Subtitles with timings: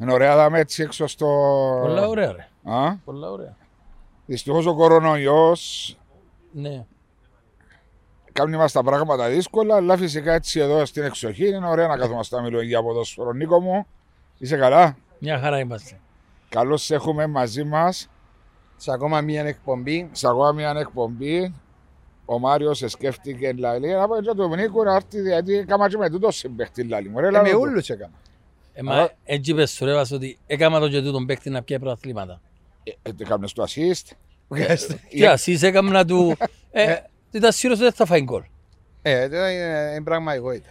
[0.00, 1.26] Είναι ωραία δάμε έτσι έξω στο...
[1.82, 2.48] Πολλά ωραία ρε.
[2.74, 3.56] Α; Πολλά ωραία.
[4.26, 5.96] Δυστυχώς ο κορονοϊός
[6.52, 6.84] Ναι.
[8.32, 12.36] κάνει μας τα πράγματα δύσκολα, αλλά φυσικά έτσι εδώ στην εξοχή είναι ωραία να καθόμαστε
[12.36, 13.32] να μιλούμε για ποδόσφαιρο.
[13.32, 13.86] Νίκο μου,
[14.38, 16.00] είσαι καλά; Μια χαρά είμαστε.
[16.48, 18.08] Καλώς σε έχουμε μαζί μας
[18.76, 20.08] Σε ακόμα μία εκπομπή.
[20.12, 21.54] σε ακόμα μια εκπομπή.
[22.24, 25.88] Ο Μάριος σε σκέφτηκε να λέει να πάει και το Νίκο να έρθει γιατί έκανα
[25.88, 27.18] και με τούτο συμπαίχτη λάλη μου.
[27.20, 27.58] Ρε, Ε, λάλο με του.
[27.60, 28.12] ούλους έκανα.
[28.78, 31.78] Ε, μα έτσι είπες σου ρε Βάσο, ότι έκαμα τον και τούτον παίκτη να πιάει
[31.78, 32.40] πρωταθλήματα.
[32.82, 34.16] Ε, ε, το έκανες το assist;
[35.08, 36.36] Τι ασύς έκαμε να του...
[36.70, 36.94] Ε,
[37.30, 38.42] ήταν σίγουρος ότι δεν θα φάει γκολ.
[39.02, 40.68] Ε, τώρα είναι είναι πραγματικότητα.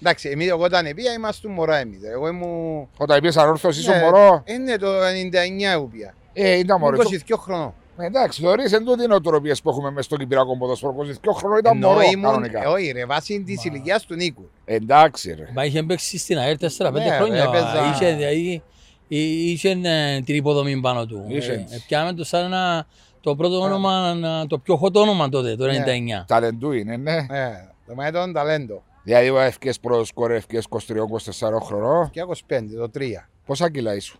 [0.00, 2.02] Εντάξει, εμείς εγώ όταν πήγα είμαστε μωρά εμείς.
[2.02, 2.88] Εγώ ήμουν...
[2.96, 6.14] Όταν είπες ανόρθωση σου Ναι, μωρό, ε, Ναι, το 99 εγώ πήγα.
[6.32, 7.10] ε, ήταν μωρός.
[7.10, 7.74] Ήμουν 22 χρονών.
[7.96, 10.94] Εντάξει, θεωρείς εν τούτη νοοτροπίες που έχουμε μες στο Κυπριακό ποδόσφαιρο.
[11.24, 12.70] 22 χρόνο ήταν Ενώ μωρό ήμουν, ε, κανονικά.
[12.70, 14.50] όχι ρε, βάσει της ηλικίας του Νίκου.
[14.64, 15.48] Εντάξει ρε.
[15.54, 17.42] Μα είχε παίξει στην ΑΕΡ 4-5 Ναι, χρόνια.
[17.42, 17.90] έπαιζα.
[17.94, 18.62] Είχε, δηλαδή,
[19.08, 21.24] εί- είχε ε, την υποδομή πάνω του.
[21.28, 21.48] Είχες.
[21.48, 22.86] Ε, ε, Πιάμε το σαν ένα,
[23.20, 26.24] το πρώτο όνομα, ε, το πιο hot όνομα τότε, το 99.
[26.26, 27.16] Ταλεντού είναι, ναι.
[27.16, 27.50] Ε,
[27.86, 28.82] το μέτρο ταλέντο.
[29.02, 32.10] Δηλαδή ο ευκές πρώτος σκορ, ευκές 23-24 χρονών.
[32.10, 33.28] Και 25, το 3.
[33.46, 34.18] Πόσα κιλά ήσου.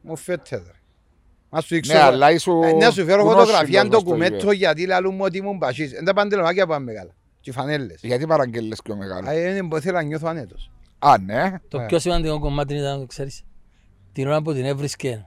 [0.00, 0.72] Μου φέτεται.
[1.54, 1.58] Ρε.
[1.58, 1.92] Να σου δείξω.
[1.92, 2.62] Ναι, αλλά ήσου...
[2.64, 4.52] Ε, Να σου φέρω γνώσιμος φωτογραφία μες στο ντοκουμέντο γήπεδο.
[4.52, 5.92] γιατί λαλούν μου ότι ήμουν πασίς.
[5.92, 7.10] Είναι τα παντελονάκια πάμε μεγάλα.
[7.40, 7.98] Και οι φανέλες.
[8.02, 9.28] Γιατί παραγγέλνες πιο μεγάλο.
[9.28, 10.70] Α, Είναι που ήθελα να νιώθω ανέτος.
[10.98, 11.52] Α, ναι.
[11.68, 11.86] Το Ε.
[11.86, 13.42] πιο σημαντικό κομμάτι ήταν, το ξέρεις,
[14.12, 15.26] την ώρα που την έβρισκε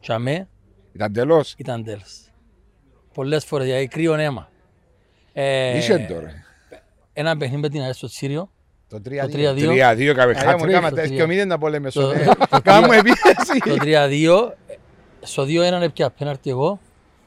[0.00, 0.48] τσαμέ,
[0.92, 2.30] Ήταν τέλος; ήταν τέλος.
[3.14, 4.48] Πολλές φορές, δηλαδή κρύο αίμα.
[5.32, 6.30] Ε, Είσαι τώρα.
[7.12, 8.50] Ένα παιχνίδι με την ΑΕΡ στο Τσίριο,
[8.88, 9.28] Το το 3-2.
[9.28, 9.54] 3-2.
[9.56, 10.72] 3-2 κάμε Άρα μου χάτρι.
[10.72, 11.02] κάμα το τα τρία.
[11.02, 12.12] εσκιομίδια να πολέμε Το- στο
[12.50, 13.58] το Κάμω τρία- επίθεση.
[13.64, 14.54] Το 3-2,
[15.24, 16.80] στο 2-1 έπια πέναρτι εγώ.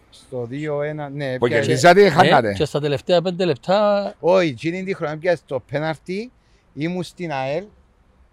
[0.10, 1.38] Στο 2-1, ναι.
[1.38, 2.54] Που έπιασε- κερδίσατε ή ε, χάνατε.
[2.54, 6.32] Και στα τελευταία 5 λεπτά, Όχι, εκείνη τη χρονιά πιάσε το πέναρτι.
[6.74, 7.64] Ήμουν στην ΑΕΛ.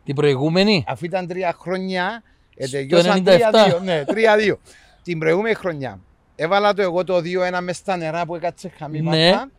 [0.04, 2.22] την προηγούμενη, Αφού ήταν τρία χρόνια,
[2.56, 3.36] ε, Στο τελειώσαν 97.
[3.78, 3.80] 3-2.
[3.82, 4.58] Ναι, 3-2.
[5.02, 6.00] Την προηγούμενη χρονιά.
[6.36, 9.30] Έβαλα το εγώ το 2-1 μες στα νερά που έκατσε χαμή Ναι.
[9.30, 9.50] μάτσα.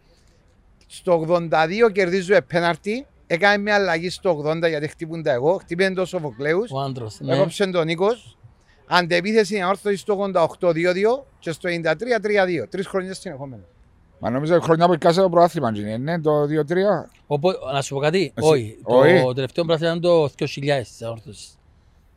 [0.88, 3.06] Στο 82 κερδίζω πέναρτι.
[3.28, 5.57] Έκανε μια αλλαγή στο 80 γιατί χτύπουν τα εγώ.
[5.57, 6.72] Χτύπησε το Σοφοκλέους.
[6.72, 7.18] ο άντρος.
[7.19, 7.35] Ναι.
[7.35, 8.38] Έκοψε τον Νίκος.
[8.88, 12.68] Αντεπίθεση αόρθωση στο 88-2-2 και στο 93-3-2.
[12.69, 13.63] Τρεις χρονιές συνεχόμενα.
[14.19, 17.09] Μα νομίζω χρονιά που εκάσε το προάθλημα, είναι, ναι, το 2-3.
[17.28, 18.78] Οπό- να σου πω κάτι, Εσύ- όχι.
[18.84, 19.22] όχι.
[19.24, 21.57] Το τελευταίο πράγμα ήταν το 2000 της αόρθωσης.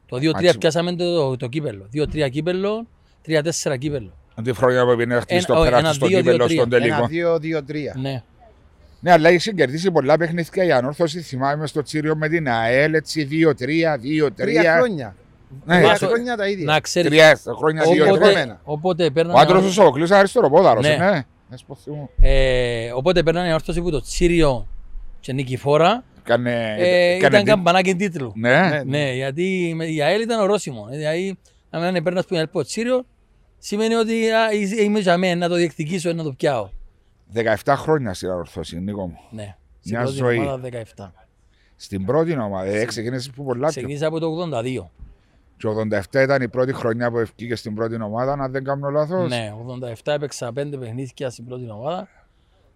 [0.06, 0.58] Το 2-3 Μάτσι.
[0.58, 1.88] πιάσαμε το, το κύπελο.
[1.92, 2.86] 2-3 κύπελο,
[3.26, 4.12] 3-4 κύπελο.
[4.44, 6.56] Τη χρονιά που πήγαινε να χτίσει Ένα- το όχι, πέρασμα ένα στο δύο, κύπελο δύο,
[6.56, 6.80] στον τρία.
[6.80, 6.96] τελικό.
[6.96, 8.00] Ένα 2-2-3.
[8.00, 8.22] Ναι.
[9.00, 11.20] Ναι, αλλά έχει κερδίσει πολλά παιχνίδια η ανόρθωση.
[11.20, 14.30] Θυμάμαι στο Τσίριο με την ΑΕΛ, έτσι 2-3, 2-3.
[14.34, 15.16] Τρία χρόνια.
[15.64, 16.64] Ναι, Τρία Βάσο- χρόνια τα ίδια.
[16.64, 18.04] Να ξέρεις, τρία χρόνια, δύο-τρία.
[18.12, 18.60] όποτε, δεδομένα.
[18.64, 20.96] όποτε Ο παίρνανε άντρος του Σοβοκλής αριστεροπόδαρος, Ναι.
[20.96, 21.22] ναι.
[21.50, 22.10] Μες πω θυμώ.
[22.20, 24.66] ε, οπότε παίρνανε η όρθωση που το Τσίριο
[25.20, 28.32] και Νικηφόρα Κάνε- ε, κάνε ήταν τι- καμπανάκι τίτλου.
[28.36, 28.82] Ναι, Ναι.
[28.84, 30.86] Ναι, γιατί με- η ΑΕΛ ήταν ορόσημο.
[30.90, 31.38] Δηλαδή,
[31.70, 33.04] αν δεν παίρνας που είναι από Τσίριο,
[33.58, 36.68] σημαίνει ότι α, είσαι- είμαι για μένα, να το διεκδικήσω, να το πιάω.
[37.34, 39.18] 17 χρόνια στην ανόρθωση, Νίκο μου.
[39.30, 39.56] Ναι.
[39.80, 40.38] Στην Μια πρώτη ζωή.
[40.38, 41.12] ομάδα 17.
[41.76, 43.68] Στην πρώτη ομάδα, ε, ξεκίνησες που πολλά πιο.
[43.70, 44.90] Ξεκίνησα από το 82.
[45.58, 49.28] Και 87 ήταν η πρώτη χρονιά που ευκήκε στην πρώτη ομάδα, αν δεν κάνω λάθος.
[49.28, 49.52] Ναι,
[50.04, 52.08] 87 έπαιξα πέντε παιχνίδια στην πρώτη ομάδα.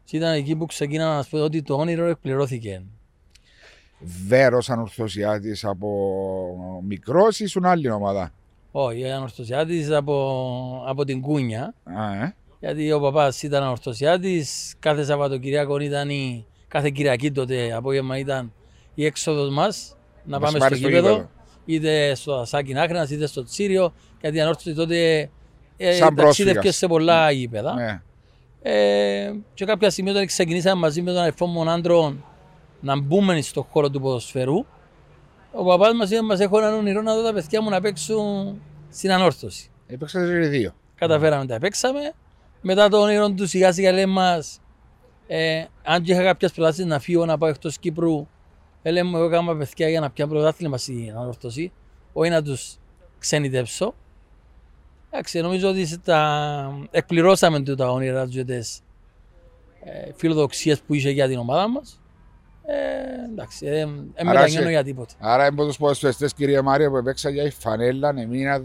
[0.04, 2.82] Και ήταν εκεί που ξεκίνα να σου πω ότι το όνειρο εκπληρώθηκε.
[4.26, 5.88] Βέρος ανορθωσιάτης από
[6.88, 8.32] μικρός ήσουν άλλη ομάδα.
[8.70, 11.74] Όχι, ήταν ορθωσιάτης από, από την Κούνια.
[11.84, 12.34] Α, ε.
[12.60, 18.52] Γιατί ο παπάς ήταν ορθωσιάτης, κάθε Σαββατοκυριακό ήταν η, κάθε Κυριακή τότε απόγευμα ήταν
[18.94, 21.30] η έξοδος μας να πάμε στο πάρει στο γήπεδο, γήπεδο.
[21.64, 25.30] Είτε στο Σάκη Άχνας είτε στο Τσίριο, γιατί η ανόρθωση τότε
[25.76, 26.76] ε, Σαν ταξίδευκες πρόσφυγας.
[26.76, 27.74] σε πολλά γήπεδα.
[27.74, 28.02] Ναι.
[28.62, 32.14] Ε, και κάποια στιγμή όταν ξεκινήσαμε μαζί με τον αδερφό μου τον άντρο
[32.80, 34.64] να μπούμε στον χώρο του ποδοσφαιρού,
[35.52, 38.60] ο παπάς μας είπε μας έχω έναν όνειρο να δω τα παιδιά μου να παίξουν
[38.90, 39.70] στην ανόρθωση.
[39.86, 40.74] Έπαιξατε και οι δύο.
[40.94, 42.12] Καταφέραμε, τα παίξαμε.
[42.60, 44.60] Μετά το όνειρο του σιγά σιγά λέει μας,
[45.26, 48.26] ε, αν και είχα κάποιες προτάσεις να φύγω να πάω εκτός Κύπρου,
[48.82, 51.72] ε, λέει μου εγώ έκανα παιδιά για να πιάνω πρωτάθλημα στην ανόρθωση,
[52.12, 52.76] όχι να τους
[53.18, 53.94] ξενιτεύσω.
[55.10, 58.80] Εντάξει, νομίζω ότι τα εκπληρώσαμε του τα όνειρα τους και τις
[59.84, 62.00] ε, φιλοδοξίες που είχε για την ομάδα μας.
[62.66, 63.80] Ε, εντάξει, ε,
[64.14, 65.14] ε, μετανιώνω σε- για τίποτε.
[65.18, 68.60] Άρα από τους ποδοσφαιριστές κύριε Μάρια που έπαιξα για η Φανέλα, έμεινα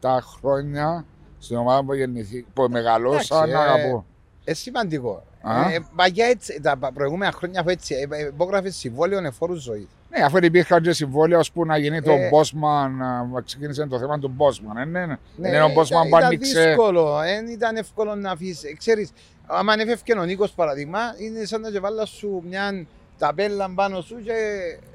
[0.00, 1.04] 17 χρόνια
[1.38, 4.04] στην ομάδα που, γεννηθή, που μεγαλώσα Εντάξει, να ε, αγαπώ.
[4.48, 5.22] Ε, σημαντικό.
[5.42, 5.70] Α.
[5.72, 9.86] Ε, παγιά έτσι, τα πα- προηγούμενα χρόνια αφού έτσι, ε, ε, υπόγραφε συμβόλαιο εφόρου ζωής.
[10.10, 12.96] Ναι, αφού υπήρχαν και συμβόλαια ώσπου να γίνει το Ε, Μπόσμαν,
[13.32, 14.76] να ξεκίνησε το θέμα του Μπόσμαν.
[14.76, 15.16] Ε, ναι, ναι.
[15.36, 16.64] Ναι, Είναι ο Μπόσμαν ήταν, που ήταν άνοιξε.
[16.66, 18.76] δύσκολο, δεν ήταν εύκολο να αφήσει.
[18.78, 19.10] Ξέρεις,
[19.46, 22.86] άμα ανέφευκε ο Νίκος παραδείγμα, είναι σαν να βάλα σου μια
[23.18, 24.32] τα πέλαν πάνω σου και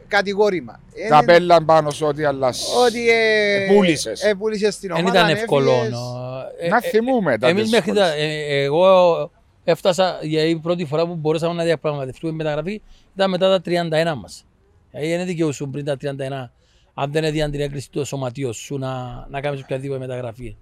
[0.08, 0.80] κατηγόρημα.
[0.94, 2.68] Ε, Τα είναι- πέλαν πάνω σε ό,τι αλλάς.
[2.86, 4.24] Ότι ε, Επούλησες.
[4.24, 5.20] επούλησες την Δεν ομάδα.
[5.20, 5.72] ήταν εύκολο.
[5.72, 5.92] έφυγες.
[5.92, 6.00] νο.
[6.60, 8.50] Ε, Να ε, θυμούμε τα Εμείς μέχρι τα, δύσκολες.
[8.50, 9.32] ε, εγώ
[9.64, 12.82] έφτασα για η πρώτη φορά που μπορούσαμε να διαπραγματευτούμε μεταγραφή
[13.16, 13.62] ήταν μετά τα
[14.14, 14.46] 31 μας.
[14.92, 16.50] Δηλαδή δεν δικαιούσουν πριν τα 31
[16.94, 20.56] αν δεν έδιαν την έγκριση του σωματείου σου να, να κάνεις οποιαδήποτε μεταγραφή.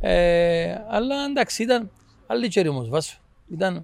[0.00, 1.90] Ε, αλλά εντάξει ήταν
[2.26, 3.18] άλλη τσέρι όμως βάσο.
[3.52, 3.76] Ήταν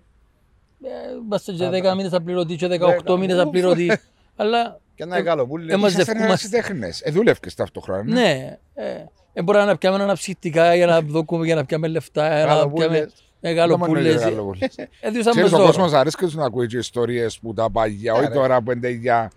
[0.82, 0.88] ε,
[1.24, 2.68] είμαστε και 10 μήνες απληρωτή και
[3.06, 3.98] 18 μήνες απληρωτή.
[4.36, 5.72] αλλά Και ένα καλοπούλι.
[5.72, 6.56] ε, μας- Ήσασταν μαζευκούμαστε.
[6.56, 7.00] ερασιτέχνες.
[7.00, 8.02] Ε, δούλευκες ταυτόχρονα.
[8.02, 8.12] ναι.
[8.12, 12.26] ναι, ε, ε, μπορεί να πιάμε ένα ψυχτικά για να δοκούμε, για να πιάμε λεφτά,
[12.36, 12.88] για να Γαλοπούλες.
[12.88, 13.10] πιάμε
[13.44, 14.14] Δεν μεγαλοπούλες.
[14.14, 14.74] μόνο γαλοπούλες.
[15.00, 16.00] Έδιωσαν Ξέρεις, ο με κόσμος ζώρο.
[16.00, 18.34] αρέσκει τους να ακούει και ιστορίες που τα παγιά, Ναι, όχι ρε.
[18.34, 19.30] τώρα που είναι για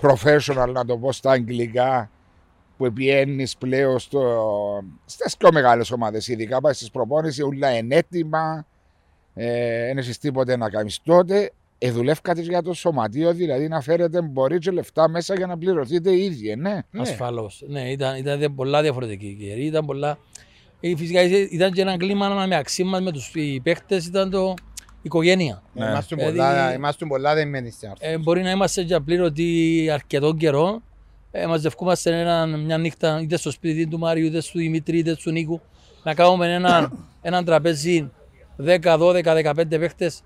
[0.00, 2.10] professional, να το πω στα αγγλικά,
[2.76, 4.42] που πιένεις πλέον στο,
[5.04, 8.66] στις πιο μεγάλες ομάδες, ειδικά πάει στις προπόνησεις, όλα είναι έτοιμα,
[9.34, 11.50] ε, δεν έχεις τίποτε να κάνεις τότε.
[11.78, 16.10] Ε, δουλεύκατες για το σωματείο, δηλαδή να φέρετε μπορεί και λεφτά μέσα για να πληρωθείτε
[16.10, 16.78] οι ίδιοι, ε, ναι.
[16.90, 17.00] Ναι.
[17.00, 17.62] Ασφαλώς.
[17.68, 19.64] Ναι, ήταν, ήταν δε- πολλά διαφορετική η καιρή.
[19.64, 20.18] Ήταν πολλά...
[20.86, 24.54] Ε, φυσικά ήταν- ήταν και ένα κλίμα ανάμεαξύ μας με τους οι παίχτες, ήταν το
[25.02, 25.62] οικογένεια.
[25.74, 25.84] Ναι.
[25.86, 28.08] Είμαστε Δηλαδή- πολλά, είμαστε πολλά δεμένοι στην άρθρα.
[28.08, 30.82] Ε, μπορεί να είμαστε και απλήρωτοι αρκετό καιρό.
[31.30, 35.30] Ε, μαζευκούμαστε έναν, μια νύχτα είτε στο σπίτι του Μάριου, είτε του Δημήτρη, είτε του
[35.30, 35.60] Νίκου.
[36.02, 36.92] Να κάνουμε ένα,
[37.22, 38.10] έναν τραπέζι
[38.56, 40.22] 10, 12, 15 παίχτες.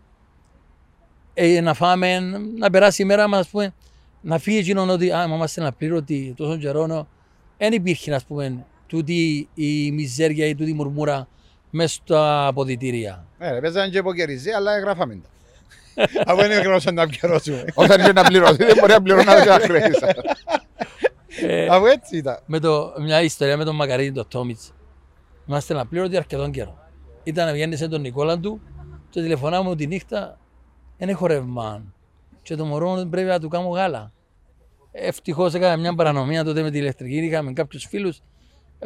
[1.35, 2.19] Ε, να φάμε,
[2.59, 3.75] να περάσει η μέρα μας, ας πούμε,
[4.21, 7.07] να φύγει εκείνον ότι α, μα είμαστε απλήρωτοι τόσο καιρό.
[7.59, 11.29] Δεν υπήρχε, ας πούμε, τούτη η μιζέρια ή τούτη η μουρμούρα
[11.71, 13.27] μέσα στα αποδητήρια.
[13.39, 15.29] Ναι, ρε, παίζανε και ποκεριζέ, αλλά έγραφαμε τα.
[16.33, 17.65] Από είναι γρόσαν να πιερώσουμε.
[17.75, 20.11] Όταν είναι να πληρωθεί, δεν μπορεί να πληρώνει τα χρέη σας.
[21.43, 22.39] Ε, Από έτσι ήταν.
[22.47, 24.73] με το, μια ιστορία με τον Μακαρίνη, τον Τόμιτς.
[25.47, 26.79] Είμαστε απλήρωτοι αρκετόν καιρό.
[27.23, 28.61] Ήταν να βγαίνεις σε τον Νικόλα του
[29.11, 30.39] και τηλεφωνά μου τη νύχτα,
[30.99, 31.83] δεν έχω ρεύμα.
[32.43, 34.13] Και το μωρό πρέπει να του κάνω γάλα.
[34.93, 37.17] Ευτυχώς έκανα μια παρανομία τότε με τη ηλεκτρική.
[37.17, 38.21] Είχαμε κάποιους φίλους.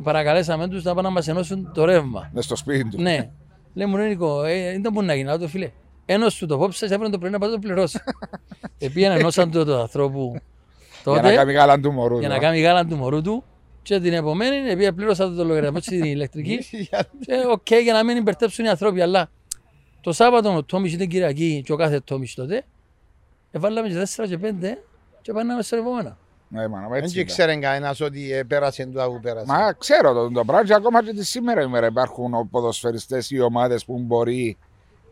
[0.03, 2.31] Παρακαλέσαμε τους να πάνε να μας ενώσουν το ρεύμα.
[2.33, 3.00] Μες στο σπίτι τους.
[3.00, 3.31] ναι.
[3.75, 5.39] Λέει μου, ρε Νίκο, ε, δεν μπορεί να γίνει.
[5.39, 5.71] το φίλε.
[6.06, 8.00] Ένωση του το πόψε, αύριο το πρωί να πάει να το πληρώσει.
[8.79, 10.41] Επίεν ενώσαν το, το ανθρώπου
[11.05, 12.19] Για να τότε κάνει γάλα του μωρού.
[12.19, 12.41] για να ναι.
[12.41, 13.44] κάνει γάλα του μωρού του
[13.83, 16.69] και την επομένη επειδή πλήρωσα το λογαριασμό στην ηλεκτρικής
[17.21, 19.31] και οκ για να μην υπερτέψουν οι άνθρωποι αλλά
[20.00, 22.65] το Σάββατο ο Τόμις ήταν Κυριακή και ο κάθε Τόμις τότε
[23.50, 24.47] εβάλαμε και 4 και 5
[25.23, 26.19] και πάνε σε επόμενα.
[26.54, 27.32] Ναι, μάνα, Δεν έτσι και ήταν.
[27.34, 29.46] ξέρει κανένας ότι ε, πέρασε το που πέρασε.
[29.46, 33.84] Μα ξέρω το, το πράγμα και ακόμα και τη σήμερα ημέρα υπάρχουν ποδοσφαιριστές ή ομάδες
[33.84, 34.58] που μπορεί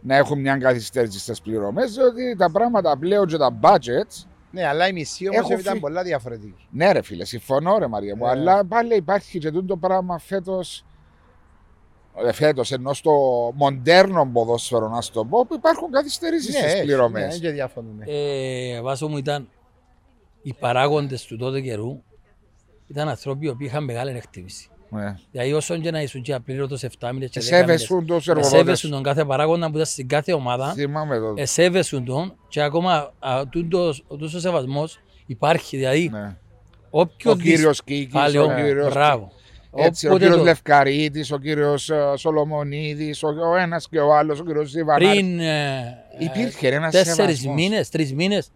[0.00, 4.88] να έχουν μια καθυστέρηση στις πληρωμές διότι τα πράγματα πλέον και τα budgets Ναι, αλλά
[4.88, 6.66] η μισή όμως Έχω ήταν φύ- πολλά διαφορετική.
[6.70, 8.30] ναι ρε φίλε συμφωνώ ρε Μαρία μου Ναι.
[8.30, 10.84] αλλά πάλι υπάρχει και τούτο το πράγμα φέτος
[12.26, 13.12] ε, φέτος ενώ στο
[13.54, 17.22] μοντέρνο ποδόσφαιρο να σου το πω που υπάρχουν καθυστερήσεις στις έχει, πληρωμές.
[17.24, 18.04] ναι, δεν και διαφωνούμε.
[18.08, 19.48] Ε, βάσο μου ήταν
[20.42, 22.02] οι παράγοντες του τότε καιρού
[22.86, 24.68] ήταν άνθρωποι οι οποίοι είχαν μεγάλη εκτίμηση.
[24.92, 25.14] Ναι.
[25.30, 28.52] Δηλαδή όσον και να ήσουν και απλήρωτος 7 μήνες και 10 μήνες Εσέβεσουν τους εργοδότες.
[28.58, 31.34] εσέβεσουν τον κάθε παράγοντα που ήταν στην κάθε ομάδα Θυμάμαι το.
[31.36, 35.76] εσέβεσουν τον και ακόμα α, τούτος, ο τούτος σεβασμός υπάρχει.
[35.76, 36.36] Δηλαδή, Ναι.
[36.90, 39.32] όποιο Ο κύριος Κίκης, Πάλι ο ο- κύριος Μπράβο.
[39.74, 44.14] Έτσι, ο Όποτε κύριος το- Λευκαρίτης, ο κύριος ε, Σολομονίδης, ο, ο ένας και ο
[44.14, 45.08] άλλος, ο κύριος Ζιβανάρης.
[45.08, 47.54] Πριν ε, Υπήρχε ένας τέσσερις σεβασμός.
[47.54, 48.50] μήνες, τρεις μήνες,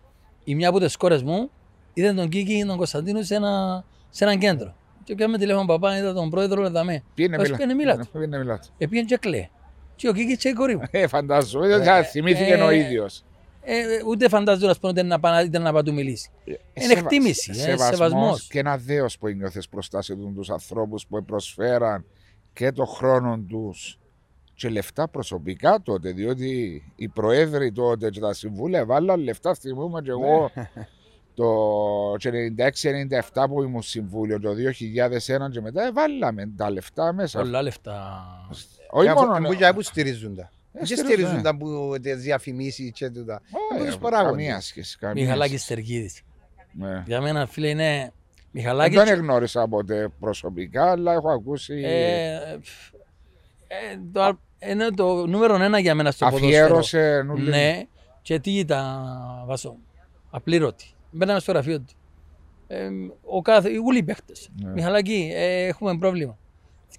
[0.44, 1.50] η μια από τις κόρες μου
[1.94, 4.74] είδε τον Κίκη τον Κωνσταντίνο σε ένα, σε ένα κέντρο.
[5.04, 7.02] Και έκαμε τηλέφωνο παπά, είδα τον πρόεδρο να με.
[7.14, 7.56] Πήγαινε Μας μιλά.
[7.56, 8.08] πήγαινε μιλά του.
[8.12, 8.68] Πήγαινε μιλά του.
[8.78, 9.50] Επήγαινε και κλαίει.
[9.96, 10.82] Και ο Κίκης και η κόρη μου.
[10.90, 13.24] Ε, φαντάζομαι, δεν θα θυμήθηκε ε, ο ίδιος.
[13.66, 13.74] Ε,
[14.08, 16.30] ούτε φαντάζομαι να πούμε να πάει να πάει να του μιλήσει.
[16.44, 18.46] Είναι Σεβα- εκτίμηση, ε, σεβασμός σεβασμός.
[18.50, 22.04] Και ένα δέος που νιώθεις μπροστά σε τους ανθρώπους που προσφέραν
[22.52, 23.98] και το χρόνο τους
[24.54, 30.10] και λεφτά προσωπικά τότε, διότι οι προέδροι τότε και τα συμβούλια βάλαν λεφτά, θυμούμαι και
[30.10, 30.68] εγώ Ναι.
[31.34, 31.44] Το
[33.32, 37.38] 96-97 που ήμουν συμβούλιο, το 2001 και μετά, ε, βάλαμε τα λεφτά μέσα.
[37.38, 38.24] Πολλά λεφτά.
[38.90, 39.48] Όχι Αφού- μόνο.
[39.48, 40.42] που και που στηρίζουν τα.
[40.42, 40.48] Ε,
[40.78, 41.42] Δεν στηρίζουν, στηρίζουν ναι.
[41.42, 43.40] τα που τις διαφημίσεις και τούτα.
[43.44, 44.36] Όχι, από τους ε, παράγοντες.
[44.36, 44.98] Καμία σχέση.
[44.98, 45.74] καμία Μιχαλάκης σχέση.
[45.74, 46.20] Τεργίδης.
[46.72, 47.02] Ναι.
[47.06, 48.12] Για μένα φίλε είναι Δεν
[48.50, 52.32] Μιχαλάκης τον εγνώρισα ποτέ προσωπικά, αλλά έχω ακούσει Ε,
[53.66, 56.64] ε, το, α- είναι το νούμερο ένα για μένα στο ποδόσφαιρο.
[56.64, 57.48] αφιέρωσε νουλή.
[57.50, 57.82] Ναι,
[58.22, 59.06] και τι ήταν,
[59.46, 59.76] Βάσο,
[60.30, 60.84] απλήρωτη.
[61.14, 61.92] Μπαίναμε στο γραφείο του.
[62.66, 62.88] Ε,
[63.24, 64.48] ο κάθε, οι ούλοι παίχτες.
[64.62, 64.70] Ναι.
[64.70, 66.38] Μιχαλάκη, ε, έχουμε πρόβλημα.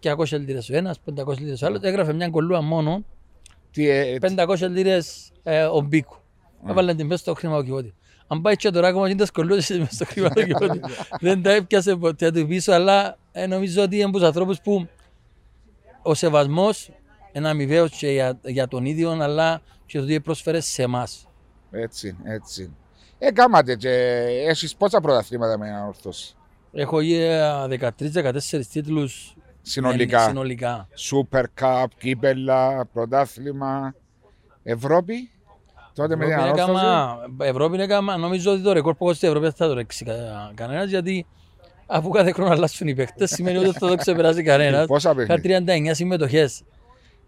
[0.02, 1.82] 200 λίρες ο ένας, 500 λίρες ο άλλος.
[1.82, 3.06] Έγραφε μια κολλούα μόνο,
[3.72, 6.18] Τι, ε, 500 λίρες ε, ο Μπίκου.
[6.68, 7.94] Έβαλε την μέσα στο χρηματοκιβώτιο.
[8.28, 10.82] Αν πάει και τώρα ακόμα γίνονται σκολούδες μέσα στο χρηματοκιβώτιο.
[11.20, 14.88] Δεν τα έπιασε ποτέ του πίσω, αλλά ε, νομίζω ότι είναι από τους ανθρώπους που
[16.02, 16.90] ο σεβασμός
[17.34, 21.28] είναι αμοιβαίος και για, για τον ίδιο, αλλά και το τι πρόσφερε σε εμάς.
[21.72, 22.76] Έτσι, έτσι.
[23.28, 23.90] Έκαματε και
[24.48, 26.36] έχεις πόσα πρωταθλήματα με ανόρθωση;
[26.74, 27.68] Έχω ε,
[28.14, 30.20] 13-14 τίτλους Συνολικά.
[30.20, 30.88] συνολικά.
[31.12, 33.94] Super Cup, κύπελα, πρωτάθλημα.
[34.64, 35.30] Ευρώπη;
[35.94, 39.06] Τότε με την Ευρώπη είναι ανόρθωση; κάμα- Ευρώπη είναι κάμα, νομίζω ότι το ρεκόρ που
[39.06, 41.26] έχω στην Ευρώπη δεν θα το ρέξει κα- κανένας γιατί
[41.86, 44.86] αφού κάθε χρόνο αλλάσουν οι παίκτες σημαίνει ότι δεν θα το ξεπεράσει κανένας.
[44.88, 46.62] Πόσα Είχα παιχνίδια; 39 συμμετοχές.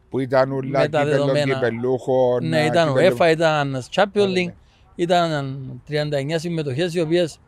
[0.10, 1.54] Που ήταν ούλα με τα κύπελο, δεδομένα.
[1.54, 2.40] κυπελούχο.
[2.42, 4.52] Ναι, ήταν UEFA, ήταν Champions League,
[5.02, 7.40] ήταν 39 συμμετοχές οι οποίες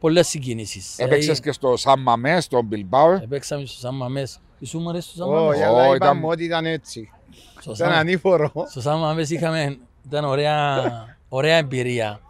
[0.00, 0.98] πολλές συγκινήσεις.
[0.98, 3.12] Έπαιξες Ε, και στο Σαν Μαμέ, στο Μπιλμπάο.
[3.12, 4.40] Έπαιξαμε στο Σαν Μαμές.
[4.58, 5.62] Ήσουν μωρές στο Σαν Όχι, Μαμές.
[5.62, 7.10] αλλά Ω, είπαμε ήταν- ότι ήταν έτσι.
[7.60, 8.52] Στο Ήταν Σαν- ανήφορο.
[8.70, 10.82] Στο Σαν Μαμές είχαμε, ήταν ωραία,
[11.28, 12.20] ωραία εμπειρία.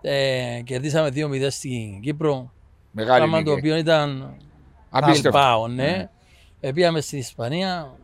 [0.00, 2.52] Ε, κερδίσαμε 2-0 στην Κύπρο.
[2.90, 3.58] Μεγάλη Πράγμα το νίκη.
[3.58, 4.36] οποίο ήταν
[4.90, 5.38] Απίστευτο.
[5.40, 6.08] Bilbao, ναι.
[6.60, 7.96] Ε, πήγαμε στην Ισπανία,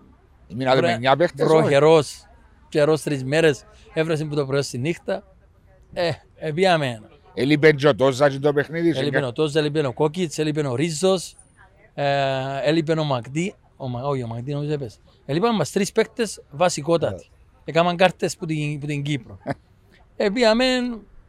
[0.55, 1.47] Μείνατε με βρε- 9 παίχτες.
[1.47, 1.57] όχι.
[1.57, 2.27] βροχερός,
[2.69, 5.23] καιρός τρεις μέρες, έφρασε που το πρωί στη νύχτα.
[5.95, 7.01] Ε, ε, πήγαμε.
[7.35, 8.93] Έλειπε και ο Τόζα και το παιχνίδι.
[8.93, 9.01] σου.
[9.01, 11.35] Έλειπε ο Τόζα, έλειπε ο Κόκκιτς, έλειπε ο Ρίζος,
[11.95, 12.05] ε,
[12.63, 14.97] έλειπε ο Μαγδί, ο, Μα- όχι ο Μαγδί νομίζω έπαιζε.
[15.27, 17.29] Έλειπαν μας τρεις παίκτες βασικότατοι.
[17.65, 19.39] Έκαναν κάρτες που την, που την Κύπρο.
[20.17, 20.65] ε, πήγαμε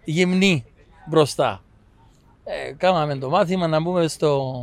[0.04, 0.66] γυμνοί
[1.10, 1.64] μπροστά.
[2.44, 4.54] Ε, κάναμε το μάθημα να μπούμε στο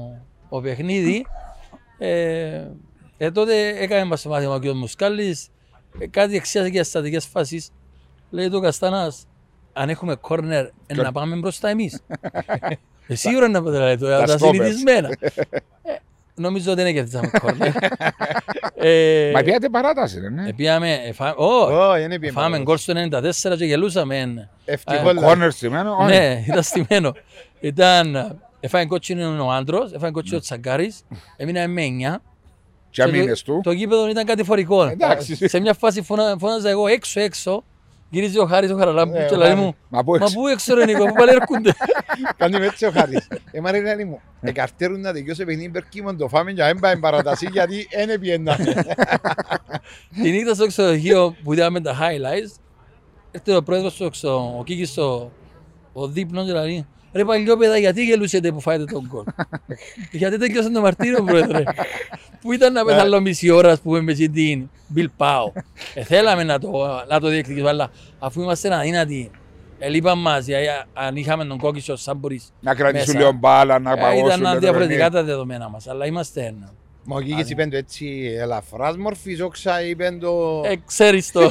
[0.49, 1.27] ο παιχνίδι.
[1.99, 2.65] Ε,
[3.17, 4.65] ε, τότε έκαμε μας το μάθημα ο κ.
[4.67, 5.49] Μουσκάλης,
[5.99, 7.71] ε, κάτι εξίασε και στατικές φάσεις.
[8.31, 9.25] Λέει το Καστάνας,
[9.73, 12.01] αν έχουμε κόρνερ, ε, να πάμε μπροστά εμείς.
[13.07, 14.39] ε, σίγουρα να πάμε δηλαδή, Τα τα stoppers.
[14.53, 15.09] συνηθισμένα.
[15.83, 15.95] Ε,
[16.35, 17.73] νομίζω ότι δεν κερδίσαμε κόρνερ.
[18.75, 20.49] ε, Μα πιάτε παράταση, ρε, ναι.
[20.49, 21.45] ε, πήγαμε, ε, φά- ω,
[21.91, 22.33] Όχι, δεν πήγε.
[22.33, 24.49] φάμε γκολ στο 94 και γελούσαμε.
[24.65, 25.15] Ευτυχώς.
[25.15, 25.97] Κόρνερ στημένο.
[26.01, 26.07] όχι.
[26.13, 27.13] Ναι, ήταν στημένο.
[27.61, 31.03] Ήταν, έφαγε κότσινο ο άντρος, έφαγε κότσινο ο Τσαγκάρης,
[31.37, 32.17] έμεινα με 9.
[32.91, 33.61] Και το- μήνες του.
[33.63, 34.83] Το γήπεδο ήταν κατηφορικό.
[34.85, 35.49] Εντάξει.
[35.49, 37.65] Σε μια φάση φώνα- φώναζα εγώ έξω έξω,
[38.13, 39.63] γυρίζει ο Χάρης ο Χαραλάμπου Ε, και ο λέει Χάρης.
[39.65, 40.35] μου, Μα πού μα έξω.
[40.39, 41.75] πού έξω ρε Νίκο, πού πάλι έρχονται.
[42.39, 43.29] Κάνει με έτσι ο Χάρης.
[43.51, 47.49] Ε, Μαρίλα μου, εκαρτέρουν να τελειώσει παιχνίδι υπερκείμον το φάμε για να μην πάει παρατασί
[47.53, 48.57] γιατί δεν πιέντα.
[50.23, 52.61] Τη νύχτα στο ξενοδοχείο που είδαμε τα highlights,
[53.31, 55.31] έρχεται ο πρόεδρος στο ξο- ο Κίκης στο
[55.93, 59.25] ο δείπνος και λέει Ρε παλιόπαιδα, γιατί γελούσετε που φάετε τον κόλ.
[60.21, 61.63] γιατί τελειώσε το μαρτύριο, πρόεδρε.
[62.41, 65.61] που ήταν να πεθάλω μισή ώρα, ας πούμε, με την Bilbao.
[65.95, 66.71] ε, θέλαμε να το,
[67.09, 69.31] να το διεκδικήσουμε, αλλά αφού είμαστε αδύνατοι,
[69.79, 72.53] ελείπαν μας, γιατί αν είχαμε τον κόκκισο σαν μπορείς.
[72.61, 73.19] Να κρατήσουν μέσα.
[73.19, 74.27] λίγο μπάλα, να Ε, παγώσουν.
[74.41, 75.15] ήταν το διαφορετικά παιχνίδι.
[75.15, 76.73] τα δεδομένα μας, αλλά είμαστε ένα.
[77.05, 80.63] Μα ο Κίκης είπε το έτσι ελαφράς μορφής, όξα είπε το...
[80.65, 81.51] Ε, ξέρεις το.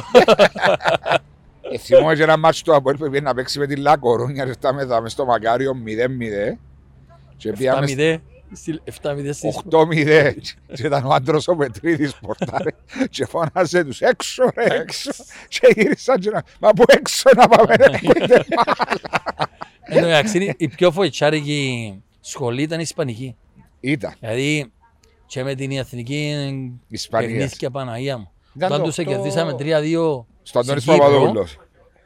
[1.70, 4.52] Ε, Θυμόμαι και ένα μάτσο του Αποέλ που πήγε να παίξει με τη Λακορούνια και
[4.52, 6.58] φτάμε εδώ μες στο Μακάριο 0-0
[7.36, 8.18] και πήγαμε 7-0,
[8.52, 12.70] στη- 7-0 στις 8-0 και ήταν ο άντρος ο Πετρίδης πορτάρε
[13.10, 15.10] και φώναζε τους έξω ρε έξω
[15.48, 18.44] και γύρισαν και να μα πού έξω να πάμε ρε ακούτε
[19.84, 23.36] Εν τω μεταξύ, η- η πιο φοητσάρικη σχολή ήταν η Ισπανική.
[23.80, 24.14] Ήταν.
[24.20, 24.72] Δηλαδή,
[25.26, 26.32] και με την εθνική
[26.88, 27.28] Ισπανία.
[27.28, 28.30] παιχνίδια Παναγία μου.
[28.56, 31.08] Ήταν Όταν το τους οκτώ- κερδίσαμε 3-2, στο Αντώνης στην Κύπρο.
[31.08, 31.56] Παπαδόπουλος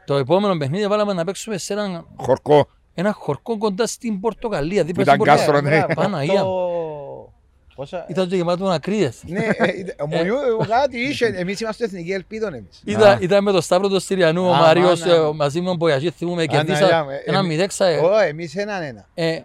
[0.07, 4.85] το επόμενο παιχνίδι βάλαμε να παίξουμε σε ένα, Χορκό ένα χορκό κοντά στην Πορτογαλία.
[4.85, 5.47] δίπλα Ήταν στην Πορτογαλία.
[5.47, 5.77] κάστρο, ναι.
[5.95, 6.51] μπράβο, Παναγία μου.
[6.51, 7.33] το-
[7.75, 8.07] Πόσα...
[8.09, 9.23] Ήταν το γεμάτο ακρίδες.
[9.27, 10.35] Ναι, ε, ήταν- ο Μουνιού
[10.69, 12.83] κάτι είχε, εμείς είμαστε εθνική ελπίδων εμείς.
[12.85, 15.15] Ήταν, ήταν με τον Σταύρο του Στυριανού, ο Α, Μάριος, μάνα.
[15.15, 17.87] ε, μαζί με τον Μπογιαζή, θυμούμε, κερδίσα Αναγιά, ε, ένα εμεί- μηδέξα.
[17.87, 19.07] ε, Ω, εμείς έναν ένα.
[19.15, 19.41] ε,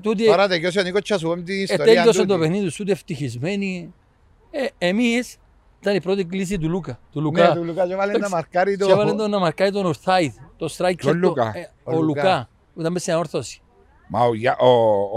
[0.00, 2.28] Τούτοι Τώρα τελειώσει ο Νίκος και θα σου πούμε την ε, ιστορία τέλειωσε τούτη.
[2.32, 3.94] το παιχνίδι τους, ούτε ευτυχισμένοι.
[4.50, 5.36] Ε, εμείς,
[5.86, 6.98] ήταν η πρώτη κλίση του Λούκα.
[7.12, 7.52] Του Ναι, Λουκά.
[7.54, 8.86] του Λουκά και βάλε να Εντάξει, μαρκάρει το...
[8.86, 10.94] Και έβαλε τον να μαρκάει τον Ορθάιδ, το striker.
[10.96, 11.52] Τον το- Λούκα.
[11.54, 12.22] ε, Ο Ο Λουκά.
[12.22, 12.48] Λουκά.
[12.74, 13.60] που Ήταν μέσα στην αόρθωση.
[14.08, 14.66] Μα ο Γιά- ο-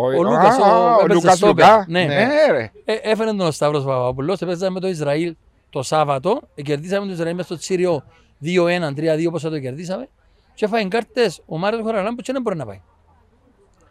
[0.03, 1.65] ο- Ο Λούκας, α, ο- α, ο έπαιζε Λούκας στόπερ.
[1.65, 2.03] Λουκά Ναι.
[2.05, 5.35] Ναι ρε Ε, έφερε τον Σταύρος Παπαπουλός, έπαιζαμε με το Ισραήλ
[5.69, 8.03] το Σάββατο, ε, κερδίσαμε το Ισραήλ μέσα στο Τσίριο
[8.43, 10.07] 2-1, 3-2 πόσα το κερδίσαμε
[10.53, 12.81] και έφαγε κάρτες ο Μάριος Χωραλάμπου και δεν μπορεί να πάει.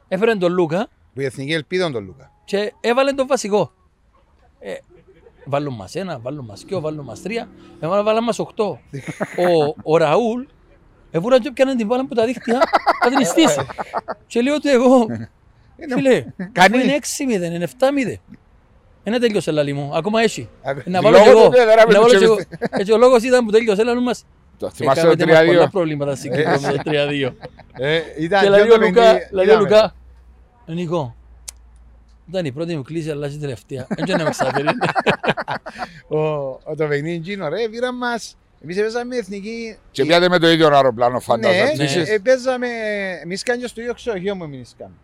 [0.08, 2.30] Έφερε τον Λούκα Που η εθνική ελπίδων τον Λούκα.
[2.44, 3.72] και έβαλε τον βασικό.
[4.60, 4.72] Ε,
[5.48, 7.48] βάλουν μας ένα, βάλουν μας δυο, βάλουν μας τρία,
[7.80, 8.78] έβαλαν βάλαν μας οκτώ.
[9.38, 10.42] ο, ο Ραούλ
[11.10, 12.58] έβουραν και έπιανε την μπάλα από τα δίχτυα
[13.04, 13.60] να την στήσει.
[14.26, 15.06] και λέω ότι εγώ,
[15.94, 16.84] φίλε, Κανείς.
[16.84, 16.98] είναι
[17.50, 18.14] 6-0, είναι 7-0.
[19.02, 20.48] Δεν τέλειωσε λαλή μου, ακόμα έχει.
[20.84, 21.44] Να Λόγω βάλω κι εγώ.
[21.44, 22.32] του, δεν Να άραβε βάλω τους κι εγώ.
[22.32, 22.66] εμπιστεύει.
[22.70, 24.24] Έτσι ο λόγος ήταν που τέλειωσε λαλή μας.
[24.58, 27.32] Το θυμάσαι το Έκαμε μας πολλά 3-2 προβλήματα στην Κύπρο με το 3-2.
[27.72, 29.60] Ε, ήταν Και και λέει το ο Λουκά, παιχνίδι, λέει ο είδαμε.
[29.62, 29.94] Λουκά,
[30.66, 31.16] «Ε, Νικό,
[32.28, 33.86] ήταν η πρώτη μου κλίση, αλλά η τελευταία.
[33.96, 34.66] Έτσι να με ξαφέρει.
[36.08, 39.76] Ο, ο το παιχνίδι εκείνο ρε, πήραν μας, εμείς παίζαμε εθνική...
[39.90, 41.84] και πιάτε με το ίδιο αεροπλάνο Ναι, φαντάζομαι ναι.
[41.84, 42.66] Εσείς- ε, παίζαμε,
[43.22, 44.96] εμείς κάνουμε στο ίδιο ξενοδοχείο μου εμείς κάνουμε.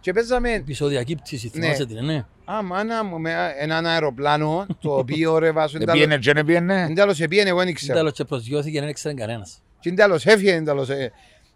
[0.00, 1.62] Και παίζαμε, Επεισόδιακή πτήση, Ναι.
[1.64, 2.24] θυμάσαι την, ναι.
[2.44, 6.82] α, μάνα μου, με έναν αεροπλάνο, το οποίο ρε βάσο, Δεν πήγαινε και δεν πήγαινε
[6.82, 7.98] Εν τέλος επίενε, εγώ δεν Δεν ξέρω.
[7.98, 9.62] τέλος και προσγειώθηκε, δεν ήξερε κανένας.
[9.80, 10.88] Και εν τέλος έφυγε, εν τέλος.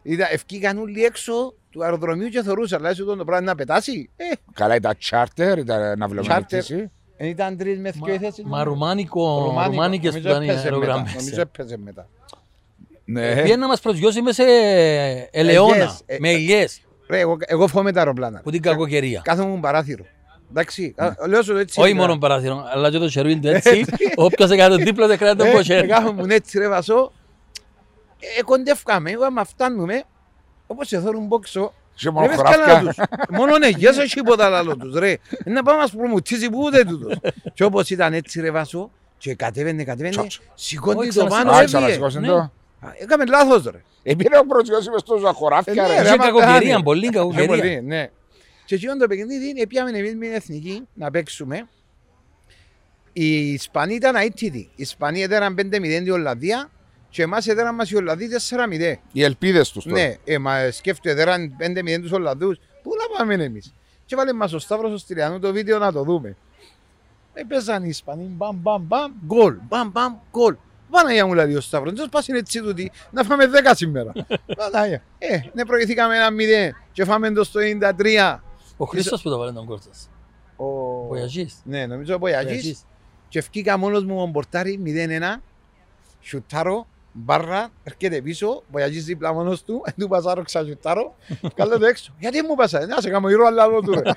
[0.04, 0.12] Ε.
[0.12, 4.10] Είδα, ευκήκαν όλοι έξω του αεροδρομίου και θεωρούσαν, αλλά σου το πράγμα να πετάσει.
[4.16, 6.42] Ε, Καλά, ήταν charter, ήταν ναυλωμένη Charter.
[6.46, 6.90] πτήση.
[7.16, 8.44] δεν ήταν τρεις με δυο οι θέσεις.
[8.44, 9.66] Μα ρουμάνικο, Ρουμάνικος.
[9.66, 10.74] ρουμάνικες που Νομίζω ήταν οι έπαιζε μετά.
[10.74, 11.14] αερογραμμές.
[11.14, 12.08] Νομίζω έπαιζε μετά.
[13.04, 13.34] Ναι.
[13.34, 14.48] Πήγαινε να μας προσγειώσει μέσα σε
[15.30, 18.40] ελαιόνα, Ελιές, ε, με ηλιές, Ρε, εγώ, εγώ φοβάμαι τα αεροπλάνα.
[18.40, 19.20] που την κακοκαιρία.
[19.24, 20.04] Κάθομαι μου παράθυρο.
[20.50, 21.80] Εντάξει, κα- λέω σου το έτσι.
[21.80, 21.98] Όχι ρε.
[21.98, 23.84] μόνο παράθυρο, αλλά και το σερβίν του έτσι.
[24.14, 25.86] Όποιος έκανε το δίπλα δεν κράτη τον Ε, κοσέρ.
[25.86, 27.12] Κάθομαι μου έτσι ρε βασό.
[28.38, 30.02] Ε, κοντεύκαμε, εγώ άμα φτάνουμε,
[30.66, 32.64] όπως σε θέλουν πόξο, Σε ρε μόνο μες χωράφια.
[32.64, 32.96] καλά τους.
[33.28, 35.10] Μόνο ναι, γεια σας τίποτα άλλο τους ρε.
[35.10, 37.16] Ε, Να πάμε να σου προμουτήσει που ούτε τούτος.
[37.54, 40.42] Και όπως ήταν έτσι ρε βασό, και κατέβαινε, κατέβαινε, Τσοτσο.
[40.54, 41.44] σηκώνει Όχι, το ξανασηκώνει.
[41.44, 41.76] πάνω, Α, έφυγε.
[41.76, 42.28] ξανασηκώσαν Ναι.
[42.28, 42.36] το.
[42.36, 42.50] Α,
[42.98, 43.82] Έκαμε λάθος ρε.
[44.02, 45.94] Επήρε ο προσγειώσει μες τόσο χωράφια Ε, ναι, ρε.
[45.96, 46.00] ρε.
[46.02, 46.82] Είχε άμα κακοκαιρία, κάνει.
[46.82, 47.46] πολύ Πιο κακοκαιρία.
[47.46, 48.10] πολύ, ναι.
[48.64, 51.68] Και εκείνο το παιχνίδι πιάμε εμείς με την εθνική να παίξουμε.
[53.12, 54.58] Οι Ισπανοί ήταν αίτητοι.
[54.58, 56.70] Οι Ισπανοί έδεραν 5-0 την Ολλανδία
[57.14, 58.94] και εμάς έδεραν μας οι Ολλανδοί 4-0.
[59.12, 60.00] Οι ελπίδες τους τώρα.
[60.00, 62.58] Ναι, ε, μα σκέφτομαι έδεραν 5-0 τους Ολλανδούς.
[62.82, 66.02] Πού να πάμε εμείς; Και βάλε μας ο Σταύρος ο Στυλιανού το βίντεο να το
[66.02, 66.36] δούμε.
[67.32, 70.56] Έπαιζαν οι Ισπανοί, μπαμ, μπαμ, μπαμ, γκολ, μπαμ, μπαμ, γκολ.
[70.90, 74.12] Παναγία μου λέει ο Σταύρος, δεν πας είναι έτσι τούτη, να φάμε 10 σήμερα.
[74.58, 75.02] Παναγία.
[75.18, 77.60] Ε, ναι, προηγηθήκαμε ένα 0 και φάμε το στο
[77.96, 78.38] 93.
[78.76, 80.10] Ο Χρήστος που το βάλε τον κόρτας.
[80.56, 80.66] Ο...
[81.08, 81.54] Ο Ιαγής.
[81.64, 82.52] Ναι, νομίζω ο Πογιαγής.
[82.52, 82.84] Ιαγής.
[83.28, 85.40] Και ευκήκα μόνος μου ο Μπορτάρι 0-1.
[86.20, 91.14] Σιουτάρω, μπάρρα, έρχεται πίσω, ο Πογιαγής δίπλα μόνος του, εν του πασάρω ξασιουτάρω,
[91.54, 92.14] καλό το έξω.
[92.18, 94.00] Γιατί μου πασάρε, να σε κάνω ήρω αλλά άλλο του ρε.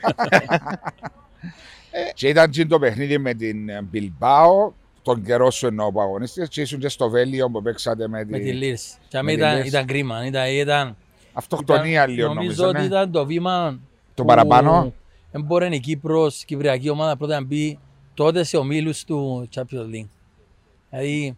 [2.14, 6.62] Και ήταν και το παιχνίδι με την Μπιλμπάο, τον καιρό σου εννοώ που αγωνίστηκες και
[6.62, 8.98] ήσουν και στο Βέλιο που παίξατε με Με τη την Λίρς.
[9.08, 9.68] Και με άμα τη ήταν, Λίρς.
[9.68, 10.26] ήταν κρίμα.
[10.26, 10.96] Ήταν, ήταν,
[11.34, 12.68] αυτοκτονία ήταν- λίγο Νομίζω νομίζω.
[12.68, 12.86] ότι ναι.
[12.86, 13.80] ήταν το βήμα
[14.14, 14.94] Το παραπάνω;
[15.32, 17.80] Δεν μπορεί η Κύπρος, η Κυπριακή ομάδα πρώτα να μπει
[18.14, 20.08] τότε σε ομίλους του Champions League.
[20.90, 21.38] Δηλαδή,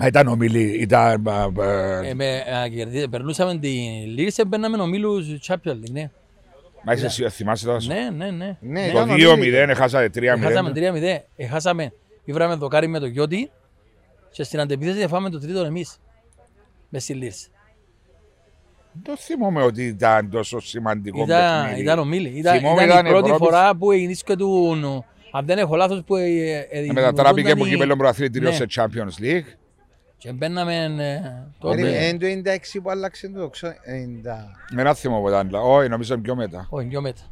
[0.00, 1.28] Μα ήταν ομιλή, ήταν...
[1.28, 5.90] α, α, ε, με, α, κερδί- περνούσαμε την Λίρς και μπαίναμε ομίλους του Champions League.
[5.92, 6.10] Ναι,
[6.84, 8.30] Μα είσαι εσύ, θυμάσαι τώρα; ναι, ναι.
[8.30, 8.56] ναι.
[8.60, 9.16] Ναι, Το ήταν
[9.70, 10.22] 2-0, χάσατε 3-0.
[10.22, 10.78] Έχασαμε 3-0.
[11.36, 11.92] Έχασαμε,
[12.24, 13.50] ήβραμε δοκάρι με το Γιώτη
[14.32, 15.96] και στην αντεπίθεση φάμε το τρίτο εμείς.
[16.88, 17.48] Μες στη Λίρς.
[19.02, 21.82] Δεν θυμόμαι ότι ήταν τόσο σημαντικό Ήταν, παιχνίδι.
[21.82, 22.28] ήταν ομίλη.
[22.28, 23.44] Ήταν, Θυμόμαι ήταν, ήταν η πρώτη Ευρώπη.
[23.44, 25.04] φορά που γεννήθηκε του, νου.
[25.32, 28.54] αν δεν έχω λάθος, που ε, ε, Ε, Μετατράπηκε δημιουργούνταν από οι- κύπελο πρωταθλητήριο Ναι.
[28.54, 29.54] σε Champions League.
[30.20, 31.20] Και μπαίναμε ε,
[31.58, 31.80] τότε.
[31.80, 33.76] Είναι είναι το 96 που άλλαξε το ξέρω, 90.
[34.74, 35.50] Με ένα θυμό που ήταν.
[35.52, 36.66] Όχι, νομίζω πιο μετά.
[36.70, 37.22] Όχι, πιο μετά.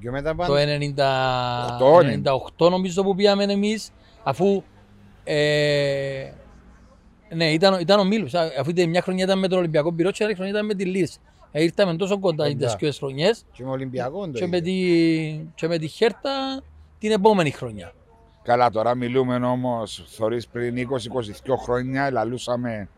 [0.00, 0.54] Και μετά Το πάνω.
[0.54, 2.20] 90 Οχτώ, ναι.
[2.66, 3.90] 98 νομίζω που πήγαμε εμείς,
[4.22, 4.62] αφού
[5.24, 6.30] ε,
[7.34, 8.34] ναι, ήταν, ήταν ο Μίλους.
[8.34, 10.74] Α, Αφού ήταν μια χρονιά ήταν με τον Ολυμπιακό Πυρό και άλλη χρονιά ήταν με
[10.74, 11.18] τη Λίρς.
[11.52, 12.76] Ε, ήρθαμε τόσο κοντά οι Κοντά.
[12.78, 14.72] δύο χρονιές Και με Ολυμπιακό το και με, ίδιο.
[14.72, 16.62] τη, και με τη Χέρτα
[16.98, 17.92] την επόμενη χρονιά.
[18.42, 22.88] Καλά, τώρα μιλούμε όμως, θεωρεί πριν 20-22 χρόνια, λαλούσαμε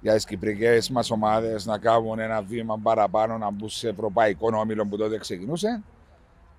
[0.00, 4.86] για τις κυπρικές μας ομάδες να κάνουν ένα βήμα παραπάνω να μπουν σε ευρωπαϊκό όμιλο
[4.86, 5.82] που τότε ξεκινούσε.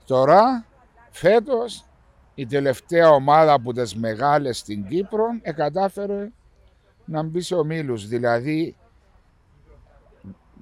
[0.06, 0.66] Τώρα,
[1.12, 1.86] φέτος,
[2.36, 6.32] η τελευταία ομάδα από τις μεγάλες στην Κύπρο εκατάφερε
[7.06, 8.08] να μπει σε ομίλους.
[8.08, 8.76] Δηλαδή,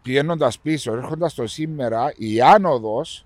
[0.02, 3.26] πηγαίνοντας πίσω, έρχοντας το σήμερα, η άνοδος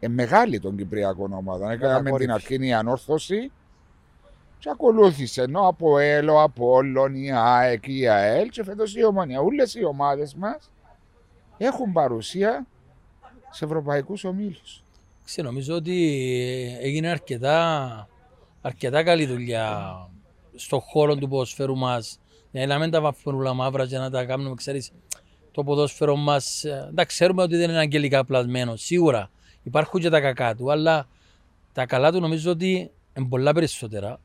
[0.00, 1.70] ε, μεγάλη των Κυπριακών ομάδων.
[1.70, 2.32] Έκαναμε την Κατακόρυφη.
[2.32, 3.52] αρχή η ανόρθωση
[4.58, 9.40] και ακολούθησε ενώ από ΕΛΟ, από Όλων, η ΑΕΚ, η ΑΕΛ και φέτος η Ομόνια.
[9.40, 10.70] Όλες οι ομάδες μας
[11.56, 12.66] έχουν παρουσία
[13.50, 14.82] σε ευρωπαϊκούς ομίλους.
[15.24, 16.18] Ξέρω, νομίζω ότι
[16.80, 18.08] έγινε αρκετά,
[18.60, 19.94] αρκετά καλή δουλειά
[20.54, 22.18] στον χώρο του ποδοσφαίρου μας
[22.50, 24.90] για να μην τα βαφούμε όλα μαύρα και να τα κάνουμε, ξέρεις,
[25.50, 29.30] το ποδόσφαιρο μας, ε, εντάξει, ξέρουμε ότι δεν είναι αγγελικά πλασμένο, σίγουρα
[29.64, 31.08] υπάρχουν και τα κακά του, αλλά
[31.72, 34.18] τα καλά του νομίζω ότι είναι πολλά περισσότερα.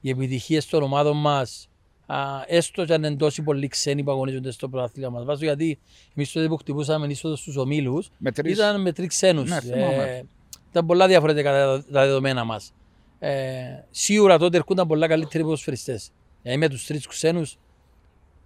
[0.00, 1.68] Οι επιτυχίες των ομάδων μας,
[2.06, 5.78] α, έστω και αν είναι τόσοι πολλοί ξένοι που αγωνίζονται στο πρωτάθλημα μας, βάζω γιατί
[6.14, 8.52] εμείς τότε που χτυπούσαμε είσοδο στους ομίλους, Με τρεις.
[8.56, 9.50] ήταν με τρεις ξένους.
[9.50, 9.84] Ναι, θυμάμαι.
[10.02, 10.22] ε,
[10.70, 12.72] ήταν πολλά διαφορετικά τα, τα δεδομένα μας.
[13.18, 16.10] Ε, σίγουρα τότε έρχονταν πολλά καλύτεροι ποδοσφαιριστές.
[16.42, 17.58] Δηλαδή με τους τρεις ξένους,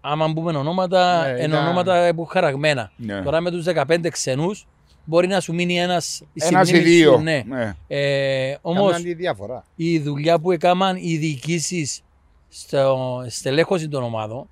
[0.01, 2.93] άμα μπούμε ονόματα, Ναι, είναι ήταν- ονόματα που χαραγμένα.
[2.97, 3.23] Ναι.
[3.23, 4.67] Τώρα με τους 15 ξένους,
[5.11, 7.12] μπορεί να σου μείνει ένας η Ένας ή συμπνήμη δύο.
[7.12, 7.42] σου, ναι.
[7.46, 7.75] Ναι.
[7.88, 9.64] Ε, όμως Κάμναν τη διαφορά.
[9.77, 12.01] η δουλειά που έκαναν οι διοικήσεις
[12.49, 14.49] στο στελέχωση των ομάδων,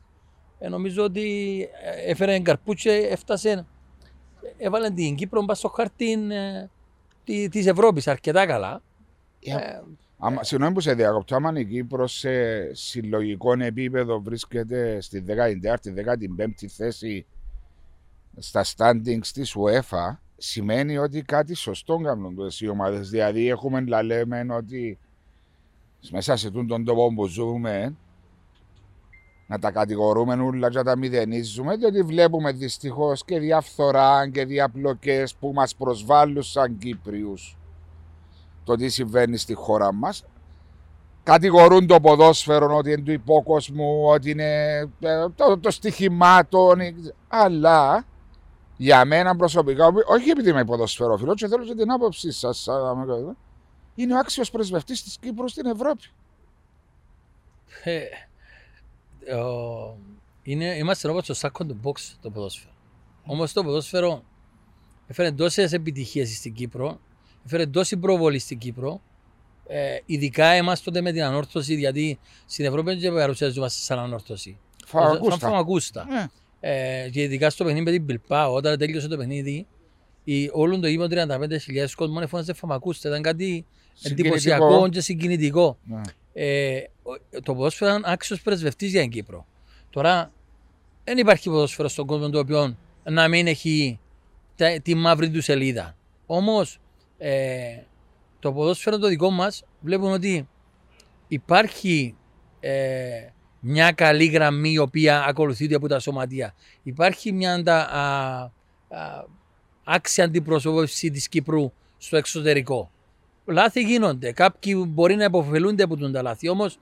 [0.59, 1.61] ε, νομίζω ότι
[2.05, 3.67] ε, έφερε καρπούτσε, έφτασε,
[4.59, 6.67] έβαλε την Κύπρο μπας στο χαρτί ε,
[7.25, 8.83] τη- της Ευρώπης αρκετά καλά.
[9.41, 9.81] Ε, Ε,
[10.21, 12.31] Άμα, συγγνώμη που σε διακοπτώ, άμα η Κύπρος σε
[12.75, 17.27] συλλογικό επίπεδο βρίσκεται στη 14η-15η θέση
[18.39, 23.11] στα standings της UEFA, σημαίνει ότι κάτι σωστό κάνουν τούτες οι ομάδες.
[23.11, 24.99] Δηλαδή έχουμε να λέμε ότι
[26.11, 27.97] μέσα σε τούτον τον τόπο που ζούμε
[29.47, 35.35] να τα κατηγορούμε όλα και να τα μηδενίζουμε, διότι βλέπουμε δυστυχώς και διαφθορά και διαπλοκές
[35.35, 37.59] που μας προσβάλλουν σαν Κύπριους.
[38.65, 40.25] Το τι συμβαίνει στη χώρα μας.
[41.23, 46.79] Κατηγορούν το ποδόσφαιρο ότι είναι του υπόκοσμου, ότι είναι ε, το, το στοιχημάτων.
[47.29, 48.05] Αλλά
[48.81, 52.67] για μένα προσωπικά, όχι επειδή είμαι ποδοσφαιρόφιλο, και θέλω και την άποψή σας,
[53.95, 56.03] είναι ο άξιος πρεσβευτής της Κύπρου στην Ευρώπη.
[57.85, 58.03] Ε,
[59.37, 59.97] ο-
[60.43, 62.73] είναι, είμαστε όπως το σάκο του box το ποδόσφαιρο.
[63.27, 64.23] Όμως το ποδόσφαιρο
[65.07, 67.01] έφερε τόσες επιτυχίες στην Κύπρο,
[67.47, 69.01] έφερε τόση προβολή στην Κύπρο,
[69.67, 74.59] ε, ειδικά εμάς τότε με την ανόρθωση, γιατί στην Ευρώπη δεν παρουσιαζόμαστε σαν ανόρθωση.
[74.77, 75.39] Σαν Φαγακούστα.
[75.49, 76.07] φαμακούστα.
[76.61, 76.71] Ναι.
[77.05, 79.67] Ε, και ειδικά στο παιχνίδι με την Πιλπάο, όταν τέλειωσε το παιχνίδι,
[80.25, 83.09] η, όλο το γήπεδο 35.000 κόσμο φώναζε φαμακούστα.
[83.09, 84.29] Ήταν κάτι Συγκινητικό.
[84.35, 85.79] εντυπωσιακό και συγκινητικό.
[85.85, 86.01] Ναι.
[86.33, 89.47] Ε, ο- το ποδόσφαιρο ήταν άξιος πρεσβευτής για την Κύπρο.
[89.91, 90.33] Τώρα
[91.05, 93.99] δεν υπάρχει ποδόσφαιρο στον κόσμο το οποίο να μην έχει
[94.57, 95.97] τα- τη μαύρη του σελίδα.
[96.27, 96.79] Όμως
[97.19, 97.77] ε,
[98.39, 100.49] το ποδόσφαιρο το δικό μας βλέπουμε ότι
[101.29, 102.15] υπάρχει
[102.61, 103.29] ε,
[103.61, 106.55] μια καλή γραμμή η οποία ακολουθείται από τα σωματεία.
[106.83, 108.43] Υπάρχει μια αντα, α,
[108.89, 109.25] α,
[109.85, 112.91] άξια αντιπροσώπευση της Κύπρου στο εξωτερικό.
[113.45, 114.33] Λάθη γίνονται.
[114.33, 116.49] Κάποιοι μπορεί να υποφελούνται από τον τα λάθη.
[116.49, 116.79] Όμως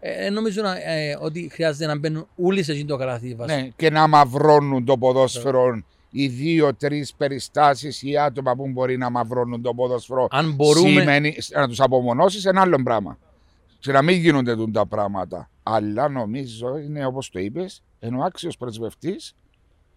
[0.00, 3.34] ε, νομίζω να, ε, ότι χρειάζεται να μπαίνουν όλοι σε εκείνο το καλάθι.
[3.34, 3.54] βάση.
[3.54, 9.62] Ναι, και να μαυρώνουν το ποδόσφαιρο οι δύο-τρει περιστάσεις ή άτομα που μπορεί να μαυρώνουν
[9.62, 10.28] το ποδόσφαιρο.
[10.30, 10.88] Αν μπορούμε.
[10.88, 13.18] Σημαίνει να τους απομονώσεις ένα άλλο πράγμα.
[13.78, 15.50] Και να μην γίνονται τούν τα πράγματα.
[15.70, 19.34] Αλλά νομίζω είναι όπως το είπες, ενώ άξιος πρεσβευτής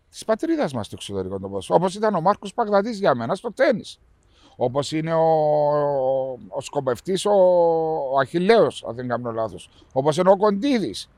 [0.09, 1.77] της πατρίδας μας στο εξωτερικό το ποδόσφαιρο.
[1.81, 3.83] Όπως ήταν ο Μάρκος Παγδατής για μένα στο τέννη.
[4.55, 5.29] Όπως είναι ο,
[6.47, 7.31] ο σκοπευτής ο,
[8.11, 9.69] ο Αχηλέος, αν δεν κάνω λάθος.
[9.93, 11.09] Όπως είναι ο Κοντίδης.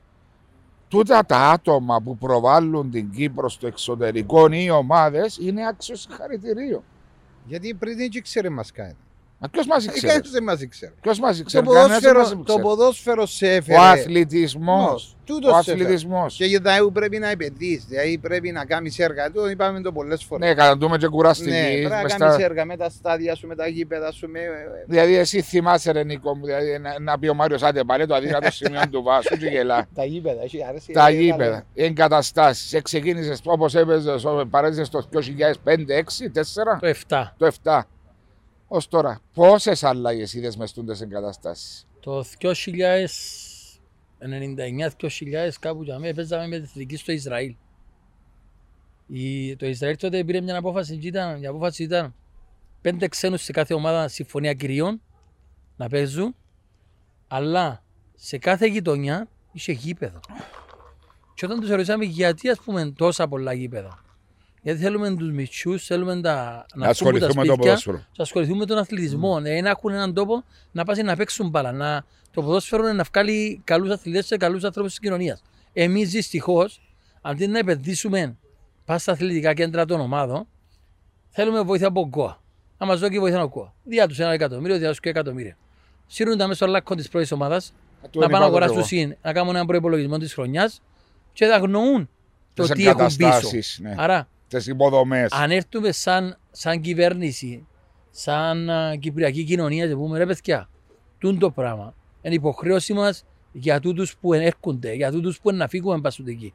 [0.88, 6.82] Τούτα τα άτομα που προβάλλουν την Κύπρο στο εξωτερικό ή οι ομάδες είναι άξιος συγχαρητηρίο.
[7.44, 8.96] Γιατί πριν δεν ήξερε μας κάνει.
[9.38, 10.12] Μα ποιος μα Ε, ήξερε.
[10.12, 10.92] Κανείς δεν μα ήξερε.
[11.00, 11.66] Ποιος μα Το ήξερε.
[11.66, 12.62] Κανένας δεν ποδόσφαιρο, μας το ήξερε.
[12.62, 13.78] ποδόσφαιρο σε έφερε.
[13.78, 15.16] Ο αθλητισμός.
[15.24, 15.84] Τούτος Ο σε έφερε.
[15.84, 16.36] αθλητισμός.
[16.36, 17.84] Και για τα EU πρέπει να επενδύσει.
[17.88, 19.30] Δηλαδή πρέπει να κάνεις έργα.
[19.30, 20.48] Το είπαμε το πολλές φορές.
[20.48, 21.50] Ναι, καταντούμε και κουραστική.
[21.50, 24.28] Ναι, πρέπει να μες κάνεις στα- έργα με τα στάδια σου, με τα γήπεδα σου.
[24.30, 24.40] Με...
[24.86, 28.14] Δηλαδή, εσύ θυμάσαι, ρε Νίκο μου, δηλαδή, να, να πει ο Μάριος Άντε πάλι το
[28.14, 29.86] αδύνατο σημείο του βάσου και γελά.
[29.94, 30.92] Τα γήπεδα, έχει αρέσει.
[30.92, 32.82] Τα ε, γήπεδα, οι εγκαταστάσεις.
[32.82, 35.20] Ξεκίνησες όπως έπαιζες, παρέζε το 2005,
[35.90, 37.32] 6, 4, Το 7.
[37.36, 37.80] το 7.
[38.74, 41.86] Ω τώρα, πόσες αλλαγέ είδες μες στούντε εγκαταστάσει.
[42.00, 42.60] Το 2099-2000
[45.60, 47.54] κάπου για μένα παίζαμε με τη εθνική στο Ισραήλ.
[49.06, 52.14] Η, το Ισραήλ τότε πήρε μια απόφαση και ήταν, η απόφαση ήταν
[52.80, 55.02] πέντε ξένους σε κάθε ομάδα συμφωνία κυριών
[55.76, 56.34] να παίζουν
[57.28, 57.82] αλλά
[58.14, 60.20] σε κάθε γειτονιά είχε γήπεδο.
[61.34, 64.04] Και όταν τους ρωτήσαμε γιατί ας πούμε τόσα πολλά γήπεδα.
[64.64, 67.96] Γιατί θέλουμε τους μητσούς, θέλουμε τα, Να έρθουν από τα ασχοληθούμε με το σπίτια, ποδόσφαιρο.
[68.16, 69.40] να ασχοληθούμε με τον αθλητισμό.
[69.44, 71.72] Ε, να έχουν έναν τόπο να πάνε να παίξουν μπάλα.
[71.72, 75.42] Να, το ποδόσφαιρο είναι να βγάλει καλούς αθλητές και καλούς ανθρώπους της κοινωνίας.
[75.72, 76.80] Εμείς δυστυχώς,
[77.20, 78.36] αντί να επενδύσουμε
[78.84, 80.46] πας στα αθλητικά κέντρα των ομάδων,
[81.28, 82.42] θέλουμε βοήθεια από ΚΟΑ.
[82.78, 83.74] Να μας δώσει βοήθεια από ΚΟΑ.
[83.84, 85.56] Διά τους ένα εκατομμύριο, διά τους και εκατομμύρια.
[86.06, 87.72] Σύρουν τα μέσα στο λάκκο της πρώτης ομάδας,
[88.14, 90.82] να πάνε να αγοράσουν συν, να κάνουν έναν προπολογισμό της χρονιάς
[91.32, 92.08] και θα αγνοούν
[92.54, 93.16] το Τις τι έχουν πίσω.
[93.20, 93.94] εγκαταστάσεις, ναι.
[93.98, 95.32] Άρα, Τι υποδομές.
[95.32, 97.66] αν έρθουμε σαν, σαν κυβέρνηση,
[98.10, 100.68] σαν α, κυπριακή κοινωνία και πούμε ρε παιδιά,
[101.18, 101.94] τούν το πράγμα.
[102.22, 106.54] Είναι υποχρέωση μας για τούτους που έρχονται, για τούτους που είναι να φύγουμε πάσουν εκεί.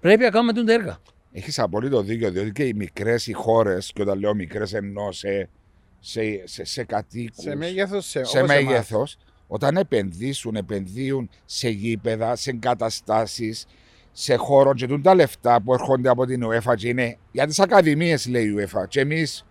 [0.00, 0.98] Πρέπει να κάνουμε τούν τα έργα.
[1.32, 5.48] Έχεις απόλυτο δίκιο, διότι και οι μικρές οι χώρες, και όταν λέω μικρές εννοώ σε,
[6.00, 8.64] σε, σε, σε κατοίκους, Σε μέγεθος, σε, σε όπως εμάς.
[8.64, 9.06] μέγεθο,
[9.46, 13.66] όταν επενδύσουν, επενδύουν σε γήπεδα, σε εγκαταστάσεις,
[14.18, 17.62] σε χώρο και τούν τα λεφτά που έρχονται από την UEFA και είναι για τι
[17.62, 18.88] ακαδημίες, λέει η UEFA.
[18.88, 19.46] Και εμείς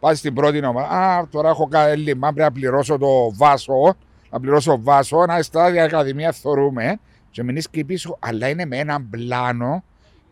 [0.00, 0.88] πάμε στην πρώτη ομάδα.
[0.88, 3.96] Α, τώρα έχω κάνει έλλειμμα, πρέπει να πληρώσω το βάσο,
[4.30, 7.00] να πληρώσω βάσο, να στα άδεια ακαδημία θεωρούμε.
[7.30, 9.84] Και μείνεις και πίσω, αλλά είναι με έναν πλάνο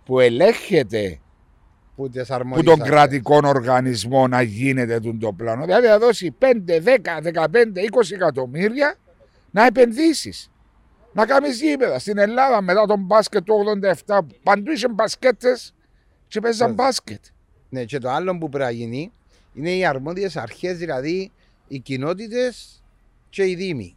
[0.05, 1.19] που ελέγχεται
[1.97, 2.89] Που τις που αρμόδιες τον αρχές.
[2.89, 5.65] κρατικών οργανισμό να γίνεται τούτο το πλάνο.
[5.65, 8.97] Δηλαδή θα δώσει 5, 10, 15, 20 εκατομμύρια
[9.51, 10.51] να επενδύσεις.
[11.13, 11.99] Να κάνεις γήπεδα.
[11.99, 13.55] Στην Ελλάδα μετά τον μπάσκετ του
[14.07, 15.75] 87, παντού είχε μπασκέτες
[16.29, 16.85] και παίζαν Βέβαια.
[16.85, 17.25] μπάσκετ.
[17.69, 19.13] Ναι, και το άλλο που πρέπει να γίνει
[19.55, 21.33] είναι οι αρμόδιες αρχές, δηλαδή
[21.69, 22.83] οι κοινότητες
[23.31, 23.97] και οι δήμοι.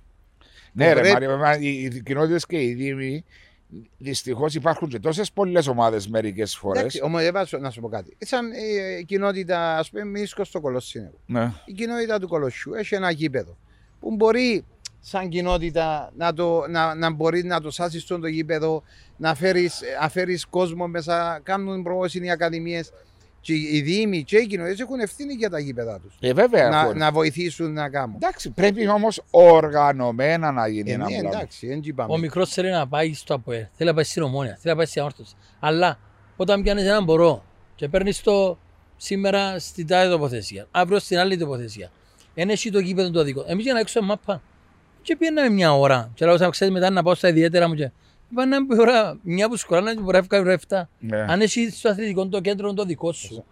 [0.74, 3.24] Ναι, ρε, πρέπει- Μάρια, μα, οι, οι κοινότητες και οι δήμοι
[3.98, 6.80] δυστυχώς υπάρχουν και τόσες πολλές ομάδες μερικές φορές.
[6.80, 8.18] Εντάξει, όμως δεν πάω να σου πω κάτι.
[8.20, 11.18] Σαν ε, η κοινότητα, ας πούμε, Μίσκο στο Κολοσσίνευο.
[11.26, 11.54] Ναι.
[11.66, 13.58] Η κοινότητα του Κολοσσιού έχει ένα γήπεδο
[14.00, 14.66] που μπορεί
[15.02, 18.84] σαν κοινότητα να, το, να, να μπορείς να το σάσεις στο γήπεδο,
[19.18, 22.92] να φέρεις, να φέρεις κόσμο μέσα, κάνουν προμόσυνοι οι ακαδημίες
[23.42, 26.18] και οι δήμοι και οι κοινότητες έχουν ευθύνη για τα γήπεδα τους.
[26.20, 26.70] Ε, βέβαια.
[26.70, 26.98] Να, έχουν.
[26.98, 28.16] να βοηθήσουν να κάνουν.
[28.16, 31.30] Εντάξει, πρέπει όμως οργανωμένα να γίνει Ε, ένα ναι, πράγμα.
[31.38, 32.14] εντάξει, δεν είπαμε.
[32.14, 34.86] Ο μικρός θέλει να πάει στο ΑΠΟΕ, θέλει να πάει στην ομόνια, θέλει να πάει
[34.86, 35.36] στην αμόρφωση.
[35.60, 36.00] Αλλά
[36.36, 37.44] όταν πιάνεις έναν μπορώ
[37.76, 38.58] και παίρνεις το
[38.98, 41.92] σήμερα στην τάδε τοποθεσία, αύριο στην άλλη τοποθεσία,
[42.34, 43.44] δεν έχει το γήπεδο το δικό.
[43.48, 44.42] Εμείς για να έξω μάπα.
[45.02, 46.12] Και πήγαμε μια ώρα.
[46.14, 47.74] Και λέω, θα ξέρεις μετά να πάω στα ιδιαίτερα μου.
[47.76, 47.92] Και
[48.32, 50.82] είπα να πει ώρα, μια που σκοράνε και μπορεί να βγάλει ώρα 7.
[51.00, 51.26] Ναι.
[51.30, 53.44] Αν έχει στο αθλητικό το κέντρο το δικό σου.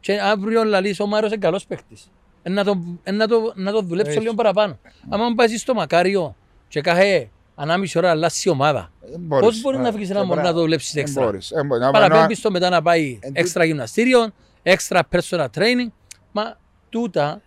[0.00, 2.10] Και αύριο λαλείς ο Μάρος είναι καλός παίκτης.
[2.42, 4.22] Ε, Να το, ε, να το, να το δουλέψω Έτσι.
[4.22, 4.78] λίγο παραπάνω.
[5.08, 6.36] Αν πάει στο Μακάριο
[6.68, 8.92] και κάθε ανάμιση ώρα αλλάσει η ομάδα.
[9.00, 9.46] Δεν μπορείς.
[9.46, 10.56] Πώς μπορεί να βγεις ένα και μωρό να μπράβο.
[10.58, 11.50] το δουλέψεις Δεν έξτρα; μπορείς.
[11.54, 11.84] Δεν μπορείς.
[11.84, 14.30] Να- Παραπέμπεις το μετά να πάει Εν έξτρα γυμναστήριο,
[14.62, 15.90] έξτρα personal training.
[16.32, 17.40] Μα τούτα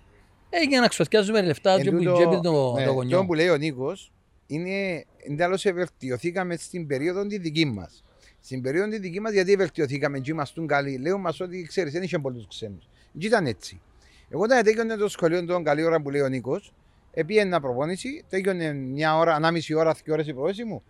[0.59, 3.25] έγινε να ξοθιάζουμε λεφτά Εν και που τούτο- τσέπει το, ναι, το Αυτό γονιό.
[3.25, 4.11] που λέει ο Νίκος
[4.47, 8.03] είναι εντάλλω βελτιωθήκαμε στην περίοδο τη δική μας.
[8.41, 10.97] Στην περίοδο τη δική μας, γιατί βελτιωθήκαμε και ήμασταν καλοί.
[10.97, 12.87] Λέω μας ότι ξέρεις, δεν είχε πολλούς ξένους.
[13.11, 13.81] Δεν ήταν έτσι.
[14.29, 16.73] Εγώ όταν τέκειωνε το σχολείο τον καλή ώρα που λέει ο Νίκος,
[17.13, 20.83] επίαινα προπόνηση, τέκειωνε μια ώρα, ανάμιση ώρα, δύο ώρες η προπόνηση μου.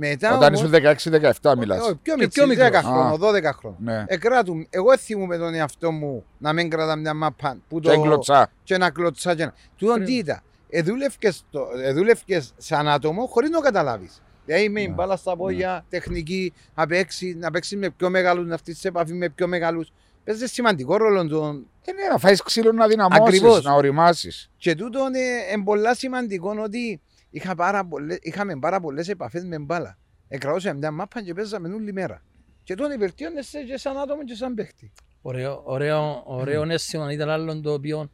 [0.00, 1.80] Μετά Όταν όμως- ήσουν 16-17 μιλάς.
[1.80, 2.68] όχι, πιο Και μικρή, πιο μικρός.
[2.68, 3.16] 10 χρόνων, Α.
[3.16, 3.78] 12 χρόνων.
[3.82, 4.04] Ναι.
[4.06, 7.92] Εκράτου, εγώ δεν θυμούμαι τον εαυτό μου να μην κρατά μια μάπα που Και το,
[7.94, 8.50] έγκλωτσά.
[8.64, 9.34] και να κλωτσά.
[9.34, 9.52] Και να...
[9.76, 10.40] Τούτον τι ήταν.
[10.70, 14.22] Εδούλευκες, το, εδούλευκες σαν άτομο χωρίς να το καταλάβεις.
[14.44, 14.88] Δηλαδή με Ναι.
[14.88, 19.12] μπάλα στα πόδια, τεχνική, να παίξει, να παίξει με πιο μεγάλους, να φτύσεις σε επαφή
[19.12, 19.92] με πιο μεγάλους.
[20.24, 21.66] Παίζεις σημαντικό ρόλο τον...
[21.84, 23.62] Ε, ναι, να φάεις ξύλο να δυναμώσεις, Ακριβώς.
[23.64, 24.50] να οριμάσεις.
[24.56, 25.18] Και τούτο είναι
[25.52, 29.98] ε, πολλά σημαντικό ότι είχα πάρα πολλές, είχαμε πάρα πολλές επαφές με μπάλα.
[30.28, 32.22] Εκραώσαμε μια μάπα και παίζαμε όλη μέρα.
[32.62, 34.92] Και τότε βελτιώνεσαι και σαν άτομο και σαν παίχτη.
[35.22, 38.10] Ωραίο, ωραίο, ωραίο αίσθημα ήταν άλλο το οποίο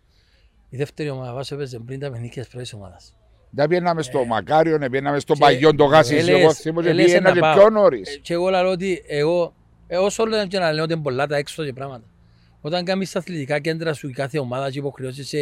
[0.69, 3.17] η δεύτερη ομάδα βάση έπαιζε πριν τα παιχνίδια της πρώτης ομάδας.
[3.51, 6.23] Δεν πιέναμε στο Μακάριο, δεν πιέναμε στο και- Παγιόν το Γάσις.
[6.29, 7.55] έλες- Εγώ θυμούμαι ότι έλες πήγαινα να και πάω.
[7.57, 8.15] πιο νωρίς.
[8.15, 9.55] Ε, Και εγώ λέω ότι εγώ,
[9.87, 12.05] ε, όσο λέω και να λέω ότι είναι πολλά τα έξω και πράγματα.
[12.61, 15.33] Όταν κάνεις τα αθλητικά κέντρα σου η κάθε ομάδα και υποχρεώσεις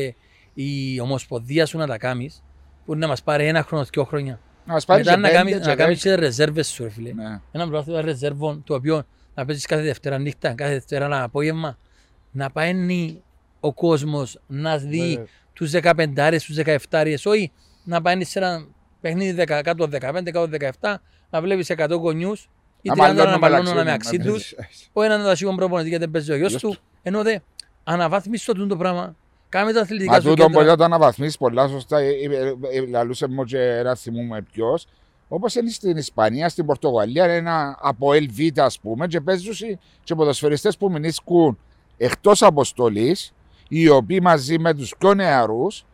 [0.54, 2.42] η ομοσπονδία σου να τα κάνεις,
[2.84, 4.40] που να μας πάρει ένα χρόνο, δύο χρόνια.
[4.66, 6.14] Να μας πάρει Μετά και να πέντε κάνεις, και να κάνεις δέκα.
[6.16, 7.12] και ρεζέρβες σου, ρε φίλε.
[7.12, 7.40] Ναι.
[7.52, 9.02] Ένα πρωτάθλημα ρεζέρβων, το οποίο
[9.34, 11.76] να παίζεις κάθε Δευτέρα νύχτα, κάθε Δευτέρα ένα απόγευμα,
[12.30, 13.22] να πάει
[13.60, 15.24] ο κόσμος να δει Βέβαια.
[15.52, 16.56] τους 15 τους
[16.90, 17.52] 17 όχι
[17.84, 18.66] να πάει σε ένα
[19.00, 20.94] παιχνίδι 10, κάτω από 15, κάτω από 17,
[21.30, 22.48] να βλέπεις 100 γονιούς
[22.82, 25.56] ή Να 30 μαλώνουν να μαλώνουν μεταξύ μεταξύ τους, τους, ο έναν να τα σίγουν
[25.56, 26.78] προπονητή γιατί δεν παίζει ο γιος Γιος του, του.
[27.02, 27.38] ενώ δε
[27.84, 29.16] αναβάθμιση το τούτο πράγμα,
[29.52, 30.70] κάμε τα αθλητικά Μα σου τούτο μπορεί κέντρα.
[30.70, 31.98] να το αναβαθμίσεις πολλά σωστά.
[31.98, 34.86] Ε, ε, ε, Λαλούσε μου και ένα θυμούμε ποιος.
[35.28, 40.14] Όπως είναι στην Ισπανία, στην Πορτογαλία, είναι ένα από LV, ας πούμε, και παίζουν και
[40.14, 41.58] ποδοσφαιριστές που μηνίσκουν
[41.96, 43.32] εκτός αποστολής,
[43.68, 45.84] οι οποίοι μαζί με τους πιο νεαρούς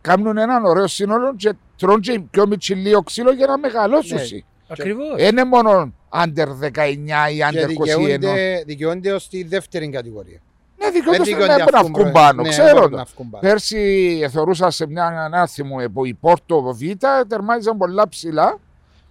[0.00, 4.16] κάνουν έναν ωραίο σύνολο και τρώνε και πιο μυτσιλίο ξύλο για να μεγαλώσουν.
[4.16, 4.40] Ναι.
[4.68, 5.16] Ακριβώς.
[5.16, 7.66] Δεν είναι μόνο under 19 ή Και under 21.
[7.68, 10.40] δικαιούνται, δικαιούνται ως τη δεύτερη κατηγορία.
[10.82, 12.96] Ναι, δικαιούνται Δεν στον δικαιούνται να αυκούν βγουν προ- πάνω, ναι, ξέρω μπορούν το.
[12.96, 13.48] να βγουν πάνω.
[13.48, 16.80] Πέρσι θεωρούσα σε μια ανάθη μου που η Πόρτο Β
[17.28, 18.58] τερμάτιζαν πολλά ψηλά.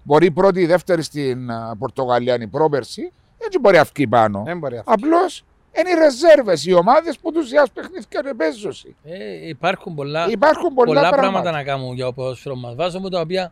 [0.04, 3.12] Μπορεί η πρώτη ή η δεύτερη στην α, Πορτογαλία, είναι η πρόπερση.
[3.46, 4.44] Έτσι μπορεί να βγει πάνω.
[4.46, 4.92] Δεν μπορεί αυτό.
[4.92, 5.44] Απλώς
[5.78, 8.74] είναι οι ρεζέρβες, οι ομάδες που τους διάσει παιχνίδια ρε παίζουν.
[9.04, 11.22] Ε, υπάρχουν πολλά, Υπάρχουν πολλά, πολλά πράγματα.
[11.22, 11.52] πράγματα.
[11.52, 12.76] να κάνουν για το ποδόσφαιρο μας.
[12.76, 13.52] Βάζω τα οποία α,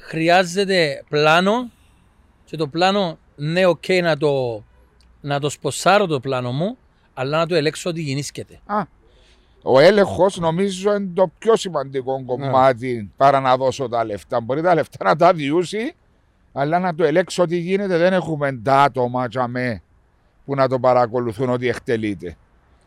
[0.00, 1.70] χρειάζεται πλάνο
[2.44, 4.62] και το πλάνο ναι, οκ, να το,
[5.26, 6.76] να το σπονσάρω το πλάνο μου,
[7.14, 8.60] αλλά να το ελέγξω ότι γινίσκεται.
[9.62, 12.24] Ο έλεγχος νομίζω είναι το πιο σημαντικό Ναι.
[12.24, 14.40] κομμάτι παρά να δώσω τα λεφτά.
[14.40, 15.94] Μπορεί τα λεφτά να τα διούσιν,
[16.52, 17.96] αλλά να το ελέγξω ότι γίνεται.
[17.96, 19.82] Δεν έχουμε τα άτομα τζαμέ
[20.44, 22.36] που να το παρακολουθούν ότι εκτελείται.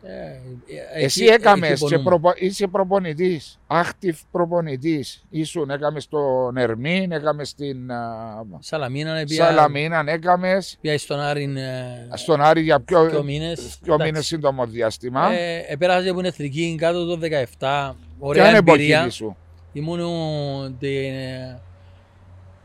[0.02, 2.08] Ε, ε, Εσύ εκεί- έκαμες εκεί και πονούμε.
[2.08, 2.32] προπο...
[2.36, 5.24] είσαι προπονητής, active προπονητής.
[5.30, 12.08] Ήσουν, έκαμες στον Ερμήν, έκαμες στην α, Σαλαμίνα, πια, Σαλαμίνα, έκαμες πια στον Άρην ε,
[12.14, 13.78] στον Άρη για πιο, δύο μήνες.
[13.82, 14.12] πιο Εντάξει.
[14.12, 15.32] μήνες σύντομο διάστημα.
[15.32, 17.24] Ε, επέρασες από την εθνική κάτω το 17.
[17.58, 18.98] Ποια Ωραία είναι η εμπειρία.
[18.98, 19.36] εποχή σου;
[19.72, 21.12] Ήμουν την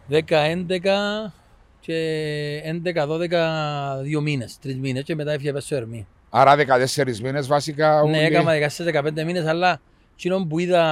[0.09, 1.33] 10-11
[1.79, 6.07] και 11-12 δύο μήνες, τρεις μήνες και μετά έφυγε στο Ερμή.
[6.37, 7.93] Άρα 14 μήνες βασικά.
[7.93, 8.25] Ναι, όλοι.
[8.25, 8.51] έκανα
[9.13, 9.81] 14-15 μήνες, αλλά
[10.13, 10.83] εκείνο που είδα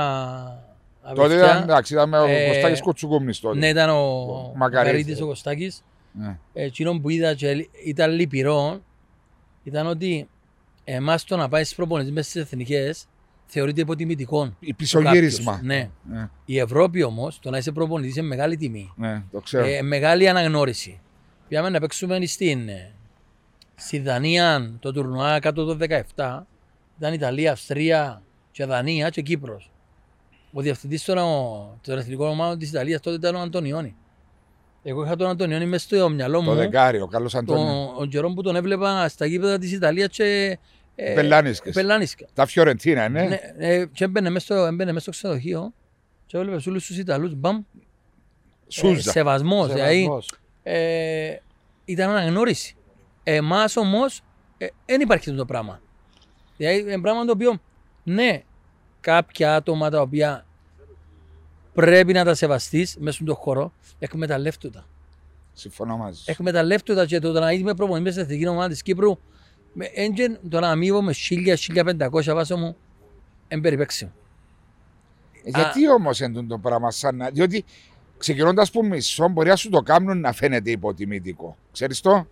[1.01, 3.57] Τότε απευθεία, ήταν, εντάξει, ήταν με ο ε, Κωστάκης Κουτσουκούμνης τότε.
[3.57, 4.57] ναι, ήταν ο Ο Μακαρίτης.
[4.57, 5.83] Μακαρίτης ο Κωστάκης.
[6.11, 6.37] Ναι.
[6.53, 8.81] Ε, Εκείνο που είδα και ήταν λυπηρό
[9.63, 10.27] ήταν ότι
[10.83, 13.05] εμάς το να πάει στις προπονήσεις μέσα στις εθνικές
[13.45, 14.55] θεωρείται υποτιμητικό.
[14.59, 15.51] Η πισωγύρισμα.
[15.51, 15.67] Κάποιος.
[15.67, 15.89] Ναι.
[16.03, 18.93] Ναι, Η Ευρώπη όμως, το να είσαι προπονητής είναι μεγάλη τιμή.
[18.95, 19.65] ναι, το ξέρω.
[19.65, 20.99] Ε, μεγάλη αναγνώριση.
[21.47, 22.92] Πήγαμε να παίξουμε στην, ε,
[23.75, 25.77] στη Δανία το τουρνουά κάτω το
[26.15, 26.39] 17.
[26.97, 29.71] Ήταν Ιταλία, Αυστρία και Δανία και Κύπρος.
[30.53, 31.15] ο διευθυντής των,
[31.81, 33.95] των εθνικών ομάδων της Ιταλίας τότε ήταν ο Αντωνιόνι.
[34.83, 37.85] Εγώ είχα τον Αντωνιόνι μέσα στο μυαλό Το μου δεκάρι, ο Καλός Αντώνιο.
[37.85, 40.57] τον, τον καιρό που τον έβλεπα στα γήπεδα της Ιταλίας και
[40.95, 41.73] ε, Πελάνισκες.
[41.73, 42.25] πελάνισκα.
[42.33, 43.23] Τα Φιωρεντίνα, ναι.
[43.23, 45.73] Ναι, ε, και έμπαινε μέσα στο, έμπαινε μέσα στο ξενοδοχείο
[46.25, 47.61] και έβλεπε όλους τους Ιταλούς, μπαμ, ε,
[48.67, 49.11] Σούζα.
[49.11, 50.29] σεβασμός, δηλαδή Σεβασμός.
[50.63, 51.35] ε,
[51.85, 52.75] ήταν αναγνώριση.
[53.23, 54.21] Εμάς όμως
[54.85, 55.81] δεν υπάρχει αυτό το πράγμα.
[56.57, 57.61] Δηλαδή είναι πράγμα το οποίο,
[58.03, 58.43] ναι,
[58.99, 60.45] κάποια άτομα τα οποία
[61.73, 64.85] πρέπει να τα σεβαστείς μέσα στον χώρο, εκμεταλλεύτουν τα.
[65.53, 66.31] Συμφωνώ μαζί σου.
[66.31, 69.19] Εκμεταλλεύτουν τα και το να είμαι προπονητής μέσα στην εθνική ομάδα της Κύπρου,
[69.73, 72.75] με έντζεν το να αμείβω με 1000-1500 βάσο μου,
[73.47, 74.11] εμπεριπέξιμο.
[75.45, 77.29] Γιατί όμως εντούν το πράγμα σαν να.
[77.29, 77.65] Διότι
[78.17, 81.57] ξεκινώντας που μισό, μπορεί να σου το κάνουν να φαίνεται υποτιμητικό.
[81.71, 82.27] Ξέρεις το;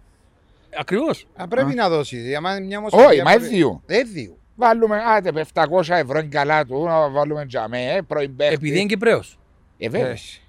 [0.80, 1.28] Ακριβώς.
[1.36, 2.18] Α, πρέπει να δώσει.
[2.22, 3.82] Για μα- μια Όχι, ομοσπονδία μα πρέπει- έδιου.
[3.86, 4.38] Έδιου.
[4.56, 8.54] Βάλουμε, άντε, 700 ευρώ είναι καλά του, να βάλουμε τζαμέ, ε, πρώην παίχτη.
[8.54, 9.38] Επειδή είναι Κυπρέος.
[9.78, 10.08] Ε, βέβαια.
[10.10, 10.42] Έχει.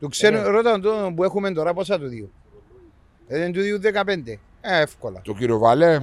[0.00, 2.30] Του ξέρουν, ρώτα τον που έχουμε τώρα πόσα του δύο.
[3.28, 4.38] Ε, Δεν του δύο 15.
[4.60, 5.20] Ε, εύκολα.
[5.20, 5.92] Του κύριου Βαλέ.
[5.94, 5.98] Ε.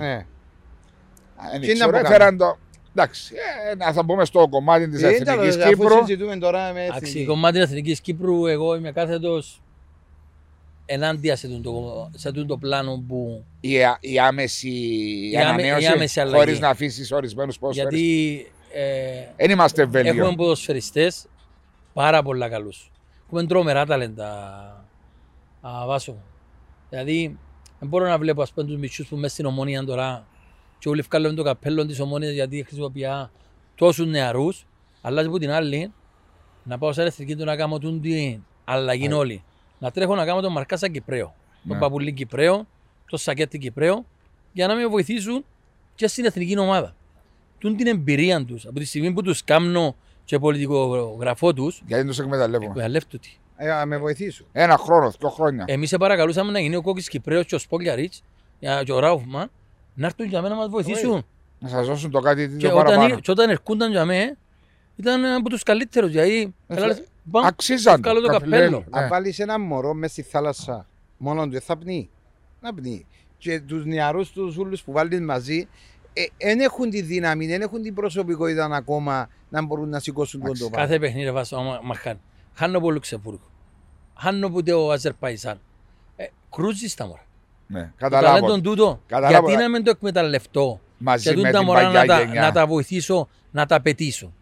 [1.51, 2.57] δεν τι να ξέρω, πω έφεραν το.
[2.95, 3.33] Εντάξει,
[3.71, 5.97] ε, να θα μπούμε στο κομμάτι της Ε, ήταν, Εθνική αφού Κύπρου.
[6.05, 7.25] συζητούμε τώρα με Εντάξει, εθνική.
[7.25, 9.61] κομμάτι της Εθνικής Κύπρου, εγώ είμαι κάθετος
[10.89, 13.43] ενάντια σε τούτο το, σε τούτο το πλάνο που.
[13.59, 14.69] Η, η άμεση
[15.31, 16.37] Η άμε- ανανέωση, η άμεση αλλαγή.
[16.37, 17.99] χωρίς να αφήσεις ορισμένους ποδοσφαιριστές.
[18.01, 20.13] γιατί ε, Δεν είμαστε Βέλγιο.
[20.23, 21.25] έχουμε ποδοσφαιριστές
[21.93, 22.91] πάρα πολλά καλούς.
[23.25, 24.27] Έχουμε τρομερά ταλέντα
[25.61, 26.11] α, βάσο.
[26.11, 26.23] μου.
[26.89, 27.37] Δηλαδή,
[27.79, 30.27] δεν μπορώ να βλέπω ας πούμε τους μητσούς που μέσα στην ομόνια τώρα
[30.79, 33.05] και όλοι βγάλουν το καπέλο της ομόνιας γιατί χρησιμοποιεί
[33.75, 34.65] τόσους νεαρούς,
[35.01, 35.91] αλλά και από την άλλη
[36.63, 39.43] να πάω σε εθνική του να κάνω τούν την αλλαγή όλοι.
[39.79, 41.33] Να τρέχω να κάνω τον Μαρκάσα Κυπρέο,
[41.67, 41.81] τον Ναι.
[41.81, 42.67] Παπουλή Κυπρέο,
[43.09, 44.05] τον Σακέτη Κυπρέο,
[44.53, 45.45] για να με βοηθήσουν
[45.95, 46.95] και στην εθνική ομάδα.
[47.59, 52.07] Τούν την εμπειρία τους, από τη στιγμή που τους κάμνω και πολιτικογραφώ τους, Γιατί δεν
[52.07, 52.69] τους εκμεταλλεύουμε.
[52.69, 53.29] εκμεταλλεύτου τι.
[53.57, 54.45] Ε, να με βοηθήσουν.
[54.51, 55.63] Ένα χρόνο, δύο χρόνια.
[55.67, 58.23] Εμείς σε παρακαλούσαμε να γίνει ο Κόκκις Κυπρέος και ο Σπόλιαριτς
[58.59, 59.51] για- και ο Ράουφμαν
[59.93, 61.25] να έρθουν για μένα να μας βοηθήσουν.
[61.59, 63.19] Να σας δώσουν το κάτι Και το όταν, παραπάνω.
[63.19, 64.35] και όταν ερχούνταν για μένα
[64.97, 66.11] ήταν από τους καλύτερους.
[66.11, 68.51] Γιατί Ε, έλα, φε- μπαμ, Αξίζαν βγάλω το καπέλο.
[68.51, 68.77] καπέλο.
[68.89, 69.01] Ναι.
[69.01, 72.09] Αν βάλεις ένα μωρό μέσα στη θάλασσα μόνο του, θα πνίγει.
[72.61, 73.05] Να πνίγει.
[73.37, 75.67] Και τους νεαρούς τους ούλους που βάλεις μαζί,
[76.37, 80.63] δεν έχουν τη δύναμη, δεν έχουν την προσωπικότητα ακόμα να μπορούν να σηκώσουν τον Εντάξει,
[80.63, 80.87] το πράγμα.
[80.87, 82.19] Κάθε παιχνίδι βάζω άμα μα χάνει.
[82.53, 83.51] Χάνω από Λουξεμβούργο.
[84.15, 85.59] Χάνω από το Αζερπαϊζάν.
[86.15, 87.21] Ε, κρούζεις τα μωρά.
[87.67, 88.39] Ναι, Το καταλάβω.
[88.47, 89.01] ταλέντο τούτο.
[89.07, 89.47] Καταλάβω.
[89.47, 92.21] Γιατί να μην το εκμεταλλευτώ; Μαζί Και με τούν τα την μωρά να παγιά τα,
[92.21, 92.41] γενιά.
[92.41, 94.33] να τα βοηθήσω, να τα πετήσω.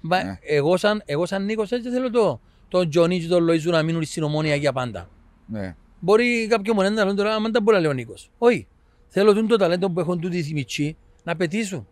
[0.00, 0.38] Μα Ναι.
[0.42, 4.04] εγώ, σαν, εγώ σαν Νίκος έτσι θέλω το, τον Τζονί και τον Λοΐζου να μείνουν
[4.04, 5.08] στην ομόνια για πάντα.
[5.46, 5.74] Ναι.
[6.00, 8.30] Μπορεί κάποιο μονέντα να λένε τώρα, άμα δεν μπορεί να λέει ο Νίκος.
[8.38, 8.66] Όχι.
[9.08, 11.86] Θέλω τούν το ταλέντο που έχουν τούτοι οι μητσοί να πετήσουν.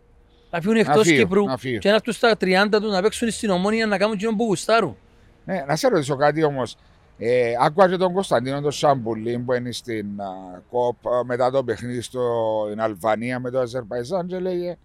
[0.51, 1.79] Να φύγουν εκτός φύγουν, Κύπρου να φύγουν.
[1.79, 4.95] και να έρθουν στα 30 τους να παίξουν στην ομόνια να κάνουν εκείνο που γουστάρουν.
[5.45, 6.75] Ναι, να σε ρωτήσω κάτι όμως.
[7.17, 11.63] Ε, άκουγα και τον Κωνσταντίνο τον Σαμπουλή που είναι στην α, ΚΟΠ α, μετά το
[11.63, 12.19] παιχνίδι στην
[12.81, 14.77] Αλβανία με το Αζερπαϊζάν και λέγε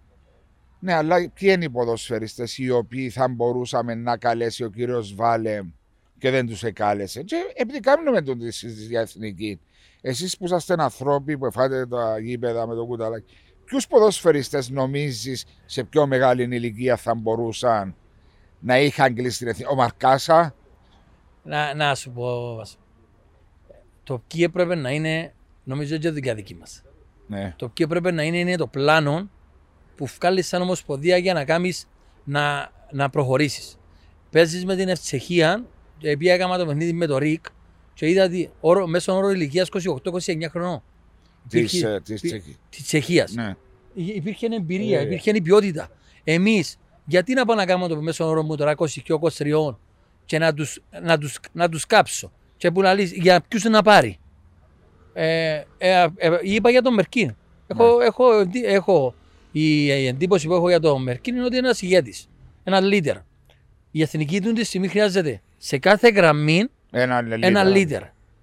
[0.85, 5.61] Ναι, αλλά ποιοι είναι οι ποδοσφαιριστές οι οποίοι θα μπορούσαμε να καλέσει ο κύριος Βάλε
[6.17, 9.59] και δεν τους εκάλεσε; Και επειδή κάνουμε τον της συζήτησης για εθνική,
[10.01, 15.83] εσείς που είσαστε ανθρώποι που εφάτε τα γήπεδα με το κουταλάκι, ποιους ποδοσφαιριστές νομίζεις σε
[15.83, 17.95] πιο μεγάλη ηλικία θα μπορούσαν
[18.59, 20.55] να είχαν κλείσει την εθνική; Ο Μαρκάσα,
[21.43, 22.77] Να, να σου πω, Βάσο.
[24.03, 26.83] Το ποιοι έπρεπε να είναι, νομίζω και δουλειά δική μας.
[27.27, 27.53] ναι.
[27.57, 29.29] Το ποιοι έπρεπε να είναι, είναι το πλάνο
[29.95, 31.87] που βγάλεις σαν ομοσπονδία για να κάνεις
[32.23, 33.77] να, να προχωρήσεις.
[34.31, 35.65] Παίζεις με την Ευσεχία,
[35.97, 37.45] και επειδή έκανα το παιχνίδι με το Ρικ
[37.93, 39.69] και είδα ότι όρο, μέσω όρο ηλικίας
[40.03, 40.83] 28-29 χρονών
[41.49, 42.57] Της, Υπήρχε- ε, της υπή- Τσεχίας.
[42.69, 43.31] της Τσεχίας.
[43.33, 43.55] Ναι.
[43.93, 45.03] Υ- Υπήρχε εμπειρία, Ε.
[45.03, 45.89] υπήρχε η ποιότητα.
[46.23, 49.79] Εμείς, γιατί να πάω να κάνω το μέσο όρο μου τώρα 20 και 23
[50.25, 53.81] και να τους, να τους, να τους κάψω; Και που να λύσεις, για ποιους να
[53.81, 54.17] πάρει;
[55.13, 57.35] Ε, ε, ε, ε, είπα για τον Μερκίν.
[57.67, 59.15] Έχω, έχω, εντι- έχω,
[59.59, 62.29] η, η εντύπωση που έχω για τον Μερκίν είναι ότι είναι ένας ηγέτης,
[62.63, 63.15] ένας leader.
[63.91, 67.41] Η εθνική του τη στιγμή χρειάζεται σε κάθε γραμμή Ένα leader.
[67.41, 68.01] ένα leader.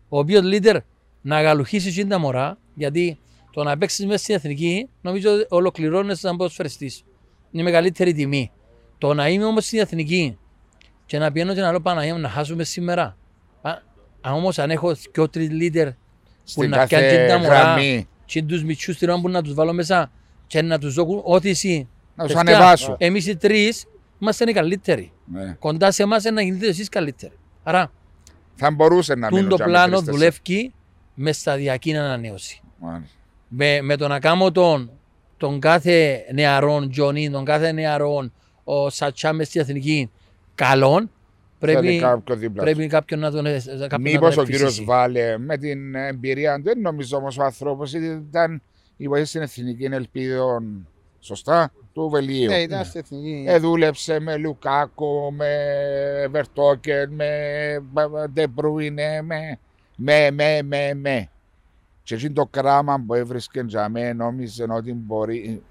[0.09, 0.77] Ο οποίος leader
[1.21, 3.19] να αγαλουχήσει εκείνη τα μωρά, γιατί
[3.53, 7.05] το να παίξεις μέσα στην εθνική, νομίζω ολοκληρώνει σαν ποδοσφαιριστής.
[7.51, 8.51] Είναι η μεγαλύτερη τιμή.
[8.99, 10.39] Το να είμαι όμως στην εθνική
[11.07, 13.17] και να πηγαίνω και να λέω Παναγία μου να χάσουμε σήμερα.
[13.63, 13.71] Α,
[14.21, 15.95] αν όμως αν έχω και τρεις leader που
[16.45, 18.09] Στην να πιάνουν κάθε τα μωρά γραμμή.
[18.25, 20.11] και τους μητσούς στην ώρα που να τους βάλω μέσα
[20.53, 21.89] και να τους δω ό,τι εσύ.
[22.15, 22.97] Να τους Παιδιά, ανεβάσω.
[22.99, 23.87] Εμείς οι τρεις
[24.19, 25.13] είμαστε οι καλύτεροι.
[25.25, 25.57] Ναι.
[25.59, 27.33] Κοντά σε εμάς να γίνετε εσείς καλύτεροι.
[27.63, 27.93] Άρα
[28.55, 30.41] Θα μπορούσε να Τούν μείνω το τζάμε πλάνο τρεις-τέσσερις.
[30.43, 30.73] δουλεύει
[31.15, 32.61] με σταδιακή ανανέωση.
[32.79, 33.17] Μάλιστα.
[33.49, 34.91] Με, με το να κάνω τον,
[35.37, 38.33] τον κάθε νεαρόν Τζονί, τον κάθε νεαρόν
[38.65, 40.11] ο Σατσά μες στην εθνική,
[40.55, 41.11] καλών,
[41.59, 42.71] Θέλει πρέπει, κάποιο δίπλα του.
[42.71, 44.85] πρέπει κάποιον να τον, κάποιον να τον Μήπω ο κύριος ευφυσίσει.
[44.85, 48.63] Βάλε με την εμπειρία του, δεν νομίζω όμως ο άνθρωπος ήταν
[48.97, 50.87] η βοήθεια στην εθνική ελπίδων.
[51.21, 52.49] Σωστά, του Βελγίου.
[52.49, 53.45] Ναι, ήταν στην εθνική.
[53.49, 55.49] Ε, δούλεψε με Λουκάκου, με
[56.31, 57.29] Βερτόνγκεν, με
[58.33, 59.59] Ντε Μπρόινε, με,
[59.97, 61.31] με, με, με, με.
[62.03, 65.63] Και εκεί το κράμα που έβρισκε για μέ νόμιζε ότι μπορεί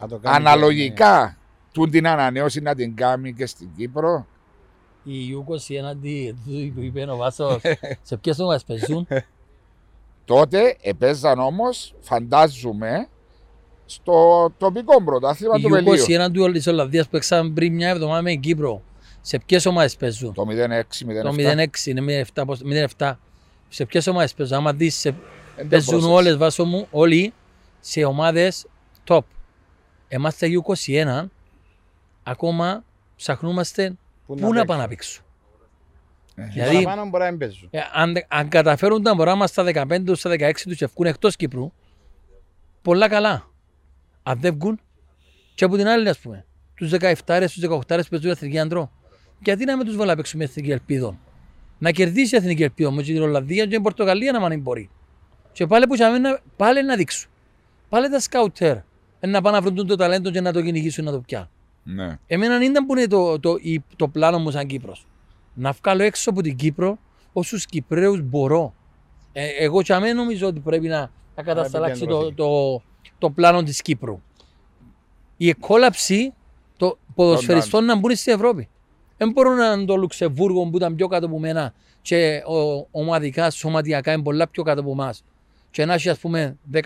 [0.00, 1.38] να το κάνει αναλογικά
[1.72, 4.26] του την ανανέωση να την κάνει και στην Κύπρο.
[5.04, 7.60] Η U21 τι τι που είπε ο Βάσος,
[8.02, 9.06] σε ποιες ομάδες παίζουν;
[10.34, 13.08] Τότε επέζαν όμως, φαντάζομαι,
[13.86, 15.92] στο τοπικό πρωτάθλημα Η του Βελγίου.
[16.04, 18.82] U21 του της Ολλανδίας που έξαμε πριν μια εβδομάδα με την Κύπρο.
[19.20, 21.22] Σε ποιες ομάδες παίζουν; Το 0-6-0-7.
[21.22, 23.18] Το 0-6 είναι 0-7, πώς- 0-7.
[23.68, 25.10] Σε ποιες ομάδες παίζουν; Άμα δεις, σε,
[25.56, 26.14] Δεν παίζουν πρόσεξα.
[26.14, 27.32] όλες βάσο μου, όλοι
[27.80, 28.66] σε ομάδες
[29.08, 29.20] top.
[30.08, 31.30] Εμάς στα U21
[32.22, 32.84] ακόμα
[33.16, 33.92] ψαχνούμαστε
[34.26, 35.22] πού να πάνε να παίξουν.
[35.22, 35.29] Ε, Δηλαδή-
[36.52, 37.68] Δηλαδή, πάνω μπορεί να μην παίζουν.
[37.70, 41.06] Ε, αν, αν καταφέρουν τα μωρά μας στα 15 τους, στα 16 τους και βγουν
[41.06, 41.72] εκτός Κύπρου,
[42.82, 43.48] πολλά καλά.
[44.22, 44.80] Αν δεν βγουν,
[45.54, 48.90] και από την άλλη ας πούμε, τους 17 τους 18 παίζουν εθνική αντρό.
[49.42, 51.18] Γιατί να μην τους βάλω να παίξουμε εθνική ελπίδα;
[51.78, 54.90] Να κερδίσει η εθνική ελπίδα με την Ολλανδία και την Πορτογαλία να μην μπορεί.
[55.52, 57.30] Και πάλι που είχαμε να, πάλι να δείξουν.
[57.88, 58.76] Πάλι τα σκάουτερ
[59.26, 61.48] να πάνε να βρουν το ταλέντο και να το κυνηγήσουν να το πιάνουν.
[61.82, 62.18] Ναι.
[62.26, 65.06] Εμένα δεν ήταν που είναι το, το, η- το πλάνο μου σαν Κύπρος.
[65.60, 66.98] Να βγάλω έξω από την Κύπρο
[67.32, 68.74] όσους Κυπρέους μπορώ.
[69.32, 72.34] Ε, εγώ και αμέ νομίζω ότι πρέπει να, να κατασταλάξει το, επικεντρωθεί.
[72.34, 72.82] το,
[73.18, 74.20] το πλάνο της Κύπρου.
[75.36, 76.32] Η εκόλαψη
[76.76, 78.68] των ποδοσφαιριστών να μπουν στην Ευρώπη.
[79.16, 83.50] Δεν μπορούν να είναι το Λουξεμβούργο που ήταν πιο κάτω από μένα και ο, ομαδικά,
[83.50, 85.24] σωματιακά είναι πολλά πιο κάτω από εμάς.
[85.70, 86.82] Και να έχει ας πούμε 14-15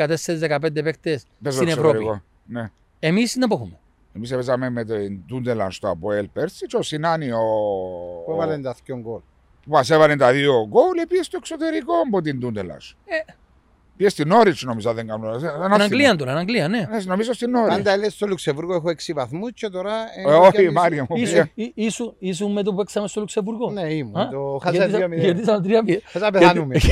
[0.74, 1.96] παίκτες Πες στην το Ευρώπη.
[1.96, 2.22] εξωτερικό.
[2.46, 2.70] Ναι.
[2.98, 3.78] Εμείς δεν έχουμε.
[4.16, 7.38] Εμείς έπαιζαμε με τον Τούντελαν στο Αποέλ πέρσι και ο Σινάνι ο...
[8.26, 9.20] Που έβαλε τα δυο γκολ.
[9.64, 12.78] που μας έβαλε τα δύο γκολ πήγε στο εξωτερικό από την Τούντελαν.
[13.04, 13.32] Ε.
[13.96, 15.24] Πήγε στην Όριτς νομίζω αν δεν κάνω.
[15.26, 15.40] λάθος.
[15.42, 15.84] Δεν Στην άθιμα.
[15.84, 16.78] Αγγλία τώρα, στην Αγγλία, ναι.
[16.90, 17.74] Ναι, νομίζω στην Όριτς.
[17.76, 19.92] Πάντα έλεγε στο Λουξεμβούργο έχω 6 βαθμούς και τώρα...
[20.26, 21.16] ε, Ε, Όχι πιάνεις- Μάριο μου.
[21.16, 23.70] Ήσουν, εί- ήσουν, ήσουν με το που παίξαμε στο Λουξεμβουργό.
[23.70, 24.16] Ναι, ήμουν.
[24.16, 25.10] Α, Το χάσα γιατί θα- 2-0.
[25.18, 25.98] Γιατί ήταν 3-0.
[26.04, 26.76] Θα τα πεθάνουμε.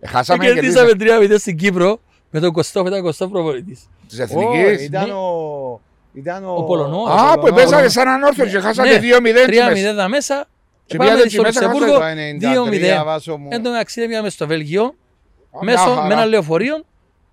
[0.00, 3.88] Ε, Χάσαμε Και και κερδίσαμε 3-0 στην Κύπρο με τον Κωστό, με τον Κωστό προπονητής.
[4.08, 4.84] της Όχι, Εθνικής.
[4.86, 5.12] Ήταν Ναι.
[5.12, 5.80] ο...
[6.12, 6.54] Ήταν ο...
[6.56, 7.08] Ο Πολωνός.
[7.08, 7.60] ο Α, που Πολωνός.
[7.62, 9.02] παίζατε σαν ανόρθωση και χάσατε Ναι, 2-0
[9.42, 9.86] στη μέση.
[9.92, 10.46] 3-0 τα μέσα.
[10.86, 12.04] Και Πάμε πήγατε στο εκεί μέσα, Λουξεμβούργο, Το
[12.98, 13.04] 93 2-0.
[13.04, 13.48] βάσο μου.
[13.50, 16.12] Εν τω μεταξύ πήγαμε στο Βέλγιο, Α, μέσω μια με χαρά.
[16.14, 16.84] ένα λεωφορείο,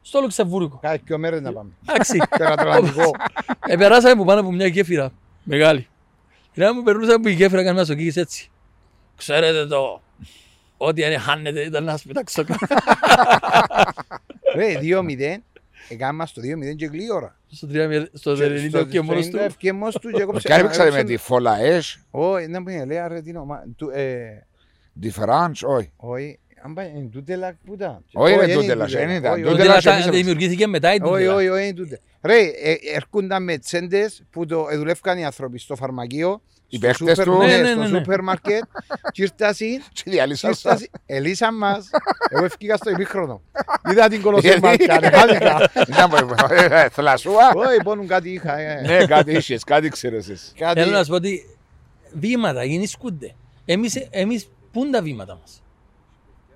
[0.01, 0.79] στο Λουξεμβούργο.
[0.81, 1.69] Κάθε δυο μέρες να πάμε.
[1.89, 2.17] Εντάξει.
[2.37, 3.11] Τον Ατλαντικό.
[3.67, 5.11] Επεράσαμε που πάνω από μια γέφυρα.
[5.43, 5.87] Μεγάλη.
[6.53, 8.49] Και να μου περνούσαμε που η γέφυρα κάνει μας οδήγησε έτσι.
[9.17, 10.01] Ξέρετε το.
[10.77, 12.65] Ό,τι αν χάνετε ήταν να σπιτάξω κάτω.
[14.55, 15.37] Ρε, 2-0.
[15.89, 17.39] Έκανα στο 2-0 και γλύωρα.
[17.51, 19.37] Στο 3-0, στο 90 και μόνος του.
[19.57, 22.85] Και μόνος του και έκοψε- Και αν παίξατε με έκοψε- τη Φολαές, Όχι, να μην
[22.85, 23.65] λέει, ρε, την ομάδα.
[23.77, 24.47] του, ε,
[25.01, 25.91] τη Φραντς, όχι.
[25.95, 28.05] Όχι, αν πάει, είναι τούτελα που ήταν.
[28.13, 29.05] Όχι, ρε, είναι τούτελα, τούτελα.
[29.07, 29.33] δεν ήταν.
[29.33, 31.33] Όχι, Το Τούτελα Τούτελα και εμείς τα- δημιουργήθηκε μετά η Όχι, Τούτελα.
[31.35, 31.99] όχι, όχι, είναι τούτελα.
[32.21, 36.41] Ρε, ε, έρχονταν με τσέντες που το ε, δουλεύκαν οι άνθρωποι στο φαρμακείο.
[36.69, 37.37] Οι στο παίχτες σούπερ- του.
[37.37, 37.97] ναι, Ναι, ναι, στο ναι, ναι.
[37.97, 38.63] σούπερ μάρκετ.
[39.11, 40.69] Και ήρθασαν, Και διαλύσαν και στα.
[40.69, 41.89] ήρθασαν, ελύσαν μας.
[42.29, 43.41] Εγώ ευκήκα στο ημίχρονο.
[43.91, 45.71] Είδα την κολοσσό Γιατί; μάρκα, ρε, χάθηκα.
[45.87, 47.51] Ήταν που- ε, Θλασσούα.
[47.55, 48.57] Όχι, πόνουν κάτι είχα.
[48.57, 48.81] ε.
[48.81, 50.51] Ναι, κάτι είχες, κάτι ξέρεις εσύ.
[50.57, 51.57] Κάτι- Θέλω να σου πω ότι
[52.13, 53.35] βήματα γεννήσκονται.
[53.65, 55.61] Εμείς, εμείς πού είναι τα βήματα μας;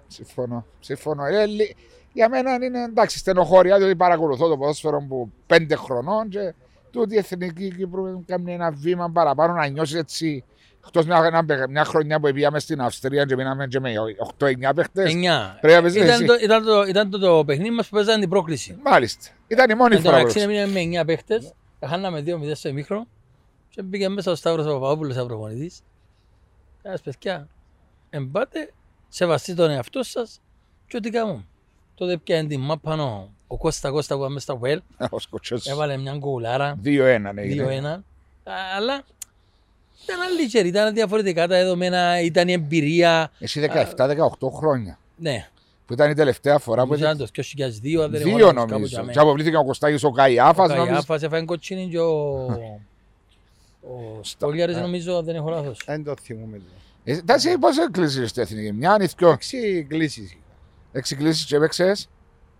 [0.07, 0.65] Συμφωνώ.
[0.79, 1.25] Συμφωνώ.
[1.25, 1.75] Ε, λι-
[2.13, 6.53] για μένα είναι εντάξει, στενοχώρια διότι παρακολουθώ το ποδόσφαιρο που πέντε χρονών και
[6.91, 10.43] τούτη η εθνική Κύπρου κάνει ένα βήμα παραπάνω να νιώσει έτσι.
[10.85, 13.93] Εκτός μια, ένα- μια χρονιά που πήγαμε στην Αυστρία και μείναμε και με
[14.37, 15.11] 8-9 παίχτες.
[15.11, 15.57] Εννιά.
[15.61, 16.25] Πρέπει να παίζεις Ήταν εσύ.
[16.25, 18.77] το, ήταν, το, ήταν το, το παιχνίδι μας που παίζανε την πρόκληση.
[18.83, 19.29] Μάλιστα.
[19.47, 20.61] Ήταν η μόνη Εν τω φορά που μεταξύ έπαιξε.
[20.63, 21.53] έμεινε με 9 παίχτες,
[21.85, 23.07] χάναμε 2-0 στο ημίχρονο
[23.69, 25.81] και μπήκε μέσα ο Σταύρος ο Παπαπούλος σαν προπονητής.
[26.83, 27.47] Κάτσε παιδιά,
[28.09, 28.73] εμπάτε,
[29.07, 30.41] σεβαστείτε τον εαυτό σας
[30.87, 31.45] και ό,τι κάνουμε.
[31.99, 35.65] Τότε πιάνε την μάπα πάνω ο Κώστα Κώστα που πάμε στα Βουέλ, Ο Σκοτσός.
[35.67, 37.63] έβαλε μια γκουλάρα, 2-1 ναι, έγινε.
[37.63, 38.03] 2-1.
[38.77, 39.01] Αλλά
[40.03, 43.31] ήταν άλλη καιρή, ήταν διαφορετικά τα δεδομένα, ήταν η εμπειρία.
[43.39, 44.15] Εσύ 17-18
[44.55, 44.99] χρόνια.
[45.15, 45.47] Ναι,
[45.85, 47.27] Που ήταν η τελευταία φορά που ήταν ήταν.
[47.33, 48.87] το 2002, αν δεν Δύο έχω λάθος, κάπου νομίζω.
[48.87, 49.11] για μένα.
[49.11, 50.65] Και αποβλήθηκε ο Κωστάκης ο Καϊάφας.
[50.65, 50.85] Ο νομίζω.
[50.85, 52.45] Καϊάφας έφαγε κοτσίνη και ο...
[53.81, 55.81] Ο Στόλιαρης νομίζω αν δεν έχω λάθος.
[55.85, 56.57] Δεν το θυμούμαι.
[56.57, 56.63] το.
[57.03, 59.29] Ε, Εντάξει, πώς έκλεισες στην εθνική; Μια ή δυο.
[59.29, 60.37] Έξι κλήσεις.
[60.91, 62.09] Έξι κλήσεις και έπαιξες.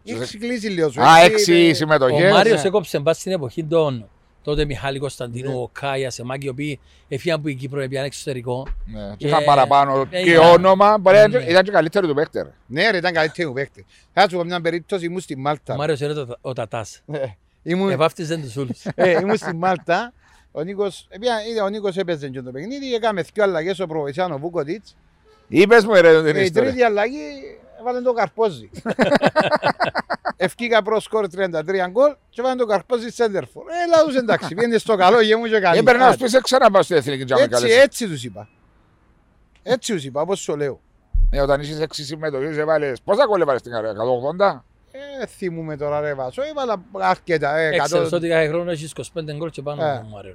[0.04, 1.02] Έξι κλήσεις λέω σου.
[1.02, 2.32] Α, Έξι έξι είναι- Ο συμμετοχές.
[2.32, 2.68] Μάριος ναι.
[2.68, 4.10] έκοψε μπας στην εποχή των
[4.44, 8.68] τότε Μιχάλη Κωνσταντίνου, ο Κάιας, Σεμάκη, οι οποίοι έφυγαν από η Κύπρο, έπιαν εξωτερικό.
[8.86, 10.98] Ναι, και Και- είχαν παραπάνω ε, και ήταν- όνομα.
[10.98, 11.38] Μπορεί να Ναι.
[11.38, 12.46] ήταν και καλύτερο του παίκτερ.
[12.66, 13.86] Ναι, ρε, ήταν καλύτερη μου παίκτη.
[14.14, 15.76] Θα σου πω μια περίπτωση, ήμουν στη Ο Μάλτα.
[15.76, 17.02] Μάριος είναι το- ο Τατάς.
[17.12, 17.20] Ε,
[17.64, 18.86] Ήμουν Εβάφτιζαν τους όλους.
[18.96, 20.14] ε, ήμουν στη Μάλτα.
[20.52, 24.32] Ο Νίκος, επία- είδε, ο Νίκος έπαιζε και το παιχνίδι, έκαμε δύο αλλαγές ο προβοηθάν
[24.32, 24.96] ο Βούκοτιτς.
[25.48, 26.70] Είπες μου ρε την Και η ιστορία.
[26.70, 27.18] τρίτη αλλαγή
[27.80, 28.70] έβαλε το Καρπόζι.
[30.38, 31.30] Ευκήκα προ σκορ 33
[31.90, 33.64] γκολ και έβαλε το Καρπόζι σέντερφορ.
[33.70, 35.78] Ε, λαούς εντάξει, πήγαινε στο καλό, γεμού και καλή.
[35.80, 36.18] Έπαιρνα να Άντε.
[36.18, 37.78] σου πεις ξανά πάω στην εθνική τζάμε Έτσι, καλές.
[37.78, 38.48] έτσι τους είπα.
[39.64, 40.80] Έτσι τους είπα, όπως σου λέω.
[41.32, 44.64] Ε, όταν είσαι έξι συμμετοχές έβαλες, πόσα γκολ έβαλες στην καριέρα, 180.
[45.22, 47.56] Ε, θυμούμε τώρα ρε Βάσο, έβαλα αρκετά.
[47.58, 49.92] Ε, Έξερες εκατό- ότι κάθε χρόνο έχεις 25 γκολ και πάνω Ε.
[49.96, 50.34] από Μάρερ.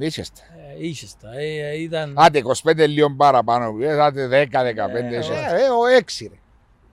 [0.00, 0.40] Είσαστε.
[0.78, 1.28] Ε, Είχες τα.
[1.38, 2.14] Ε, ε, Ήταν...
[2.16, 5.12] Άντε 25 λίγο παραπάνω, ε, άντε 10-15.
[5.12, 5.32] Ε, είσαι.
[5.32, 6.38] Ε, ε, ο έξι ρε.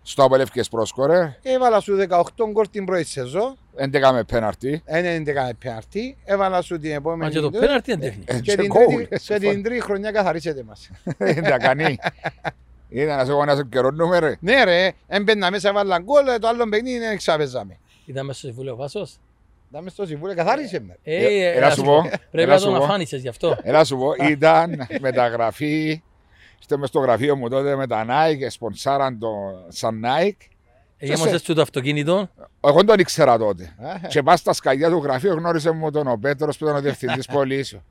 [0.08, 4.82] Στο απολεύκες πρόσκορε, Έβαλα σου 18 γκολ την πρώτη σεζόν, 11 με πέναρτη.
[4.86, 7.32] ένα είναι έκανε πέναρτη, έβαλα σου την Μα επόμενη.
[7.32, 8.24] και το πέναρτι είναι τέχνη.
[8.28, 8.86] Ε, Και και την γκολ.
[8.96, 10.90] τρίτη- και την τρίτη χρονιά καθαρίσετε μας.
[11.18, 11.98] Δεν τα κάνει.
[12.90, 14.36] Είδα να σε έχω να σε καιρώνουμε ρε.
[14.40, 17.78] Ναι ρε, έμπαινα μέσα, έβαλα γκολ, το άλλο παιχνίδι δεν ξαπεζάμε.
[18.06, 19.18] Ήταν μέσα στο Συμβούλιο ο Βάσος;
[19.70, 20.98] Δάμε στο συμβούλιο, καθάρισε με.
[21.04, 22.02] Ε, Ε, ε, Έλα ας σου πω, πω.
[22.10, 22.84] Πρέπει έλα να σου τον πω.
[22.84, 23.58] αφάνισες γι' αυτό.
[23.64, 26.02] Έλα σου πω, ήταν μεταγραφή
[26.60, 29.30] στο μες στο γραφείο μου τότε με τα Nike, σπονσάραν το
[29.68, 30.48] σαν Nike.
[30.98, 32.30] Είμαστε στο το αυτοκίνητο;
[32.62, 33.64] Εγώ δεν τον ήξερα τότε.
[33.64, 36.82] Α, Και πας στα σκαλιά του γραφείου γνώρισε μου τον ο Πέτρος που ήταν ο
[36.82, 37.84] διευθυντής πωλήσεων.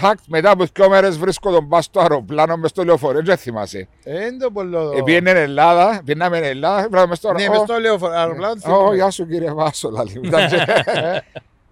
[0.00, 3.88] Τάκ, μετά από δύο μέρες βρίσκω τον πας στο αεροπλάνο μες στο λεωφορείο, δεν θυμάσαι.
[4.04, 4.92] Εν το πολλό.
[4.96, 7.66] Επήγαινε Ελλάδα, πήγαμε Ελλάδα, βράμε μες στο Ναι, μες αεροπλάνο.
[7.72, 8.94] στο λεωφορείο, αεροπλάνο, Ω, θυμούμαι.
[8.94, 10.12] γεια σου κύριε Βάσο, λαλή.
[10.14, 10.24] μου.
[10.24, 10.64] Ήταν και-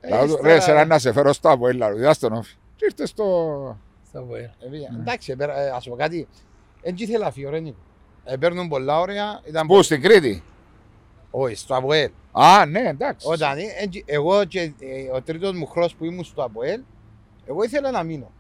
[0.01, 2.32] Ε, Λάω του, ύστερα- Ρε, σε ένα να σε φέρω στο από έλα, διδάς τον
[2.32, 2.55] όφη.
[2.76, 3.24] Και ήρθες στο...
[4.17, 4.55] Στα βοήθεια.
[4.64, 4.89] Ε, πήγα.
[5.01, 6.29] Εντάξει, επέρα- ε, ας σου πω κάτι.
[6.83, 7.79] Εν τσι ήθελα φύγω, ρε Νίκο.
[8.25, 9.41] Ε, Παίρνουν πολλά ωραία.
[9.49, 10.43] Ήταν Πού, στην Κρήτη;
[11.31, 12.11] Όχι, στο ΑΠΟΕΛ.
[12.33, 13.27] Α, ναι, εντάξει.
[13.31, 16.81] Όταν ε, εν τσι- εγώ και ε, ο τρίτος μου χρόνος που ήμουν στο ΑΠΟΕΛ,
[17.47, 18.33] εγώ ήθελα να μείνω.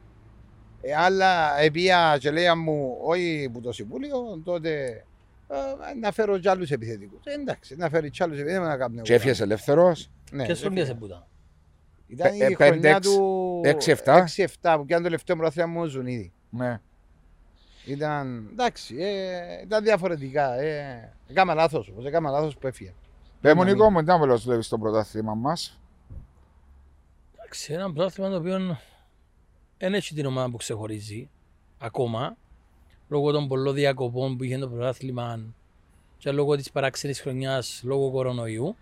[0.80, 5.04] Ε, αλλά επία και λέει μου, όχι που το συμβούλιο, τότε
[5.48, 5.54] ε,
[6.00, 7.20] να φέρω κι άλλους επιθετικούς.
[7.24, 9.02] Ε, εντάξει, να φέρει κι άλλους επιθετικούς, να κάνω.
[9.02, 10.96] Και έφυγες ελεύθερος; Ναι, Ποιες δεν χρονιές φύγα.
[10.96, 11.26] επούτα.
[12.08, 14.24] Ήταν Ε, η πέντε, χρονιά έξι, του έξι, εφτά.
[14.36, 16.32] 6-7 που πιάνε το τελευταίο πρωτάθλημα μου ο Ζουνίδη.
[16.50, 16.80] Ναι.
[17.86, 20.52] Ήταν, εντάξει, ε, ήταν διαφορετικά.
[20.60, 22.94] Ε, έκανα λάθος, όμως, έκανα λάθος που έφυγε.
[23.40, 25.80] Πες μου Να Νίκο μην- μου, ήταν πολλός δουλεύεις στο πρωτάθλημα μας.
[27.38, 28.78] Εντάξει, ένα πρωτάθλημα το οποίο
[29.78, 31.28] δεν έχει την ομάδα που ξεχωρίζει
[31.78, 32.36] ακόμα
[33.08, 35.40] λόγω των πολλών διακοπών που είχε το πρωτάθλημα
[36.18, 38.76] και λόγω της παράξενης χρονιάς λόγω κορονοϊού.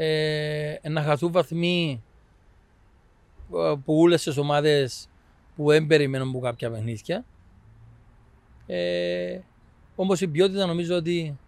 [0.00, 2.02] Ε, να χαθούν βαθμοί
[3.54, 5.08] ε, που όλες τις ομάδες
[5.56, 7.24] που δεν περιμένουν από κάποια παιχνίδια.
[8.66, 9.38] Ε,
[9.96, 11.38] όμως η ποιότητα νομίζω ότι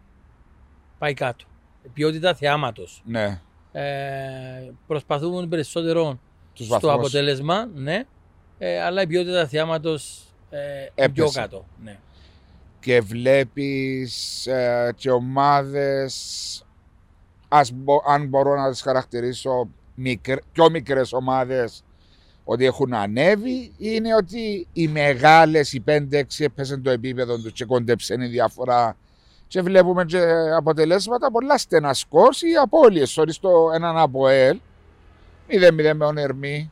[0.99, 1.45] πάει κάτω.
[1.83, 3.41] Η ποιότητα θεάματος Ναι.
[3.73, 6.19] ε, προσπαθούν περισσότερο
[6.55, 6.95] Τους στο βαθμούς.
[6.95, 8.05] αποτέλεσμα, ναι,
[8.59, 10.59] ε, αλλά η ποιότητα θεάματος ε,
[10.95, 11.41] είναι πιο Έπεσε.
[11.41, 11.67] κάτω.
[11.85, 11.99] Ναι.
[12.81, 16.15] Και βλέπεις ε, και ομάδες,
[17.53, 21.85] ας μπο- αν μπορώ να τις χαρακτηρίσω, μικρ, πιο μικρές ομάδες
[22.45, 28.21] ότι έχουν ανέβει είναι ότι οι μεγάλες, οι 5-6 έπεσαν το επίπεδο τους και κοντέψαν
[28.21, 28.97] η διαφορά
[29.47, 30.21] και βλέπουμε και
[30.57, 33.19] αποτελέσματα πολλά στενά σκορς ή απώλειες.
[33.19, 34.59] Sorry, στο έναν από ΕΛ,
[35.49, 36.71] 0-0 με τον Ερμή,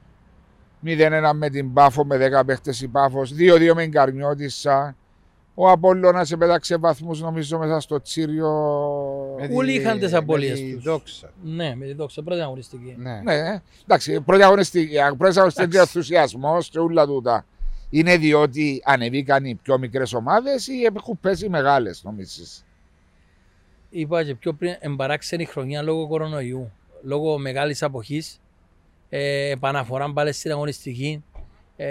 [0.84, 4.96] 0-1 με την Πάφο με 10 παίχτες η Πάφος, 2-2 με την Καρμιώτισσα,
[5.60, 8.50] ο Απόλλωνας επέταξε βαθμούς νομίζω μέσα στο Τσίριο.
[9.40, 10.82] Με τη- Όλοι είχαν τις με απώλειες τη τους.
[10.84, 11.30] Δόξα.
[11.42, 12.94] ναι, με τη δόξα, πρώτη αγωνιστική.
[12.98, 13.20] Ναι.
[13.24, 15.78] Ναι, εντάξει, πρώτη αγωνιστική, πρώτη αγωνιστική Εντάξει.
[15.78, 17.46] ενθουσιασμός και όλα τούτα.
[17.90, 22.64] Είναι διότι ανεβήκαν οι πιο μικρές ομάδες ή έχουν πέσει οι μεγάλες, νομίζεις;
[23.90, 28.40] Είπα και πιο πριν, εμπαράξενη χρονιά λόγω κορονοϊού, λόγω μεγάλης αποχής,
[29.08, 31.24] ε, επαναφορά πάλι στην αγωνιστική,
[31.76, 31.86] ε,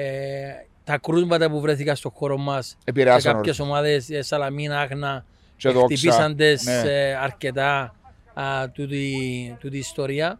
[0.87, 3.71] τα κρούσματα που βρέθηκαν στον χώρο μας σε Επηρεάσαν κάποιες όλους.
[3.71, 5.25] ομάδες, ε, Σαλαμίνα, Άχνα,
[5.57, 5.85] Και δόξα.
[5.85, 6.81] χτυπήσαν τις ναι.
[6.85, 7.95] ε, αρκετά
[8.33, 10.39] α, τούτη, τούτη ιστορία.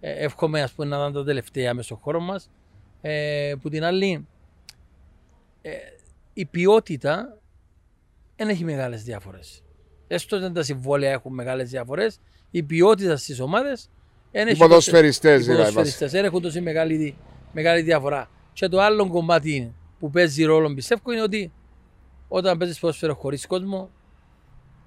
[0.00, 2.50] Ε, εύχομαι ας πούμε, να ήταν τα τελευταία μες στον χώρο μας.
[3.00, 4.26] Ε, που την άλλη,
[5.62, 5.70] ε,
[6.32, 7.38] η ποιότητα
[8.36, 9.62] δεν έχει μεγάλες διάφορες.
[10.06, 12.20] Έστω ότι τα συμβόλαια έχουν μεγάλες διαφορές,
[12.50, 13.90] η ποιότητα στις ομάδες
[14.32, 15.56] δεν Οι έχει ποδοσφαιριστέ οι δηλαδή.
[15.56, 17.16] ποδοσφαιριστές δεν έχουν τόση μεγάλη,
[17.52, 18.30] μεγάλη διαφορά.
[18.52, 21.52] Και το άλλο κομμάτι που παίζει ρόλο πιστεύω είναι ότι
[22.28, 23.90] όταν παίζεις ποδοσφαίρο χωρίς κόσμο,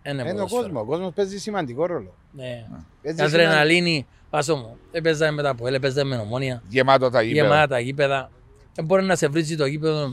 [0.03, 0.61] δεν είναι Είναι ο ποδόσφαιρο.
[0.63, 0.81] κόσμος.
[0.81, 2.13] Ο κόσμος παίζει σημαντικό ρόλο.
[2.31, 2.67] Ναι.
[3.01, 7.43] Παίζει Η αδρεναλίνη, πάσο μου, έπαιζα μετά από έπαιζα με νομόνια, Γεμάτο τα γήπεδα.
[7.43, 8.31] γεμάτα τα γήπεδα.
[8.75, 10.11] Δεν μπορεί να σε βρίζει το γήπεδο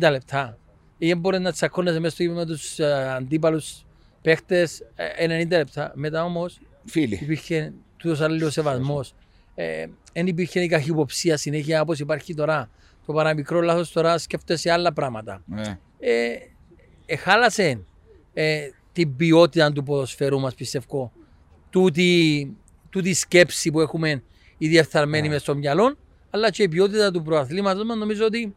[0.00, 0.58] 90 λεπτά.
[0.98, 3.84] Ή δεν μπορεί να τσακώνεσαι μέσα στο γήπεδο με τους ε, αντίπαλους
[4.22, 4.80] παίχτες
[5.18, 5.92] ε, 90 λεπτά.
[5.94, 7.18] Μετά όμως Φίλοι.
[7.22, 9.14] υπήρχε τούτος άλλος σεβασμός.
[9.54, 12.68] Ε, δεν υπήρχε η καχυποψία συνέχεια όπως υπάρχει τώρα.
[13.06, 15.42] Το παραμικρό λάθος τώρα σκέφτεσαι άλλα πράγματα.
[15.46, 15.78] Ναι.
[15.98, 16.30] Ε,
[17.06, 17.80] ε, χάλασε
[18.34, 21.12] ε, την ποιότητα του ποδοσφαίρου μας πιστεύω.
[21.70, 22.56] Τούτη,
[22.90, 24.22] τούτη σκέψη που έχουμε
[24.58, 25.32] ήδη ευθαρμένοι Ναι.
[25.32, 25.96] μες στο μυαλό,
[26.30, 28.54] αλλά και η ποιότητα του προαθλήματος μας νομίζω ότι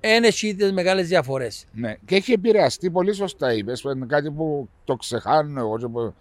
[0.00, 1.64] είναι έχει τις μεγάλες διαφορές.
[1.72, 1.96] Ναι.
[2.04, 6.14] Και έχει επηρεαστεί πολύ σωστά, είπες, που είναι κάτι που το ξεχάνω εγώ και που...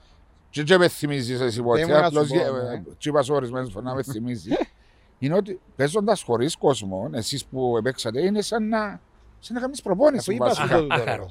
[0.49, 2.83] Και, και με θυμίζεις εσύ ποτέ, ήμουν να απλώς σου πω, γε- ναι.
[2.97, 4.53] τσι είπας σου ορισμένες φορές να με θυμίζεις.
[5.25, 9.01] είναι ότι παίζοντας χωρίς κόσμο, εσείς που παίξατε, είναι σαν να,
[9.39, 10.33] σαν να κάνεις Αφού προπόνηση.
[10.33, 10.79] είπα σου βασικά.
[10.79, 11.05] το Άχαρο.
[11.15, 11.27] τώρα.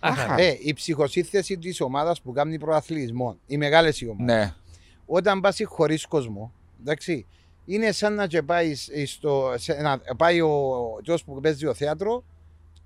[0.00, 0.42] Άχαρο.
[0.42, 4.36] Ε, η ψυχοσύνθεση της ομάδας που κάνει προαθλισμό, οι μεγάλες οι ομάδες.
[4.36, 4.52] Ναι.
[5.06, 7.26] Όταν πας χωρίς κόσμο, εντάξει,
[7.64, 12.24] είναι σαν να και πάεις, στο, σε, να, πάει ο γιος που παίζει ο θέατρο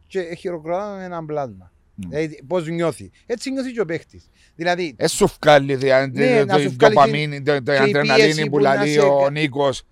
[0.06, 1.72] και χειροκροτά έναν πλάσμα.
[1.72, 2.04] Mm.
[2.08, 3.10] Δηλαδή, Πώς νιώθει.
[3.26, 4.28] Έτσι νιώθει και ο παίχτης.
[4.56, 7.76] Δηλαδή, Ε, σου βγάλει δια- Ναι, να το- σου το βγάλει ντοπαμίνη, το- το και
[7.76, 9.88] η πίεση αντρεναλίνη που που να λέει σε- ο Νίκος, Βα-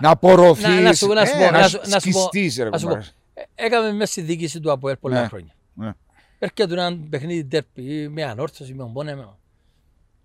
[0.00, 2.56] να απορροφείς, Να- να σου- να σου πω, ε, να σου- να σου πω- σκιστείς,
[2.56, 2.90] ρε να σου πω.
[2.90, 3.08] κουμπάρε.
[3.34, 5.26] Ε, Έκαμε μέσα στη διοίκηση του ΑΠΟΕΛ πολλά Ναι.
[5.26, 5.54] χρόνια.
[5.74, 5.92] Ναι.
[6.38, 9.28] Έρχεται ένα παιχνίδι τέρπι, με ανόρθωση, με ομπόνε, με...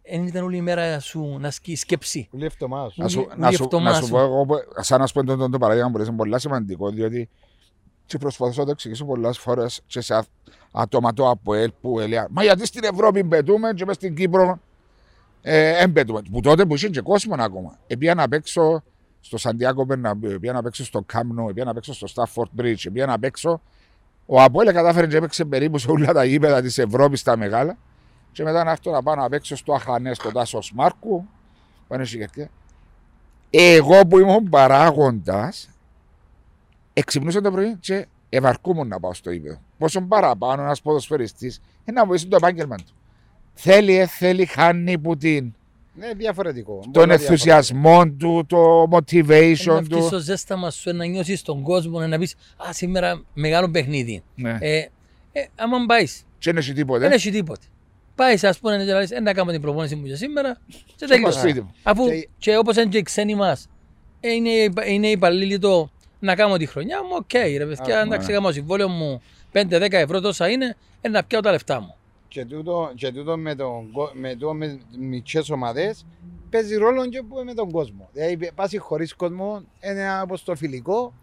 [0.02, 2.28] Εν ήταν όλη η μέρα σου να σκείς σκέψη.
[2.32, 2.92] που λέει αυτομάτω.
[2.96, 4.12] Να σου, Ούλη- να, ούλη σου, εβδομάδα να σου σου.
[4.12, 6.90] πω εγώ, που- σαν να σου πω το, το, το παράδειγμα που είναι πολύ σημαντικό,
[6.90, 7.30] διότι
[8.06, 10.26] και προσπαθώ να το εξηγήσω πολλές φορές και σε α-
[10.72, 14.60] άτομα το ΑΠΟΕΛ που έλεγαν «Μα γιατί στην Ευρώπη μπετούμε και μες στην Κύπρο
[15.42, 16.22] ε, εμπετούμε».
[16.32, 17.80] Που τότε που είχε και κόσμο ακόμα.
[17.88, 18.84] Επία να παίξω
[19.20, 23.06] στο Σαντιάκο Μπερναμπίου, επία να παίξω στο Κάμνο, επία να παίξω στο Στάφορτ Μπρίτζ, επία
[23.06, 23.62] να παίξω
[24.26, 27.78] ο ΑΠΟΕΛ κατάφερε και έπαιξε περίπου σε όλα τα γήπεδα της Ευρώπης τα μεγάλα
[28.32, 31.26] και μετά να έρθω να πάω να παίξω στο Αχανές, στο Τάσος Μάρκου,
[31.88, 32.50] πάνε σε γιατί.
[33.50, 35.70] Εγώ που ήμουν παράγοντας,
[36.94, 39.62] εξυπνούσα το πρωί και ευαρκούμουν να πάω στο ύπεδο.
[39.78, 41.62] Πόσο παραπάνω ένας ποδοσφαιριστής
[41.94, 42.94] να βοηθήσει το επάγγελμα του.
[43.54, 45.56] Θέλει, ε, θέλει, χάνει που την,
[46.00, 46.80] Ναι, διαφορετικό.
[46.82, 50.20] τον Πολλά ενθουσιασμό του, το Να motivation βγεις στο του.
[50.20, 52.36] ζέσταμα σου, να νιώσεις τον κόσμο, να πεις
[52.68, 54.24] «Α, σήμερα μεγάλο παιχνίδι».
[54.36, 54.58] Ναι.
[54.62, 54.78] Ε,
[55.32, 57.00] ε, άμα πάεις, Και δεν έχει τίποτε.
[57.00, 57.66] δεν έχει τίποτε.
[58.16, 61.08] Πάεις ας πούμε να λες, «Ε, να κάνω την προπόνηση μου για σήμερα και πάω
[61.10, 61.40] τελειώσα.
[61.40, 61.74] σπίτι μου.
[61.84, 63.68] Αφού Και- και όπως είναι και οι ξένοι μας,
[64.20, 65.90] ε, είναι, υπα- είναι υπαλλήλοι το
[66.20, 68.34] να κάνω τη χρονιά μου, οκ ρε παιδιά, Α, εντάξει, ναι.
[68.34, 69.22] κάνω το συμβόλαιο μου
[69.52, 71.96] 5-10 ευρώ τόσα είναι, ε, να πιάω τα λεφτά μου.
[72.30, 76.06] Και τούτο, και τούτο με, τον, κο- με, το, με μικρές ομάδες
[76.50, 78.10] παίζει ρόλο και που με τον κόσμο.
[78.14, 81.14] Δηλαδή πας χωρίς κόσμο, είναι ένα όπως το φιλικό.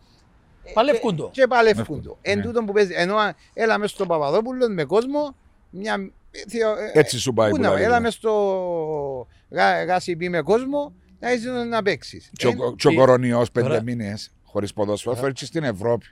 [0.65, 1.29] ε, Παλεύκουν και- το.
[1.33, 2.19] Και παλεύκουν Παλεύκουν, το.
[2.27, 2.33] ναι.
[2.33, 5.35] Εν τούτο που παίζει, ενώ α- έλα μες στο Παπαδόπουλο με κόσμο,
[5.71, 5.95] μια...
[6.31, 8.01] ε, θεω- ε, Έτσι σου πάει Πού που να, τα έλα λέμε.
[8.01, 12.31] μες στο γα- γάσιπι με κόσμο, να είσαι να παίξεις.
[12.33, 15.63] Και ο- Ε, Και ο τι- κορονοϊός πέντε Τώρα- μήνες χωρίς ποδόσφαιρο φέρει και στην
[15.65, 16.07] Ευρώπη.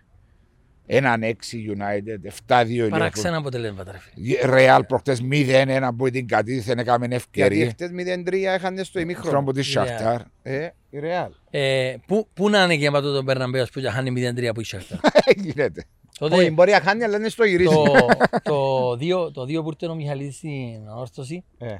[0.86, 2.88] Έναν 6 United, 7-2 Liverpool.
[2.90, 4.38] Παράξενα αποτελέσματα ρε φίλε.
[4.44, 7.68] Ρεάλ προχτές 0-1 που την κατήθεν, έκαμε Γιατί ευκαιρία.
[7.68, 7.90] χτες
[8.26, 9.30] 0-3 έχανε στο ημίχρονο.
[9.30, 10.20] Στον που τη Σαχτάρ.
[10.42, 11.30] Ε, η Ρεάλ.
[11.50, 15.00] Ε, πού, πού να είναι γεμάτο τον Μπερναμπέος που χάνει 0-3 που είχε αυτά.
[15.36, 15.84] Γίνεται.
[16.18, 17.74] Τότε Όχι, μπορεί να χάνει, αλλά είναι στο γυρίζει.
[17.74, 17.94] το,
[18.52, 21.74] το, δύο, το δύο που ήρθε ο Μιχαλίδης στην ανόρθωση, Ε.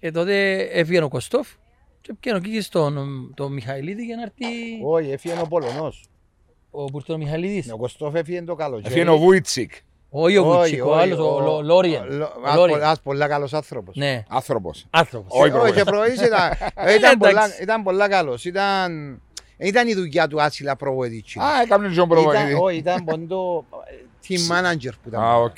[0.00, 1.48] ε, τότε έφυγε ο Κωστόφ
[2.00, 4.44] και πήγαινε ο Κίκης τον, τον Μιχαηλίδη για να έρθει
[4.84, 6.04] Όχι, έφυγε ο Πολωνός.
[6.82, 7.72] Ο που ήρθε ο Μιχαηλίδης.
[7.72, 8.94] Ο Κωστόφ έφυγε το καλοκαίρι.
[8.94, 9.72] Έφυγε ο Βούιτσικ,
[10.10, 12.04] Όχι ο Όχι, Βουτσίκ, ο όχι, άλλος, ο Λο- Λόριεν.
[12.10, 12.78] Λο- Ο ας Λόριεν.
[12.78, 13.96] πο- ας πολλά καλός άνθρωπος.
[13.96, 14.86] Ναι, άνθρωπος.
[14.90, 15.32] άνθρωπος.
[15.32, 15.74] Όχι, Όχι, προβόης.
[15.74, 17.16] και προοής ήταν, Ε, ήταν, εντάξει.
[17.18, 18.44] πολλά, ήταν πολλά καλός.
[18.44, 19.20] Ήταν,
[19.58, 21.38] ήταν η δουλειά του άσυλα προβοητήτσι.
[21.38, 22.52] Α, έκαμε τον προβόητη.
[22.60, 23.64] Όχι, ήταν ποντό
[24.28, 25.22] team manager που ήταν.
[25.22, 25.56] Α, οκ.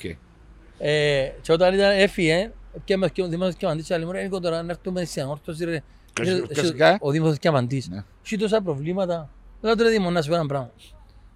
[0.77, 2.51] Ε, και όταν ήταν έφυγε,
[2.83, 5.83] και με ο Δήμος Διαμαντής, άλλη μου ρε, Νίκο, τώρα να έρθουμε στην ανόρθωση ρε.
[6.13, 7.87] Ποιος- Ε, ποιος ε, σιγά; Ο Δήμος Διαμαντής.
[7.89, 8.03] Ναι.
[8.25, 9.29] Έχει τόσα προβλήματα.
[9.61, 10.71] Λέω του ρε Δήμο, να σου πω ένα πράγμα.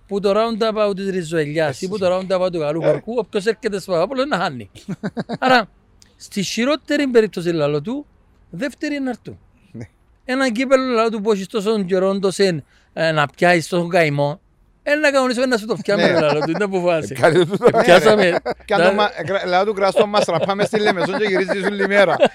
[0.07, 3.91] Που το round-up της Ριζοελιάς ή που το round-up του Καλού Παρκού, όποιος έρχεται στο
[3.91, 4.69] Παπάπολο να χάνει.
[5.39, 5.67] Άρα,
[6.15, 8.05] στη χειρότερη περίπτωση λαλό του,
[8.49, 9.39] δεύτερη είναι να έρθουν.
[9.71, 9.83] Ναι.
[10.25, 14.39] Ένα κύπελο λαλό του που έχεις τόσο καιρό τόσον, ε, να πιάσεις τόσο καημό,
[14.83, 16.19] ένα κανονισμό να σου το φτιάχνει Ναι.
[16.19, 17.13] λαλό του, είναι που φάση.
[17.13, 17.77] Κάτι τούτο.
[17.83, 18.35] Πιάσαμε.
[18.65, 21.65] Και αν το μα- κρα- Λέω του κραστό μας να πάμε στη Λεμεσόν και γυρίζει
[21.65, 22.15] όλη μέρα.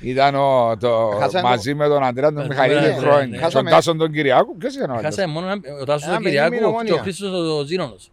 [0.00, 3.26] Ήταν ο, το, Χάσαμε- μαζί με τον Αντρέα τον Ναι, Μιχαήλ ναι, χρόνια.
[3.26, 3.30] ναι.
[3.32, 4.54] Τον Χάσαμε- Τάσον τον Κυριάκο.
[4.58, 6.64] Ποιος ήταν ο άλλος; Χάσαμε μόνο ένα- ο Τάσος Ένα ο παιδί Κυριάκου με και
[6.64, 6.98] ο ομόνια.
[7.02, 8.10] Χρήστος ο Ζήνονος,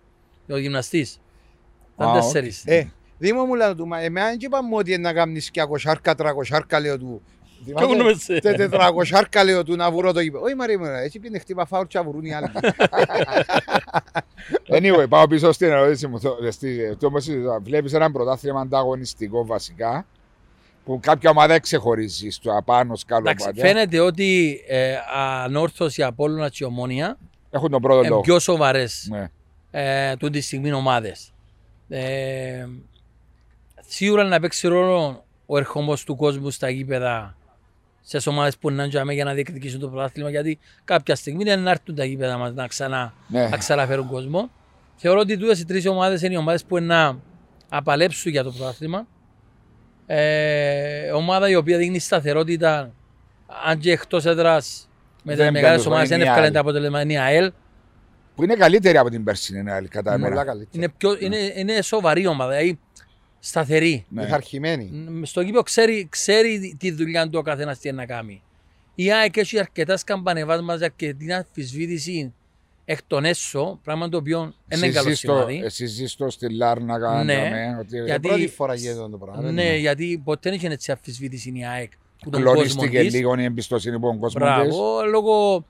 [0.51, 1.19] ο γυμναστής.
[1.95, 2.21] Α, Ήταν οκ.
[2.21, 2.63] τέσσερις.
[2.65, 6.15] Ε, Δήμο μου λέω του, μα εμένα δεν είπαμε ότι είναι να κάνεις και ακοσάρκα,
[6.15, 7.21] τρακοσάρκα λέω του.
[7.75, 8.39] Ποιο γνώμεσαι.
[8.39, 10.43] Τε- Τετρακοσάρκα λέω του να βουρώ το γήπεδο.
[10.43, 12.47] Όχι Μαρία μου, έτσι πήγαινε χτύπα φάουλ και αβουρούν οι άλλοι.
[14.69, 16.19] Anyway, πάω πίσω στην ερώτηση μου.
[16.19, 17.27] Το- στη- το όμως
[17.61, 20.05] Βλέπεις έναν πρωτάθλημα ανταγωνιστικό βασικά
[20.85, 23.65] που κάποια ομάδα ξεχωρίζει στο απάνω σκάλο Εντάξει, πατιά.
[23.65, 24.95] Φαίνεται ότι ε,
[25.43, 27.17] ανόρθωση, Απόλλωνα και Ομόνια
[27.51, 28.21] Έχουν τον πρώτο είναι λόγο.
[28.21, 29.29] πιο σοβαρές Ναι.
[29.71, 31.31] ε, τούτη στιγμή ομάδες.
[31.89, 32.65] Ε,
[33.87, 37.35] σίγουρα να παίξει ρόλο ο ερχομός του κόσμου στα γήπεδα
[38.01, 41.95] σε ομάδες που είναι για να διεκδικήσουν το πρωτάθλημα γιατί κάποια στιγμή είναι να έρθουν
[41.95, 43.47] τα γήπεδα μας να, ξανά, Ναι.
[43.47, 44.49] να ξαναφέρουν κόσμο.
[44.95, 47.19] Θεωρώ ότι τούτες οι τρεις ομάδες είναι οι ομάδες που είναι να
[47.69, 49.07] απαλέψουν για το πρωτάθλημα.
[50.07, 52.91] Ε, ομάδα η οποία δίνει σταθερότητα
[53.65, 54.89] αν και εκτός έδρας
[55.23, 56.53] με Δεν τις μεγάλες πιάνουν ομάδες δεν είναι η εύκολα ΑΕΛ.
[56.53, 57.03] τα αποτελέσματα.
[57.03, 57.51] Είναι η ΑΕΛ.
[58.35, 60.43] Που είναι καλύτερη από την περσινή άλλη κατά Πολλά μένα.
[60.43, 60.69] καλύτερα.
[60.71, 62.79] Είναι, πιο, είναι, είναι σοβαρή ομάδα, δηλαδή
[63.39, 64.05] σταθερή.
[64.09, 64.23] Ναι.
[64.23, 64.85] Πειθαρχημένη.
[65.09, 68.41] Μ, Στο γήπεδο ξέρει, ξέρει τι δουλειά του ο καθένας τι είναι να κάνει.
[68.95, 72.33] Η ΑΕΚ έχει αρκετά σκαμπανεβάσματα και αρκετή αμφισβήτηση
[72.85, 75.61] εκ των έσω, πράγμα το οποίο δεν είναι Εσείς καλό ζεις στο- σημάδι.
[75.63, 77.23] Εσείς ζεις στο στη Λάρνακα.
[77.23, 77.33] Ναι.
[77.35, 79.51] ναι, ότι Γιατί- Πρώτη φορά γίνεται το πράγμα.
[79.51, 81.91] Ναι, γιατί ποτέ δεν είχε έτσι αμφισβήτηση η ΑΕΚ
[82.23, 83.13] που τον κόσμος κλονίστηκε της.
[83.13, 84.41] λίγο η εμπιστοσύνη που ο κόσμος της.
[84.41, 85.65] Μπράβο, λόγω,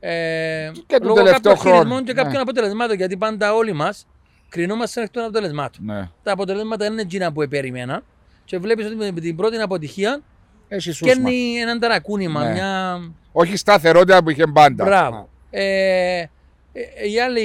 [0.00, 2.22] ε, Και του λόγω τελευταίου κάποιων χρόνου, χειρισμών και ναι.
[2.22, 2.96] κάποιων αποτελεσμάτων.
[2.96, 4.06] Γιατί πάντα όλοι μας
[4.48, 5.84] κρινόμαστε εκ των αποτελεσμάτων.
[5.84, 6.08] Ναι.
[6.22, 8.02] Τα αποτελέσματα δεν είναι εκείνα που περιμένα.
[8.44, 10.20] Και βλέπεις ότι με την πρώτη αποτυχία
[10.68, 11.08] Έχει σούσμα.
[11.12, 12.44] σκέρνει έναν ταρακούνημα.
[12.44, 12.52] Ναι.
[12.52, 13.00] Μια...
[13.32, 14.84] Όχι σταθερότητα που είχε πάντα.
[14.84, 15.28] Μπράβο.
[15.50, 16.24] Ε,
[16.72, 17.42] ε, η άλλη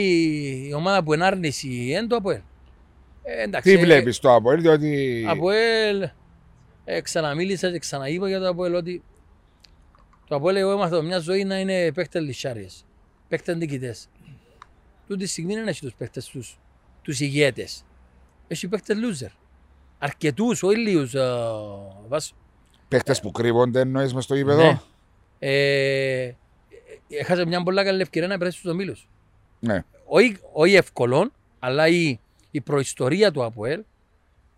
[0.69, 2.39] η ομάδα που ενάρνηση είναι το ΑΠΟΕΛ.
[3.23, 6.09] Ε, εντάξει, Τι ε, βλέπεις το ΑΠΟΕΛ, διότι ΑΠΟΕΛ,
[6.85, 9.03] ε, ξαναμίλησα και ξαναείπα για το ΑΠΟΕΛ ότι
[10.27, 12.85] το ΑΠΟΕΛ εγώ έμαθα μια ζωή να είναι παίκτες λυσάριες,
[13.27, 14.09] παίκτες νικητές.
[15.07, 16.59] Τούτη τη στιγμή δεν έχει τους παίκτες τους,
[17.01, 17.85] τους ηγέτες.
[18.47, 19.31] Έχει παίκτες loser.
[19.97, 21.13] Αρκετούς, όχι λίγους.
[21.13, 21.21] ε,
[22.07, 22.35] βάσο.
[22.87, 24.79] παίχτες που κρύβονται εννοείς μες στο γήπεδο; Ναι.
[25.39, 26.35] Ε,
[27.09, 29.07] έχασε μια πολλά καλή ευκαιρία να περάσει στους ομίλους.
[29.59, 29.83] Ναι.
[30.05, 32.19] όχι, όχι εύκολο, αλλά η,
[32.51, 33.83] η προϊστορία του ΑΠΟΕΛ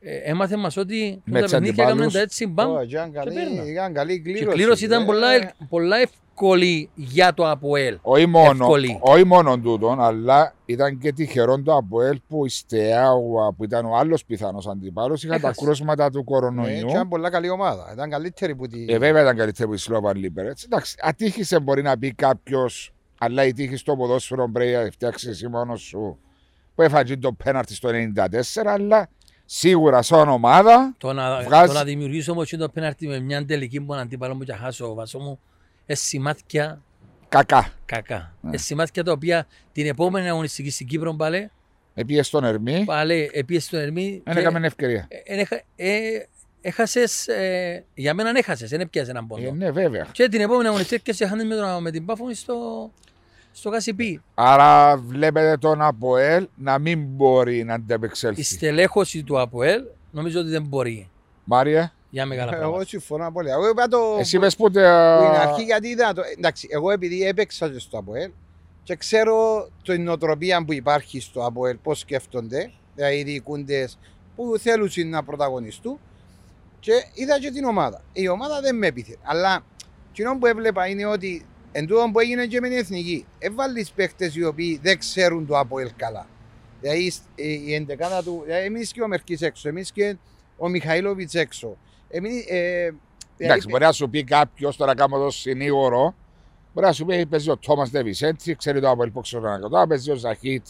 [0.02, 2.14] ε, έμαθε μας ότι Με τα τους παιχνίδια έκαναν αντιπάλους.
[2.14, 2.72] τα έτσι μπαμ.
[2.72, 3.72] Ω, ήταν καλή- παίρνα.
[3.72, 4.44] ήταν καλή Και κλήρωση.
[4.44, 7.98] η κλήρωση ήταν Ε, πολλά, ε, πολλά εύκολη για το ΑΠΟΕΛ.
[8.02, 8.98] Όχι μόνο, Εύκολη.
[9.02, 13.96] όχι μόνο τούτον, αλλά ήταν και τυχερό το ΑΠΟΕΛ που η Στεάουα που ήταν ο
[13.98, 15.66] άλλος πιθανός αντιπάλος είχαν τα Έχασε.
[15.66, 16.86] κρούσματα του ναι, κορονοϊού.
[16.86, 17.90] και Ήταν πολλά καλή ομάδα.
[17.94, 18.86] Ήταν καλύτερη που τη...
[18.88, 20.64] Ε, βέβαια ήταν καλύτερη που η Σλόβαν Λίμπερετς.
[20.64, 25.48] Εντάξει, ατύχησε μπορεί να πει κάποιος, αλλά η τύχη στο ποδόσφαιρο πρέπει να φτιάξεις εσύ
[25.48, 26.20] μόνος σου.
[26.76, 29.10] Που έφαγε το πέναρτι στο 94, αλλά
[29.46, 33.82] σίγουρα σαν ομάδα Το να, Βγάζει- το να δημιουργήσω όμως το πέναρτι με μια τελική
[33.82, 35.40] που αντίπαλο μου και χάσω βάσο μου,
[35.86, 36.82] ε, σημάδια
[37.30, 37.74] κακά.
[37.86, 38.36] κακά.
[38.42, 38.56] Ναι.
[38.56, 41.52] Ε, σημάδια τα οποία την επόμενη αγωνιστική στην Κύπρο πάλι,
[41.94, 45.08] Επίε στον Ερμή, πάλι επίεση στον Ερμή δεν και- έκαμε ευκαιρία.
[45.10, 45.90] ε, ε, έχα- ε,
[46.62, 49.48] έχασες, ε, για μένα έχασες, δεν έπιασες έναν πόντο.
[49.48, 50.08] Ε, ναι, βέβαια.
[50.12, 52.56] Και την επόμενη αγωνιστική και σε χάνεις με, τον- με την Πάφο στο,
[53.60, 54.22] στο Κασιπί.
[54.36, 58.44] Άρα βλέπετε τον ΑΠΟΕΛ να μην μπορεί να Η αντεπεξέλθει.
[58.44, 59.82] στελέχωση του ΑΠΟΕΛ
[60.12, 61.10] νομίζω ότι δεν μπορεί
[61.44, 62.86] Μάρια, για μεγάλα Εγώ πράγματα.
[62.86, 63.54] συμφωνώ απόλυτα.
[63.54, 63.98] Εγώ είπα το...
[64.20, 66.22] εσύ είπες που που είναι αρχή γιατί είδα το...
[66.38, 68.32] Εντάξει, εγώ επειδή έπαιξα και στο ΑΠΟΕΛ
[68.84, 73.98] και ξέρω την νοοτροπία που υπάρχει στο ΑΠΟΕΛ, πώς σκέφτονται, δηλαδή οι διοικούντες
[74.36, 76.00] που θέλουν να πρωταγωνιστούν
[76.80, 78.02] και είδα και την ομάδα.
[78.14, 79.18] Η ομάδα δεν με έπιθε.
[79.24, 79.62] Αλλά
[80.12, 84.36] εκείνο που έβλεπα είναι ότι εν τούτο που έγινε και με την εθνική, έβαλες παίχτες
[84.36, 86.28] οι οποίοι δεν ξέρουν το ΑΠΟΕΛ καλά.
[86.82, 90.18] Δηλαδή η- η εντεκάδα του, δηλαδή εμείς και ο Μερκής έξω, εμείς και
[90.58, 91.78] ο Μιχαήλοβιτς έξω.
[92.10, 92.94] Εμείς, ε,
[93.38, 96.16] Εντάξει, μπορεί να σου πει κάποιος τώρα κάνω το συνήγορο.
[96.74, 99.88] Μπορεί να σου πει παίζει ο Τόμας Ντεβισέντσι, ξέρει το ΑΠΟΕΛ πόξο να κάνω.
[99.88, 100.66] Παίζει ο Ζαχίτ,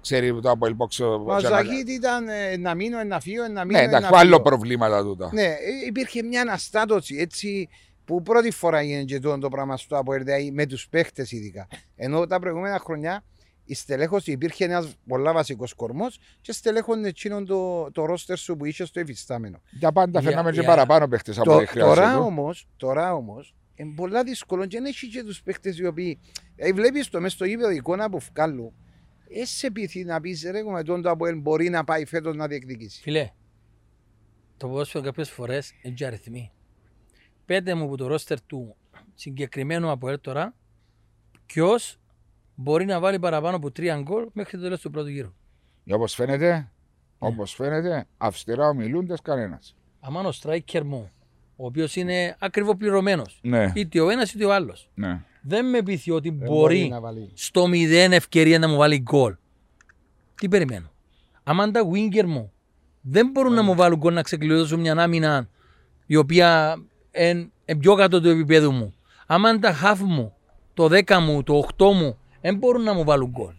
[0.00, 1.24] ξέρει το ΑΠΟΕΛ πόξο.
[1.26, 3.78] Ο Ζαχίτ ήταν ε, να μείνω, να φύγω, να μείνω.
[3.78, 4.42] Ναι, εντάξει, να άλλο φύγω.
[4.42, 5.30] προβλήματα τούτα.
[5.32, 7.68] Ναι, ε, υπήρχε μια αναστάτωση έτσι
[8.04, 11.66] που πρώτη φορά γίνεται και τούτο το πράγμα στο ΑΠΟΕΛ, δηλαδή με τους παίχτες ειδικά.
[11.96, 13.24] Ενώ τα προηγούμενα χρονιά
[13.64, 18.64] η στελέχωση υπήρχε ένας πολλά βασικός κορμός και στελέχωνε εκείνον το, το ρόστερ σου που
[18.64, 19.60] είχε στο εφιστάμενο.
[19.70, 21.94] Για πάντα Για- φέρναμε και για- παραπάνω παίχτες από Το, ό,τι χρειάζεται.
[22.00, 26.18] τώρα όμως, τώρα όμως, είναι πολλά δύσκολο και δεν έχει και τους παίχτες οι οποίοι.
[26.56, 28.72] Δηλαδή, βλέπεις το μέσα στο γήπεδο εικόνα που βγάλουν.
[29.28, 33.00] Έσαι πείθει να πεις ρε, με τον το ΑΠΟΕΛ μπορεί να πάει φέτος να διεκδικήσει.
[33.02, 33.30] Φίλε,
[34.56, 36.52] το ποδόσφαιρο κάποιες φορές είναι και αριθμοί.
[37.46, 38.74] Πέντε μου που το ρόστερ του
[39.14, 40.54] συγκεκριμένου ΑΠΟΕΛ τώρα,
[41.46, 41.96] ποιος
[42.54, 45.32] μπορεί να βάλει παραπάνω από τρία γκολ μέχρι το τέλος του πρώτου γύρου.
[45.90, 46.66] Όπως φαίνεται, Ναι.
[47.18, 49.76] όπως φαίνεται, αυστηρά ομιλούντες κανένας.
[50.00, 51.10] Αμάν ο striker μου,
[51.56, 55.22] ο οποίος είναι ακριβοπληρωμένος, Ναι, είτε ο ένας είτε ο άλλος, ναι.
[55.42, 57.30] δεν με πείθει ότι Δεν μπορεί να βάλει.
[57.34, 59.36] στο μηδέν ευκαιρία να μου βάλει γκολ.
[60.34, 60.90] Τι περιμένω.
[61.42, 62.52] Άμα τα winger μου
[63.00, 65.48] δεν μπορούν να μου βάλουν γκολ να ξεκλειδώσουν μια άμυνα
[66.06, 66.76] η οποία
[67.14, 68.94] είναι πιο κάτω του επίπεδου μου.
[69.26, 70.32] Άμα τα half μου,
[70.74, 73.54] το 10 μου, το 8 μου δεν μπορούν να μου βάλουν γκολ.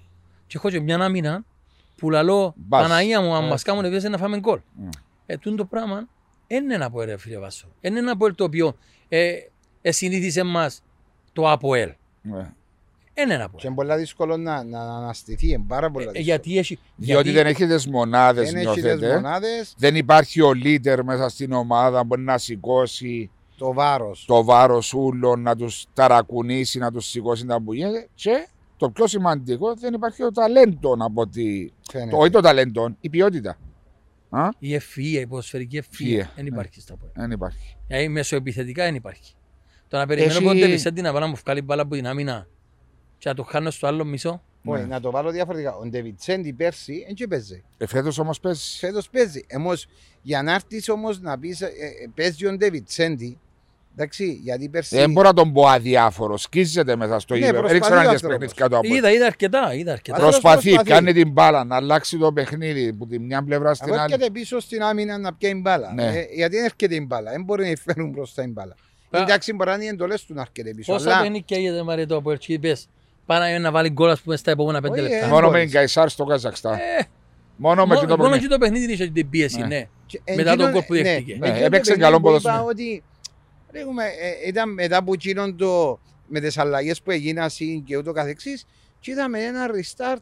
[0.47, 1.43] Και έχω και μια άμυνα
[1.97, 2.81] που λαλώ Μπας.
[2.81, 3.47] Παναγία μου, αν Ε.
[3.47, 4.59] μας κάνουν ευκαιρία να φάμε γκολ.
[4.59, 4.89] Mm.
[5.25, 6.07] Ε, τούτο το πράγμα
[6.47, 7.67] δεν είναι ένα από ρε φίλε Βάσο.
[7.81, 8.75] Είναι ένα από το οποίο
[9.09, 9.33] ε,
[9.81, 10.83] ε, συνήθισε μας
[11.33, 11.91] το ΑΠΟΕΛ.
[12.21, 12.53] ναι.
[13.17, 15.47] Είναι ένα από Και είναι πολλά δύσκολο να, να αναστηθεί.
[15.47, 16.23] Είναι πάρα πολλά ε, δύσκολο.
[16.25, 16.79] γιατί έχει.
[16.95, 19.13] Διότι δεν έχει τις μονάδες, δεν έχει τις νιώθετε.
[19.13, 24.25] μονάδες, Δεν υπάρχει ο leader μέσα στην ομάδα που μπορεί να σηκώσει το βάρος.
[24.27, 28.07] το βάρος όλων, να τους ταρακουνήσει, να τους σηκώσει τα που γίνεται.
[28.15, 28.47] Και
[28.77, 31.73] το πιο σημαντικό, δεν υπάρχει το ταλέντο από ότι.
[31.91, 32.11] φαίνεται.
[32.11, 33.57] Το, όχι το ταλέντο, η ποιότητα.
[34.29, 36.47] Α, Η ευφυΐα, η ποδοσφαιρική Ευφυΐα, ευφυΐα δεν ναι.
[36.47, 37.11] υπάρχει στα πόλη.
[37.15, 37.77] δεν υπάρχει.
[37.87, 39.33] Δηλαδή μεσοεπιθετικά δεν υπάρχει.
[39.87, 42.47] Το να περιμένω Έχει- πότε Βισέντη να πάει να μου βγάλει μπάλα από την άμυνα
[43.17, 44.41] και να το χάνω στο άλλο μισό.
[44.67, 44.87] Όχι, Ναι.
[44.87, 45.75] να το βάλω διαφορετικά.
[45.75, 47.63] Ο Ντεβιτσέντη πέρσι δεν και παίζει.
[47.77, 48.77] Ε, φέτος όμως παίζει.
[48.77, 49.45] Φέτος παίζει.
[49.57, 49.87] Όμως,
[50.21, 51.71] για να έρθεις όμως να πεις ε, ε,
[52.15, 53.39] παίζει ο Ντεβιτσέντη,
[53.97, 54.95] εντάξει, γιατί πέρσι...
[54.97, 56.37] Δεν μπορώ να τον πω αδιάφορο.
[56.37, 57.67] Σκίζεται μέσα στο Ναι, γήπεδο.
[57.67, 58.53] Δεν προσπαθεί ξέρω αν ο τις άνθρωπος.
[58.53, 60.17] παιχνίδια του από Είδα, είδα αρκετά, είδα αρκετά.
[60.17, 60.89] Αυτός Προσπαθεί, προσπαθεί.
[60.89, 64.13] κάνει την μπάλα να αλλάξει το παιχνίδι που τη μια πλευρά στην Aber άλλη.
[64.13, 65.93] έρχεται πίσω στην άμυνα να πιάνει μπάλα.
[65.93, 66.03] Ναι.
[66.07, 67.31] Ε, γιατί δεν έρχεται η μπάλα.
[67.31, 68.75] Δεν μπορεί να φέρουν μπροστά η μπάλα.
[69.09, 70.91] Πα- Εντάξει, μπορεί να είναι οι εντολές του να έρχεται πίσω.
[70.93, 72.87] Πόσα Αλλά παιχνίδια έγινε Μαρία το Αποέλ και πες
[73.25, 75.25] Πάνω να βάλει γκολ ας πούμε στα επόμενα πέντε Όχι, λεπτά.
[75.25, 75.63] ε, Μόνο με μπορείς.
[75.63, 76.73] την Καϊσάρ στο Καζακστάν.
[76.73, 76.79] Ε,
[77.57, 78.47] Μόνο με μόνο- το Μόνο παιχνίδι.
[78.47, 79.65] και το παιχνίδι είχε την πίεση, Ναι.
[79.67, 79.87] ναι.
[80.05, 81.35] και Μετά εκείνο- τον γκολ που ναι, δέχτηκε.
[81.39, 82.53] Ναι, εκείνο το έπαιξε παιχνίδι καλό που ποδόσφαιρο.
[82.55, 83.03] είπα ότι,
[83.75, 87.49] λέγουμε, ε, ήταν μετά από εκείνον το, με τις αλλαγές που έγιναν
[87.85, 88.65] και ούτω καθεξής
[88.99, 90.21] και είδαμε ένα restart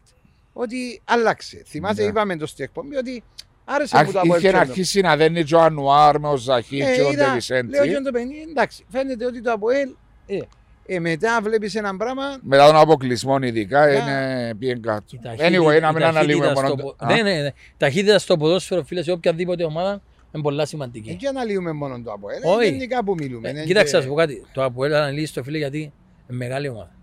[0.54, 1.64] ότι άλλαξε.
[1.68, 2.08] Θυμάσαι, Ναι.
[2.08, 3.24] είπαμε το στην εκπομπή ότι
[3.66, 4.56] άρεσε Αχ, μου το Είχε Αποέλ.
[4.56, 7.78] αρχίσει να δένει και ο Ανουάρ με ο Ζαχί Ε, και ο είδα, Λέω Ντεβισέντη.
[7.78, 9.90] και το παιχνίδι, εντάξει, φαίνεται ότι το Αποέλ,
[10.28, 10.40] ε,
[10.86, 13.92] ε, μετά βλέπεις ένα πράγμα, Μετά τον αποκλεισμό ειδικά Ναι.
[13.94, 15.04] είναι πήγαινε κάτω.
[15.12, 16.76] Η ταχύτητα- Anyway, να η μην ταχύτητα αναλύουμε στο μόνο...
[16.76, 17.50] πο- Α, Ναι, ναι, ναι.
[17.78, 20.02] Ταχύτητα στο ποδόσφαιρο, φίλε, σε οποιαδήποτε ομάδα
[20.34, 21.18] είναι πολλά σημαντική.
[21.22, 22.68] δεν αναλύουμε μόνο το Αποέλ, Όχι.
[22.68, 23.48] ε, γενικά που μιλούμε.
[23.48, 24.46] Ε, είναι Κοίταξε, και- να σου πω κάτι.
[24.54, 25.92] Το Αποέλ αναλύσει το φίλε γιατί είναι
[26.38, 26.96] μεγάλη ομάδα.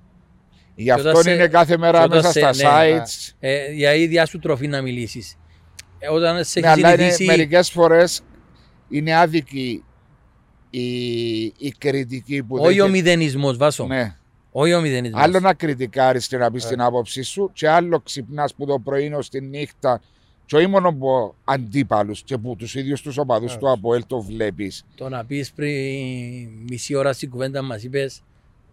[0.74, 3.32] Γι' Και όταν αυτό σε- είναι κάθε μέρα και όταν μέσα στα σε- ναι, sites.
[3.40, 5.36] Ε, για ίδια σου τροφή να μιλήσεις.
[5.98, 7.24] Ε, όταν σε Ναι, έχει αλλά είναι, συνηθίσει...
[7.24, 8.22] μερικές φορές
[8.88, 9.84] είναι άδικη
[10.70, 12.88] η, η κριτική που Όχι ο δέχεται.
[12.90, 13.86] μηδενισμός, Βάσο.
[13.86, 14.14] Ναι.
[14.52, 15.22] Όχι ο μηδενισμός.
[15.22, 16.68] Άλλο να κριτικάρεις και να πεις Ε.
[16.68, 20.00] την άποψή σου και άλλο ξυπνάς που το πρωί ως τη νύχτα
[20.50, 23.56] και όχι μόνο από αντίπαλους και που τους ίδιους τους οπαδούς Ε.
[23.58, 24.84] του ΑΠΟΕΛ το βλέπεις.
[24.94, 25.74] Το να πεις πριν
[26.68, 28.22] μισή ώρα στην κουβέντα μας είπες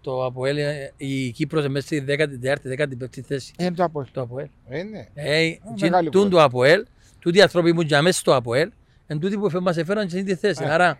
[0.02, 3.54] το Αποέλ, ε, η Κύπρος είναι μέσα στη 14η-15η θέση.
[3.60, 4.06] Είναι το ΑΠΟΕΛ.
[4.12, 4.48] Το Αποέλ.
[4.70, 5.08] Ε, ναι.
[5.14, 6.30] Ε, μεγάλη τούν κουβέντα.
[6.38, 6.86] το Αποέλ,
[7.20, 8.72] τούτοι οι άνθρωποι που είναι μέσα στο Αποέλ,
[9.08, 10.64] εν τούτοι που μας έφεραν σε αυτή τη θέση.
[10.64, 10.70] Ε.
[10.70, 11.00] Άρα,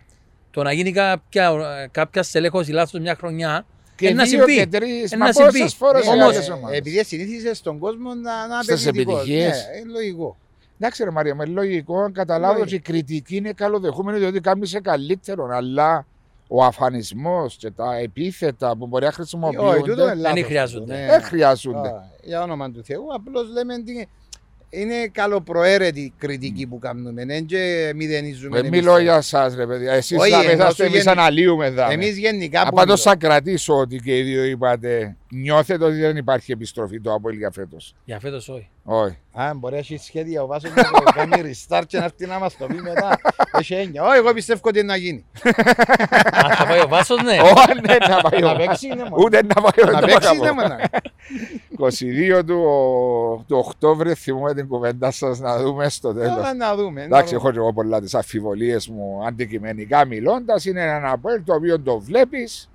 [0.50, 1.52] το να γίνει κάποια,
[1.90, 3.66] κάποια στελέχωση λάθος μια χρονιά,
[3.96, 4.54] Και Ε, να δύο συμβεί.
[4.56, 5.58] και τρεις, Ε, μα να συμβεί.
[5.58, 6.78] πόσες φορές Ναι, σε όμως, άλλες ε, ομάδες.
[6.78, 9.20] Επειδή συνήθιζε στον κόσμο να, να Στις απαιτητικός.
[9.20, 9.66] επιτυχίες.
[9.72, 10.36] Ναι, είναι λογικό.
[10.80, 12.66] Εντάξει ρε Μαρία, με λογικό αν καταλάβω Λογικό.
[12.66, 16.06] ότι η κριτική είναι καλοδεχούμενη διότι κάνει σε καλύτερο, αλλά
[16.48, 20.42] ο αφανισμός και τα επίθετα που μπορεί να Όχι, τούτο χρησιμοποιούνται είναι λάθος.
[20.44, 20.94] χρειάζονται.
[20.96, 21.06] Ναι.
[21.06, 21.88] δεν χρειάζονται.
[21.88, 24.08] Α, Για όνομα του Θεού, απλώς λέμε ότι
[24.70, 27.24] είναι καλοπροαίρετη η κριτική που κάνουμε.
[27.24, 28.56] Δεν και μηδενίζουμε.
[28.56, 31.02] Δεν εμείς μιλώ τα- για εσάς ρε παιδιά, εσείς Όχι, θα ενώ μετάστε, σου εμείς
[31.02, 31.92] γενι- αναλύουμε δάμε.
[31.94, 33.16] Εμείς γενικά που Απάντως μιλώ.
[33.20, 37.50] θα κρατήσω ότι και οι δύο είπατε νιώθετε ότι δεν υπάρχει επιστροφή του Απόελ για
[37.50, 37.94] φέτος.
[38.04, 38.70] για φέτος όχι.
[38.84, 39.18] Όχι.
[39.32, 41.32] Α, μπορεί να έχει σχέδια ο Βάσος να το κάνει
[41.68, 43.18] restart και να έρθει να μας το πει μετά.
[43.58, 44.02] Έχει έννοια.
[44.04, 45.24] Όχι, εγώ πιστεύω ότι είναι να γίνει.
[46.32, 47.36] Αν θα πάει ο Βάσος, ναι.
[47.40, 49.16] Όχι, ναι, να πάει Να ο- παίξει είναι μόνο.
[49.24, 50.50] Ούτε να πάει ο- Να το παίξει παραπάνω.
[50.50, 50.76] είναι μόνο.
[51.78, 52.60] 22 του,
[53.48, 56.34] του Οκτώβρη θυμούμε την κουβέντα σας να δούμε στο τέλος.
[56.36, 57.02] Τώρα να δούμε.
[57.02, 60.64] Εντάξει, να έχω και εγώ πολλά τις αμφιβολίε μου αντικειμενικά μιλώντας.
[60.64, 62.70] Είναι ένα Αποέλ το οποίο το βλέπεις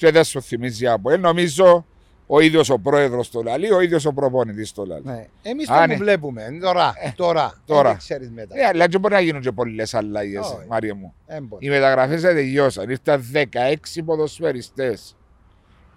[0.00, 1.20] και δεν σου θυμίζει Αποέλ.
[1.20, 1.86] Νομίζω
[2.26, 5.02] ο ίδιος ο πρόεδρος το λαλεί, ο ίδιος ο προπονητή το λαλεί.
[5.04, 5.26] Ναι.
[5.42, 5.92] Εμείς Α, το ναι.
[5.92, 6.42] που βλέπουμε.
[6.60, 6.94] Τώρα.
[7.16, 7.60] Τώρα.
[7.66, 7.88] τώρα.
[7.88, 8.54] Δεν ξέρεις μετά.
[8.60, 10.66] Ε, αλλά και μπορεί να γίνουν και πολλές αλλαγές, Όχι.
[10.68, 11.14] Μάρια μου.
[11.26, 11.66] Δεν μπορεί.
[11.66, 12.90] Οι μεταγραφές δεν τελειώσαν.
[12.90, 15.16] Ήρθαν 16 ποδοσφαιριστές.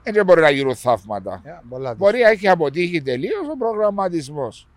[0.03, 1.41] Δεν μπορεί να γίνουν θαύματα.
[1.43, 4.67] Ε, πολλά Μπορεί να έχει αποτύχει τελείως ο προγραμματισμός.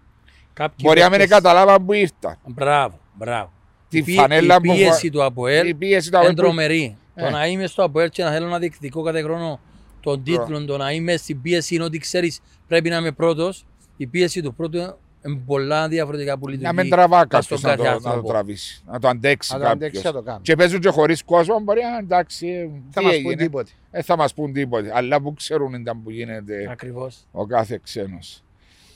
[0.53, 2.39] Κάποιοι Μπορεί να μην παίκτες- καταλάβαν που ήρθαν.
[2.47, 3.53] Μπράβο, μπράβο.
[3.89, 6.43] Τη Η πί- φανέλα η που πίεση του Αποέλ Η πίεση του είναι Αποέλ που
[6.43, 6.97] τρομερή.
[7.18, 7.24] Ε.
[7.24, 9.60] Το να είμαι στο Αποέλ και να θέλω να διεκδικώ κάθε χρόνο
[10.00, 13.66] τον τίτλο, το να είμαι στην πίεση είναι ότι ξέρεις πρέπει να είμαι πρώτος.
[13.96, 16.74] Η πίεση του πρώτου είναι πολλά διαφορετικά που Να λειτουργεί.
[16.76, 18.28] μην τραβά στον κάποιο να, κάθε το- να το άνθρωπο.
[18.28, 20.20] τραβήσεις, να το αντέξει Αν το αντέξει θα κάποιο.
[20.20, 20.40] το κάνω.
[20.42, 23.34] Και παίζουν και χωρίς κόσμο, μπορεί να εντάξει, ε, Θα τι μας πούν έγινε.
[23.42, 23.70] τίποτε.
[23.90, 24.90] Ε, θα μας πούν τίποτε.
[24.94, 27.26] Αλλά που ξέρουν ήταν που γίνεται Ακριβώς.
[27.32, 28.42] ο κάθε ξένος.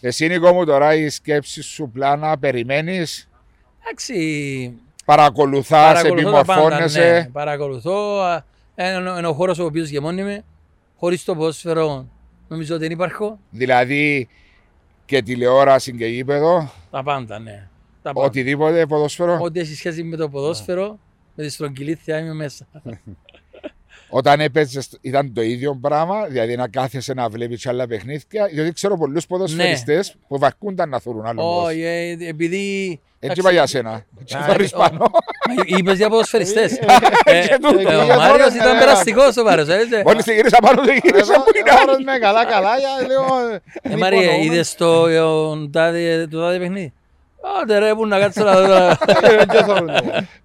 [0.00, 3.28] Εσύ Νίκο μου τώρα η σκέψη σου πλάνα περιμένεις,
[3.82, 4.14] Εντάξει,
[5.16, 7.10] παρακολουθάς, παρακολουθώ τα πάντα, επιμορφώνεσαι.
[7.10, 7.28] ναι.
[7.32, 8.18] Παρακολουθώ.
[8.20, 8.44] α,
[8.76, 10.42] Είναι είναι ο χώρος ο οποίος γεμώνει
[10.96, 12.08] Χωρίς το ποδόσφαιρο
[12.48, 13.38] νομίζω ότι δεν υπάρχω.
[13.50, 14.28] Δηλαδή
[15.04, 17.68] και τηλεόραση και γήπεδο, Τα πάντα, ναι.
[18.02, 18.26] Τα πάντα.
[18.26, 19.38] οτιδήποτε ποδόσφαιρο.
[19.40, 20.98] Ό,τι έχει σχέση με το ποδόσφαιρο,
[21.34, 22.66] με τη στρογγυλήθεια είμαι μέσα.
[24.12, 28.46] Όταν έπαιζες, ήταν το ίδιο πράγμα, δηλαδή να κάθεσαι να βλέπεις άλλα παιχνίδια.
[28.52, 31.66] Διότι ξέρω πολλούς ποδοσφαιριστές που βαρκούνταν να θωρούν άλλο ποδόσφαιρο.
[31.66, 33.00] Όχι, ε, επειδή...
[33.22, 34.04] Έτσι είπα για σένα.
[34.20, 34.98] Έτσι Α, βαρύς ε, πάνω.
[34.98, 36.78] Μα Είπες για ποδοσφαιριστές.
[36.78, 36.84] Και
[37.24, 37.90] Ε, τούτο.
[37.90, 40.02] ε, Ο Για Μάριος τώρα, ήταν ναι, περαστικός ο Μάριος, έτσι.
[40.06, 42.04] Μόλις τη γύρισα πάνω, τη γύρισα Εδώ που είναι εδώ άλλη.
[42.04, 43.60] με καλά καλά για λίγο.
[43.82, 45.20] Ε, Μάρια, είδες το ε,
[45.72, 46.92] τάδε το τάδε παιχνίδι;
[47.62, 48.66] Άντε ρε, πού να κάτσω να δω.
[49.66, 49.94] τώρα.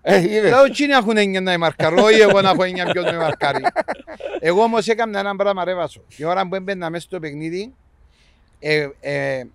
[0.01, 0.51] Ε, είδες.
[0.51, 3.63] Λέω τι να έχουν έννοια να μαρκαρώ ή εγώ να έχω έννοια ποιος με μαρκάρει.
[4.39, 6.01] Εγώ όμως έκανα ένα πράγμα ρε Βάσο.
[6.15, 7.73] Η ώρα που έμπαινα μέσα στο παιχνίδι
[8.59, 9.49] ε, ε, εντό-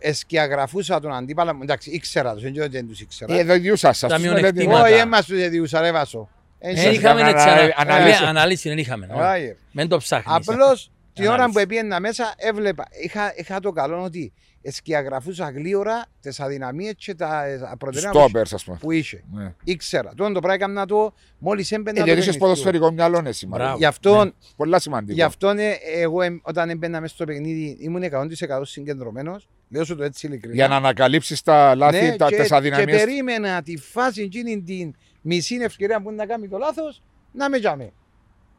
[0.00, 1.62] εσκιαγραφούσα τον αντίπαλο μου.
[1.62, 3.34] Εντάξει, ήξερα τους, δεν ξέρω ότι δεν τους ήξερα.
[3.34, 4.10] Ε, Εδώ διούσα σας.
[4.10, 4.52] Τα τους μειονεκτήματα.
[4.56, 4.84] μελετήματα.
[4.94, 6.28] Όχι, έμας τους εδιούσα ρε Βάσο.
[6.58, 8.22] Εσύ- Δεν είχαμε Ανα- έτσι ανα- ανάλυση.
[8.24, 9.06] ε, ανάλυση, δεν είχαμε.
[9.10, 9.20] όχι.
[9.22, 9.56] Άγιε.
[9.72, 10.36] Μην το ψάχνεις.
[10.48, 11.52] Απλώς την ώρα Ανάλυση.
[11.52, 12.84] που έπαιρνα μέσα έβλεπα.
[13.04, 14.32] Είχα, είχα το καλό ότι
[14.70, 18.76] σκιαγραφούσα γλύωρα τις αδυναμίες και τα ε, προτεραιότητε Στόπερς, ας πούμε.
[18.80, 19.22] που είχε.
[19.32, 19.52] Ναι.
[19.64, 20.12] Ήξερα.
[20.16, 21.90] Τώρα το πράγμα έκανα το μόλις έμπαινα.
[21.90, 22.38] Ε, το Γιατί είχες παιχνίδι.
[22.38, 23.62] ποδοσφαιρικό μυαλό, εσύ, Μπράβο.
[23.64, 23.76] Μαρία.
[23.78, 24.30] Γι' αυτό, Ναι.
[24.56, 25.12] Πολλά σημαντικό.
[25.14, 29.48] γι αυτό ε, εγώ εμ, όταν έμπαινα μέσα στο παιχνίδι ήμουν 100% συγκεντρωμένος.
[29.68, 30.54] Λέω σου το έτσι ειλικρινά.
[30.54, 33.04] Για να ανακαλύψεις τα λάθη, Ναι, τα, και, τις και αδυναμίες.
[33.04, 37.02] περίμενα τη φάση εκείνη την μισή ευκαιρία που είναι να κάνει το λάθος
[37.32, 37.92] να με τζάμε.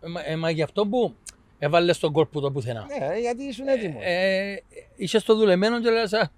[0.01, 1.15] Ε, μα- ε, Μα γι' αυτό που
[1.59, 2.85] έβαλες τον κόλπο το πουθενά.
[2.99, 4.03] Ναι, γιατί ήσουν έτοιμος.
[4.05, 4.63] Ε,
[4.95, 6.29] Είσαι στο δουλεμένο και λες «Α,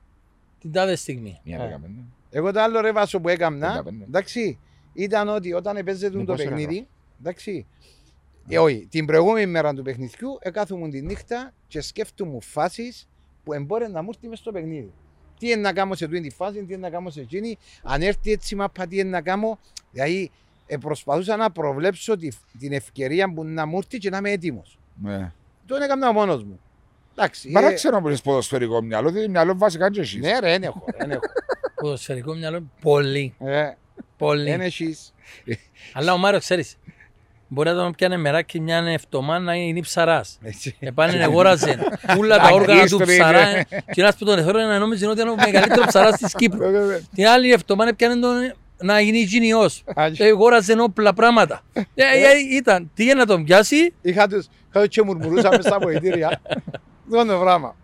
[0.60, 1.40] την τάδε στιγμή.
[1.44, 1.60] Μια Ε.
[1.64, 2.00] δέκα πέντε.
[2.30, 4.04] Εγώ το άλλο ρεβάσο που έκανα, Πέντα, πέντε.
[4.04, 4.60] εντάξει,
[4.94, 6.88] ήταν ότι όταν έπαιζε το Μήπως παιχνίδι,
[7.20, 7.66] εντάξει,
[8.50, 13.09] ε, όχι, την προηγούμενη μέρα του παιχνιδιού έκαθομαι τη νύχτα και σκέφτομαι φάσεις
[13.50, 14.94] που εμπόρε να μου έρθει μες στο παιχνίδι.
[15.40, 18.02] Τι είναι να κάνω σε αυτή τη φάση, τι είναι να κάνω σε εκείνη, αν
[18.02, 19.60] έρθει έτσι μάπα, τι είναι να κάνω.
[19.92, 20.32] Δηλαδή,
[20.68, 22.28] ε, προσπαθούσα να προβλέψω τη,
[22.60, 24.80] την ευκαιρία που να μου έρθει και να είμαι έτοιμος.
[25.02, 25.32] Ναι.
[25.66, 26.60] Το έκανα μόνος μου.
[27.12, 27.50] Εντάξει.
[27.50, 30.22] Μα ε, δεν ξέρω που έχεις ποδοσφαιρικό μυαλό, διότι μυαλό βασικά και εσείς.
[30.22, 30.86] ναι, ρε, δεν έχω.
[30.98, 31.22] Δεν έχω.
[31.82, 33.34] Ποδοσφαιρικό μυαλό, πολύ.
[33.40, 33.72] Ε,
[34.18, 34.50] Πολύ.
[34.50, 35.14] Δεν έχεις.
[35.94, 36.78] Αλλά ο Μάριος ξέρεις,
[37.50, 40.38] μπορεί να τον πιάνε μεράκι μια εβδομάδα να είναι ψαράς.
[40.42, 40.76] Έτσι.
[40.80, 41.80] Επάνε αγόραζε
[42.20, 43.62] όλα τα όργανα του Αγκίστρι, ψαρά ναι.
[43.94, 46.60] και ένας που τον εθώρε να νόμιζε ότι είναι ο μεγαλύτερος ψαράς της Κύπρου.
[47.16, 49.84] Την άλλη εβδομάδα πιάνε τον να γίνει γυνιός.
[49.96, 51.62] Α, Και αγόραζε όπλα πράγματα.
[51.74, 55.66] Ε, ε, Ήταν, τι για να τον πιάσει, Είχα τους, είχα τους και μουρμουρούσα μες
[55.66, 56.42] στα βοητήρια.
[57.06, 57.76] Αυτό το πράγμα.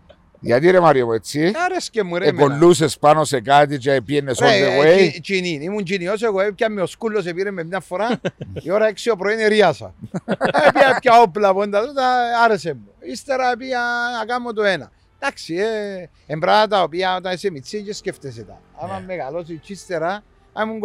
[0.46, 2.54] Γιατί ρε Μάριο μου έτσι, Άρεσκε μου ρε εμένα.
[2.54, 5.08] εγκολούσες πάνω σε κάτι και πήγαινες all Ρε, the ε, way.
[5.08, 5.58] τσι- τσινή.
[5.62, 8.20] Ήμουν τσινιός εγώ, έπιαμε ο σκούλος, επήρε με μια φορά.
[8.62, 9.94] Η ώρα 6 ο πρωί είναι ρίασα.
[10.68, 12.08] Έπια πια όπλα πόντα τούτα,
[12.44, 12.88] άρεσε μου.
[13.00, 13.78] Ύστερα πήγα
[14.18, 14.90] να κάνω το ένα.
[15.18, 18.60] Εντάξει, ε, εμπράγματα τα οποία όταν είσαι μητσί και σκέφτεσαι τα.
[18.80, 19.04] Άμα Ναι.
[19.06, 20.22] μεγαλώσει και ύστερα,
[20.52, 20.80] αν ήμουν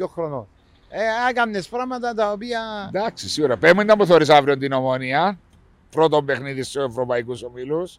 [0.00, 0.46] 22 χρονών.
[0.92, 0.98] Ε,
[1.30, 2.60] έκαμνες πράγματα τα οποία...
[2.94, 3.56] Εντάξει, σίγουρα.
[3.56, 5.38] Πέμε να μου θωρείς αύριο την ομόνια.
[5.90, 7.98] Πρώτο παιχνίδι στους Ευρωπαϊκούς Ομίλους.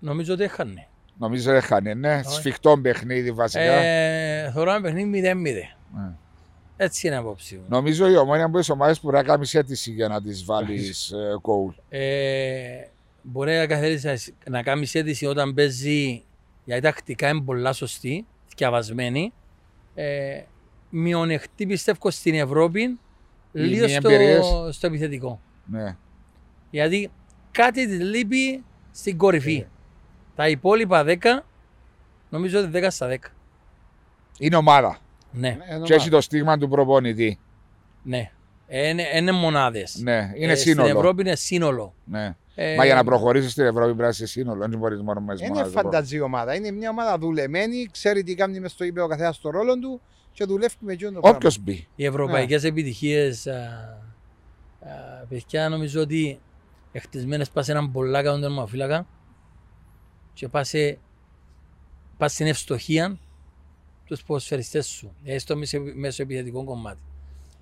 [0.00, 0.88] Νομίζω ότι έχανε.
[1.18, 2.14] Νομίζω δεν χάνε, ναι.
[2.14, 2.34] Όχι.
[2.34, 3.60] Σφιχτό παιχνίδι βασικά.
[3.60, 5.44] Ε, Θεωρώ ένα παιχνίδι 0-0.
[5.94, 6.12] Ναι.
[6.76, 7.64] Έτσι είναι απόψη μου.
[7.68, 11.10] Νομίζω η ομόνια από τις ομάδες που πρέπει να κάνεις αίτηση για να τις βάλεις
[11.12, 11.74] ε, goal.
[11.88, 12.84] Ε,
[13.22, 16.24] μπορεί να καθαρίσει να κάνεις αίτηση όταν παίζει
[16.64, 18.26] γιατί τακτικά είναι πολλά σωστή,
[18.56, 19.32] διαβασμένη.
[19.94, 20.42] Ε,
[20.90, 22.98] μειονεκτή πιστεύω στην Ευρώπη
[23.52, 24.46] λίγο μη εμπειρίες.
[24.46, 25.40] στο, στο επιθετικό.
[25.64, 25.96] Ναι.
[26.70, 27.10] Γιατί
[27.50, 29.66] κάτι της λείπει στην κορυφή.
[30.40, 31.16] Τα υπόλοιπα 10
[32.30, 33.16] νομίζω ότι 10 στα 10.
[34.38, 34.98] Είναι ομάδα.
[35.32, 37.38] Ναι, Ε, Και έχει το στίγμα του προπονητή.
[38.02, 38.30] ναι.
[38.66, 39.96] Ε, Είναι, είναι μονάδες.
[40.02, 40.86] Ναι, είναι Ε, σύνολο.
[40.86, 41.94] Στην Ευρώπη είναι σύνολο.
[42.04, 42.34] Ναι.
[42.54, 44.68] Ε, Μα για να προχωρήσεις στην Ευρώπη πρέπει να είσαι σύνολο.
[44.68, 45.80] Δεν μπορείς μόνο μες τις Είναι μονάδες.
[45.82, 46.54] φανταζή ομάδα.
[46.54, 50.00] Είναι μια ομάδα δουλεμένη, ξέρει τι κάνει μες στο είπε ο καθένας στο ρόλο του
[50.32, 51.36] και δουλεύει με εκείνο το πράγμα.
[51.38, 51.86] Όποιο μπει.
[51.96, 53.46] οι ευρωπαϊκές επιτυχίες,
[55.28, 56.40] παιδιά, νομίζω ότι
[56.92, 59.06] εχτισμένες πας σε έναν πολλά καλό τερματοφύλακα
[60.40, 60.98] και πας σε,
[62.16, 63.18] πας στην ευστοχία
[64.04, 66.98] τους ποδοσφαιριστές σου, ε, στο μεσο- μεσοεπιθετικό κομμάτι.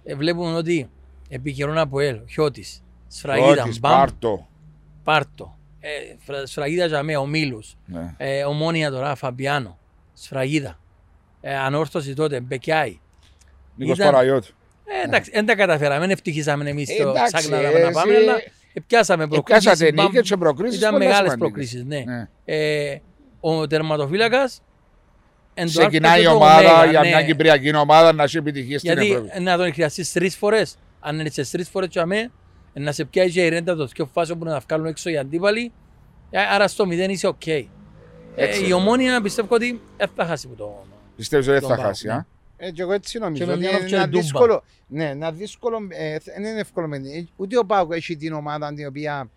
[0.05, 0.91] Ε, βλέπουμε ότι
[1.29, 4.49] επικαιρών από ελ, Χιώτης, Σφραγίδα, Όχι, Μπαμ, Σπάρτο.
[5.05, 8.14] Πάρτο, ε, Φρα- Σφραγίδα για μένα, ο Μίλους, Ναι.
[8.16, 9.79] ε, Ομόνια τώρα, Φαμπιάνο,
[10.14, 10.79] Σφραγίδα,
[11.41, 12.99] ε, Ανόρθωση τότε, Μπεκιάη,
[13.76, 14.49] Νίκος Ήταν- Παραϊώτη.
[14.85, 18.37] ε, εντάξει, δεν τα καταφέραμε, δεν ευτυχήσαμε εμείς το Εντάξει, ψάχναμε να πάμε, εσύ- αλλά
[18.37, 19.64] ε, πιάσαμε προκλήσεις.
[19.64, 21.70] Πιάσατε μπαμ, νίκες και προκρίσεις Ήταν πολλά μεγάλες σημαντικές.
[21.70, 22.03] προκλήσεις, ναι.
[22.07, 22.29] Ναι.
[22.45, 23.01] Ε,
[23.41, 24.62] ο τερματοφύλακας
[25.55, 27.09] εν το Ξεκινάει άρθρο η και το ομάδα ωμέγα, για ναι.
[27.09, 29.29] μια κυπριακή ομάδα να έχει επιτυχία στην Γιατί Ευρώπη.
[29.33, 32.31] ε, να τον χρειαστείς τρεις φορές, αν είναι σε τρεις φορές και αμέ,
[32.72, 35.16] ε, να σε πιάσει και η ρέντα το πιο φάσο που να βγάλουν έξω οι
[35.18, 35.72] αντίπαλοι,
[36.31, 37.47] ε, άρα στο μηδέν είσαι οκ.
[37.47, 37.64] Ε,
[38.35, 38.66] Έτσι.
[38.68, 40.85] η ομόνια πιστεύω ότι δεν θα χάσει που το...
[41.16, 42.07] Πιστεύεις ότι δεν τον θα πάω, χάσει.
[42.07, 42.12] ναι.
[42.12, 42.26] α;
[42.61, 43.41] Ε, και εγώ έτσι νομίζω.
[43.45, 44.23] Και με ότι μια είναι νότσια ένα ντούμπα.
[44.23, 44.65] δύσκολο.
[44.87, 45.87] Ναι, ένα δύσκολο.
[45.91, 46.89] Ε, δεν είναι εύκολο.
[46.89, 49.31] με την- Ούτε ο Πάουκ έχει την ομάδα την οποία.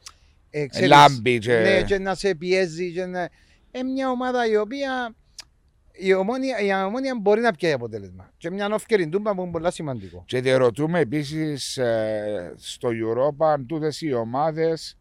[0.49, 1.59] Ε, ξέρεις, Λάμπει και...
[1.59, 2.91] Ναι, και να σε πιέζει.
[2.91, 3.22] Και να...
[3.72, 5.15] Ε, μια ομάδα η οποία.
[5.93, 8.34] Η ομόνια, η ομόνια μπορεί να πιέσει αποτέλεσμα.
[8.38, 10.24] Και μια νόφκερη ντούμπα που είναι πολύ σημαντικό.
[10.28, 11.80] Και διερωτούμε επίσης
[12.55, 14.97] στο Europa αν τούτες οι ομάδες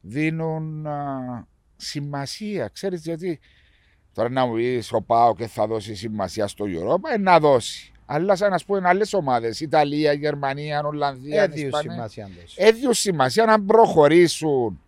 [0.00, 2.68] δίνουν α, σημασία.
[2.68, 3.40] Ξέρεις γιατί
[4.14, 7.92] τώρα να μου πεις ο Πάο και θα δώσει σημασία στο Europa, ε, να δώσει.
[8.06, 12.54] Αλλά σαν να πούμε άλλες ομάδες, Ιταλία, Γερμανία, Ολλανδία, Έδιους Ισπανία, σημασία τους.
[12.56, 14.80] έδιους σημασία να προχωρήσουν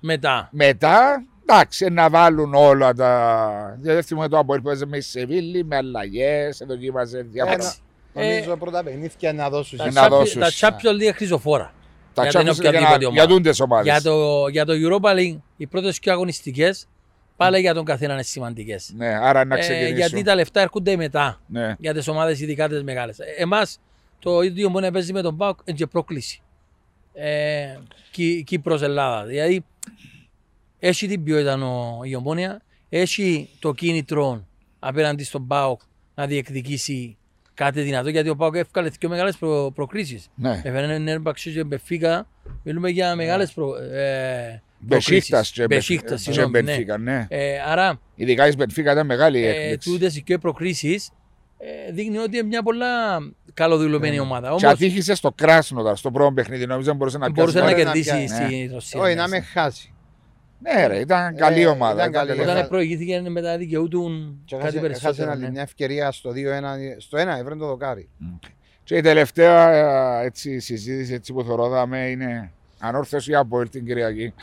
[0.00, 0.48] Μετά.
[0.52, 1.24] μετά.
[1.46, 3.76] Εντάξει, να βάλουν όλα τα.
[3.80, 7.54] Δεν θυμάμαι το Αποέλ που έπαιζε με η Σεβίλη, με αλλαγές, δοκίμαζε διάφορα.
[7.56, 7.78] Εντάξει.
[8.14, 9.78] Νομίζω πρώτα παιχνίδια να δώσουν.
[9.78, 10.58] Τα, να Champions- δώσεις.
[10.58, 11.72] τα Champions League χρυσοφόρα.
[12.14, 13.12] Τα για την Champions League για, οποιαδήποτε να- ομάδα.
[13.12, 13.84] για τούντες ομάδες.
[13.92, 16.86] Για το, για το Europa League, οι πρώτες και αγωνιστικές
[17.36, 18.92] πάλι για τον καθένα είναι σημαντικές.
[18.96, 19.96] Ναι, άρα να Ε, ξεκινήσουν.
[19.96, 21.74] γιατί τα λεφτά έρχονται μετά Ναι.
[21.78, 23.18] για τις ομάδες, ειδικά τις μεγάλες.
[23.38, 23.80] Εμάς
[24.18, 26.42] το ίδιο μπορεί να παίζει με τον ΠΑΟΚ είναι και πρόκληση.
[27.14, 27.76] Ε,
[28.10, 29.24] Κύ- Κύπρος Ελλάδα.
[29.24, 29.64] Δηλαδή
[30.78, 34.46] έχει την ποιότητα ο- η ομόνια, έχει το κίνητρο
[34.78, 35.80] απέναντι στον ΠΑΟΚ
[36.14, 37.16] να διεκδικήσει
[37.54, 40.28] κάτι δυνατό γιατί ο ΠΑΟΚ έφκαλε δύο μεγάλες προ, προκρίσεις.
[40.34, 40.60] Ναι.
[40.64, 42.26] Έφερε Νέρμπαξ και Μπεφίκα,
[42.62, 46.62] μιλούμε για μεγάλες προ, ε, Μπεσίχτας και Μπεσίχτας, και συγγνώμη, ναι.
[46.62, 47.26] Μπενφίκα, ναι.
[47.28, 49.90] Ε, άρα Ειδικά η Μπενφίκα ήταν μεγάλη η ε, έκπληξη.
[49.90, 51.10] τούτες οι δύο προκρίσεις
[51.58, 53.18] ε, δείχνει ότι είναι μια πολλά
[53.54, 54.46] καλοδηλωμένη ομάδα.
[54.46, 57.74] Και Όμως ατύχησε στο Κράσνοδαρ, στο πρώτο παιχνίδι, νομίζω μπορούσε να μπορούσε να πιάσει.
[57.74, 59.00] μπορεί να κερδίσει πιάσει, στη Ρωσία.
[59.00, 59.34] Όχι, να μέσα.
[59.36, 59.92] με χάσει.
[60.58, 61.94] Ναι, ρε, ήταν καλή Ε, ομάδα.
[61.94, 62.38] ήταν ήταν καλή.
[62.38, 62.50] καλή.
[62.50, 65.30] Όταν προηγήθηκε μετά δικαιούτουν Και κάτι έχασε, έχασε περισσότερο.
[65.30, 65.50] άλλη ναι.
[65.50, 66.34] μια ευκαιρία στο 2-1.
[66.98, 68.08] Στο 1 έβρε το δοκάρι.
[68.84, 69.72] Και η τελευταία
[70.20, 72.52] ε, έτσι, συζήτηση έτσι, που θωρόδαμε είναι
[72.82, 74.34] ανόρθωση από ελ την Κυριακή.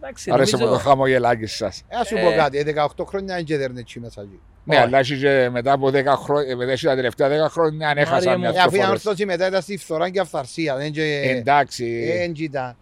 [0.00, 1.82] Εντάξει, Άρεσε μου νομίζω- το χαμογελάκι σας.
[1.88, 2.22] Ε, ας σου Ε.
[2.22, 4.40] πω κάτι, ε, 18 χρόνια είναι και δεν είναι μέσα εκεί.
[4.64, 7.98] Ναι, αλλά έχεις και μετά από 10 χρόνια, μετά έχεις τα τελευταία 10 χρόνια αν
[7.98, 8.54] έχασα Μάρια μια μου.
[8.56, 8.84] Ε, αφού η φορές.
[8.86, 10.76] ανόρθωση μετά ήταν στη φθορά και αυθαρσία.
[10.76, 11.20] Δεν και...
[11.36, 11.84] Εντάξει.
[12.12, 12.76] Ε, εν κοίτα.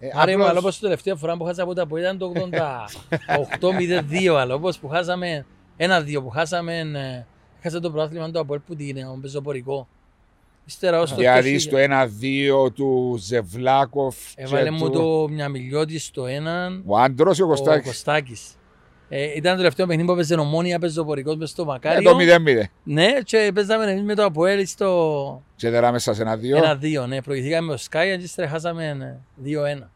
[0.00, 2.18] Ε, Άρα είμαι απλώς- άλλο όπως την τελευταία φορά που χάσαμε από τα που ήταν
[2.18, 2.32] το
[3.60, 5.44] 88-02 άλλο όπως που χάσαμε
[5.76, 7.24] ένα-δύο που χάσαμε ε,
[7.62, 9.88] χάσε το πρωτάθλημα του Αποέλ που την ε, ο πεζοπορικό.
[10.68, 11.76] Ύστερα ως το Δηλαδή 2000, στο
[12.66, 14.98] 1-2 του Ζεβλάκοφ και Έβαλε μου του...
[14.98, 18.52] το μια μιλιώτη στο έναν Ο Άντρος ή ο ο Κωστάκης; Κωστάκης.
[19.08, 22.10] Ε, ήταν το τελευταίο παιχνίδι που έπαιζε ομόνια πεζοπορικός μες στο Ε, Μακάριο.
[22.10, 22.62] το 0-0.
[22.82, 26.56] Ναι, και παίζαμε εμείς με το Αποέλ στο Και τερά μέσα σε ένα-δύο.
[26.56, 27.06] ένα-δύο.
[27.06, 28.84] Ναι, προηγηθήκαμε με το Sky και ύστερα χάσαμε
[29.44, 29.48] ε,
[29.80, 29.88] 2-1.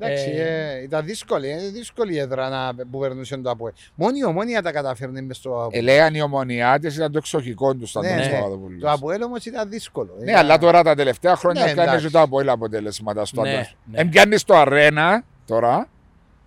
[0.00, 3.72] Εντάξει, Ε, ε, ήταν δύσκολη, είναι δύσκολη η έδρα να, που περνούσε το ΑΠΟΕ.
[3.94, 5.78] Μόνο η ομόνια τα καταφέρνει μες στο ΑΠΟΕ.
[5.78, 8.32] Ε, λέγανε οι ομονιάτες ήταν το εξοχικό του στον Ναι, Τόμος ναι.
[8.32, 8.78] Παπαδοπούλου.
[8.78, 10.14] Το ΑΠΟΕΛ όμως ήταν δύσκολο.
[10.18, 12.06] Ναι, Ήταν- αλλά τώρα τα τελευταία χρόνια Ναι, κάνεις εντάξει.
[12.06, 13.76] και το απόλυτα αποτελέσματα στο Ναι, Άντρας.
[13.84, 13.98] ναι.
[14.00, 15.88] Εν πιάνεις στο αρένα τώρα,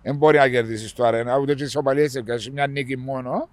[0.02, 3.48] δεν μπορεί να κερδίσεις στο αρένα, ούτε και ισοπαλίες δεν πιάνει μια νίκη μόνο.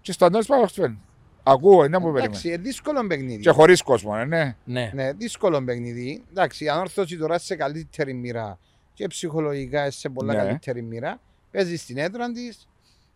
[0.00, 0.98] Και στο Αντώνης Παπαχτουέν.
[1.42, 2.24] Ακούω, είναι που περίμενε.
[2.24, 3.42] Εντάξει, είναι δύσκολο παιχνίδι.
[3.42, 4.56] Και χωρίς κόσμο, ε, ναι.
[4.64, 4.90] Ναι.
[4.94, 6.22] Ναι, δύσκολο παιχνίδι.
[6.30, 8.58] Εντάξει, η ανόρθωση τώρα σε καλύτερη μοίρα
[9.00, 10.38] και ψυχολογικά σε πολλά Ναι.
[10.38, 11.20] καλύτερη μοίρα.
[11.50, 12.68] Παίζεις στην έδρα της.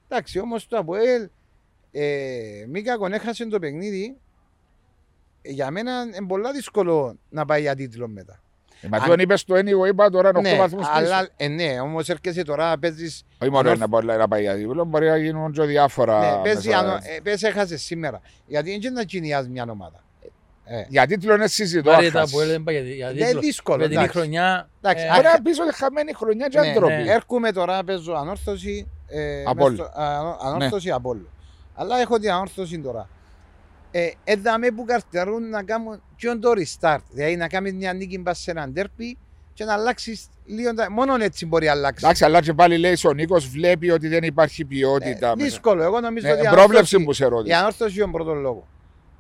[0.09, 1.28] Εντάξει, όμως το ΑΠΟΕΛ
[1.93, 4.16] ε, μη κακον έχασε το παιχνίδι.
[5.43, 8.41] Ε, Για μένα είναι πολύ δύσκολο να πάει για τίτλο μετά.
[8.80, 10.91] Ε, Μα Αν- τον είπες το anyway, είπα τώρα είναι 8 ναι, βαθμούς πίσω.
[10.95, 13.24] αλλά, ε, ναι, όμως έρχεσαι τώρα, παίζεις.
[13.43, 16.37] Όχι μόνο ανόρθ- να μπορεί να πάει για δίπλο, μπορεί να γίνουν και διάφορα.
[16.37, 16.78] Ναι, παίζει, μέσα.
[16.80, 18.20] ανώ, ε, παίζει έχασες σήμερα.
[18.47, 20.05] Γιατί δεν να κυνηγάς μια ομάδα.
[20.67, 21.91] Ε, Για τίτλο είναι συζητώ.
[21.91, 22.35] Μάρια αν τα χάσει.
[22.35, 23.41] Αποέλ δεν πάει για- για είναι τίτλο.
[23.41, 23.79] δύσκολο.
[23.79, 24.17] Με την εντάξει.
[24.17, 26.93] χρονιά Εντάξει, ε, Μπορεί να πεις ότι χαμένη χρονιά και Ναι, αντρόπη.
[26.93, 27.11] ναι.
[27.12, 28.87] Έρχομαι τώρα, παίζω ανόρθωση.
[29.09, 29.77] Ε, Απόλλω.
[29.77, 31.29] μες στο- α, ανόρθωση Απόλλω.
[31.75, 33.09] Αλλά έχω την ανόρθωση τώρα.
[33.91, 36.99] Ε, έδαμε που καρτερούν να κάνουν και το restart.
[37.11, 39.19] Δηλαδή να κάνεις μια νίκη μπας σε έναν τέρπι
[39.55, 40.75] και να αλλάξεις λίγο.
[40.75, 42.05] τα- Μόνο έτσι μπορεί να αλλάξει.
[42.05, 45.27] Εντάξει, αλλά και πάλι λέει ο Νίκος βλέπει ότι δεν υπάρχει ποιότητα.
[45.31, 45.49] Ε, μέσα.
[45.49, 45.83] δύσκολο.
[45.83, 47.55] Εγώ νομίζω Ναι, ότι η πρόβλεψη ανόρθωση- που σε η ρώτησε.
[47.57, 48.65] ανόρθωση είναι ο πρώτος λόγος.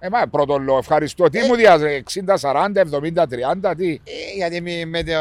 [0.04, 1.28] Ε, μα πρώτον λόγο, ευχαριστώ.
[1.28, 1.46] Τι Ε.
[1.46, 2.02] μου διάζει,
[2.40, 4.00] 60-40, 70-30, τι; Ε,
[4.36, 5.12] γιατί με, με το.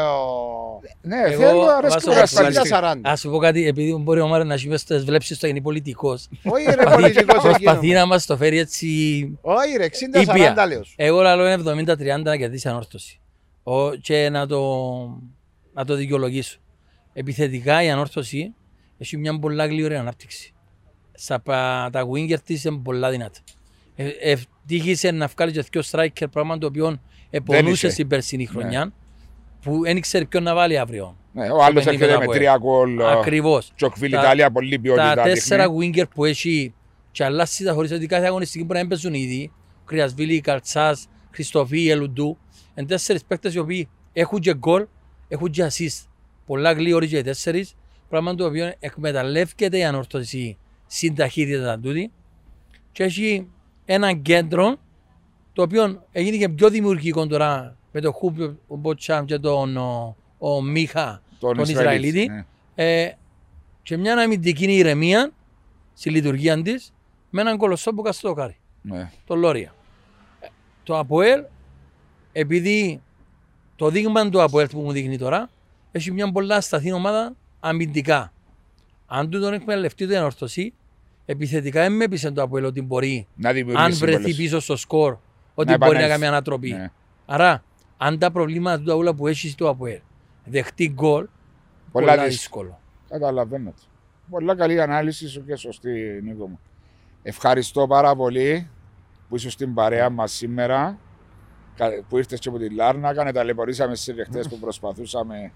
[1.02, 2.94] Ναι, Εγώ θέλω να αρέσει βάζω μου βασιλιά ασφαλιστικά.
[2.94, 2.98] 60-40.
[3.02, 5.60] Ας σου πω κάτι, επειδή μπορεί ο Μάριος να έχει μέσα στις βλέψεις του, είναι
[5.60, 6.28] πολιτικός.
[6.42, 7.98] Όχι ρε πολιτικός Προσπαθεί εκείνο.
[7.98, 8.86] να μας το φέρει έτσι...
[9.40, 9.84] Όχι ρε,
[10.20, 10.54] Ήπια.
[10.64, 10.94] 60-40 λέω σου.
[10.96, 13.20] Εγώ λέω 70-30 να κερδίσει ανόρθωση.
[13.62, 14.60] Ο, και να το,
[15.72, 16.58] να το δικαιολογήσω.
[17.12, 18.54] Επιθετικά η ανόρθωση
[18.98, 20.52] έχει μια πολλά γλυωρή ανάπτυξη.
[21.12, 23.38] Στα, πα- τα winger της είναι πολλά δυνατά.
[23.96, 27.00] Ε, ευτύχησε να βγάλει και δύο striker, πράγμα το οποίο
[27.30, 27.88] επονούσε είχε.
[27.88, 28.92] στην περσινή χρονιά,
[29.62, 31.16] που δεν ήξερε ποιον να βάλει αύριο.
[31.32, 33.00] Ναι, ο άλλος παιχνίδι έρχεται μετά με από τρία γκολ.
[33.02, 33.72] Ακριβώς.
[33.76, 35.14] Τσοκβίλ Τα- Ιταλία, πολύ ποιότητα.
[35.14, 35.92] Τα τέσσερα δείχνει.
[35.96, 36.74] winger που έχει
[37.10, 39.52] και αλλάσει τα χωρίς ότι κάθε αγωνιστική μπορεί να παίζουν ήδη.
[39.84, 42.38] Κρυασβίλη, Καρτσάς, Χριστοφή, Ελουντού.
[42.74, 44.86] Είναι τέσσερις παίκτες οι οποίοι έχουν και γκολ,
[45.28, 46.06] έχουν και assist.
[46.46, 47.74] Πολλά γλύωροι και οι τέσσερις.
[48.08, 50.56] Πράγμα το οποίο εκμεταλλεύεται η ανορθωσή
[50.86, 52.10] στην ταχύτητα τούτη.
[52.92, 53.48] Και έχει
[53.84, 54.76] έναν κέντρο
[55.52, 60.16] το οποίο έγινε και πιο δημιουργικό τώρα με τον Χούπιο, ο Μποτσάμ και τον ο,
[60.38, 62.26] ο Μίχα, Τον τον Ισραηλίτη.
[62.28, 62.44] ναι.
[62.74, 63.12] ε,
[63.82, 65.30] και μια αμυντική ηρεμία
[65.94, 66.92] στη λειτουργία της
[67.30, 69.10] με έναν κολοσσό που καστό το κάρι, Ναι.
[69.26, 69.74] το Λόρια.
[70.40, 70.46] Ε,
[70.84, 71.44] Το Αποέλ,
[72.32, 73.02] επειδή
[73.76, 75.50] το δείγμα του Αποέλ που μου δείχνει τώρα,
[75.92, 78.32] έχει μια πολλά σταθή ομάδα αμυντικά.
[79.06, 80.72] Αν του τον εκμεταλλευτεί το ενορθωσή,
[81.24, 84.36] επιθετικά δεν με έπεισε το Αποέλ ότι μπορεί, Να αν δημιουργήσει βρεθεί πολλές.
[84.36, 85.16] πίσω στο σκορ,
[85.54, 86.08] ότι Να μπορεί να επανέλθει.
[86.10, 86.70] κάνει ανατροπή.
[86.70, 86.90] Ναι.
[87.26, 87.64] Άρα,
[87.96, 89.98] αν τα προβλήματα του όλα που έχει στο Αποέλ
[90.44, 91.26] δεχτεί γκολ,
[91.92, 92.28] Πολλά πολλά δύσκολα.
[92.28, 92.78] δύσκολο.
[93.08, 93.70] Καταλαβαίνω.
[93.70, 93.82] το.
[94.30, 96.60] Πολλά καλή ανάλυση σου και σωστή, Νίκο μου.
[97.22, 98.68] Ευχαριστώ πάρα πολύ
[99.28, 100.98] που ήσουν στην παρέα μας σήμερα,
[101.76, 105.52] κα- που ήρθες και από τη Λάρνακα, να ταλαιπωρήσαμε στις επεχτές που προσπαθούσαμε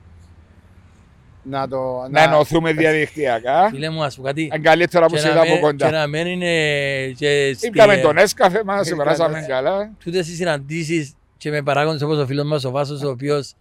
[1.49, 2.07] να το.
[2.11, 3.69] Να ενωθούμε διαδικτυακά.
[3.71, 4.49] Φίλε μου, ας πω κάτι.
[4.53, 5.91] Αν καλύτερα που Και σε να είδα από με- Και κοντά.
[5.91, 9.47] να μένει και στη- Είπαμε τον έσκαφε μα, Ε, περάσαμε καλά.
[9.71, 9.91] καλά.
[10.05, 13.53] τούτες οι συναντήσεις και με παράγοντες όπως ο φίλος μας ο Βάσος ο οποίος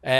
[0.00, 0.14] ε,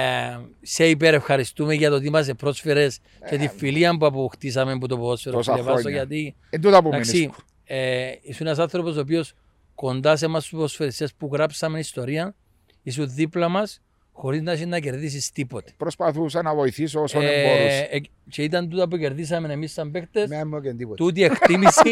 [0.62, 2.98] σε υπερευχαριστούμε για το τι μας πρόσφερες
[3.30, 5.96] και τη φιλία που αποκτήσαμε από το ποδόσφαιρο Τόσα φίλε Βάσο, χρόνια.
[5.98, 7.34] γιατί Εν τούτα που εντάξει, μείνεις.
[7.64, 9.32] ε, ήσουν ένας άνθρωπος ο οποίος
[9.74, 12.34] κοντά σε εμάς τους ποδοσφαιριστές που γράψαμε ιστορία
[12.82, 13.80] ήσουν δίπλα μας
[14.20, 15.72] χωρίς να έχει να κερδίσεις τίποτε.
[15.76, 17.76] Προσπαθούσα να βοηθήσω όσο Ε, μπορούσα.
[17.94, 18.00] ε,
[18.30, 20.94] και ήταν τούτα που κερδίσαμε εμείς σαν παίκτες Με άμμο και τίποτα.
[21.04, 21.90] τούτη εκτίμηση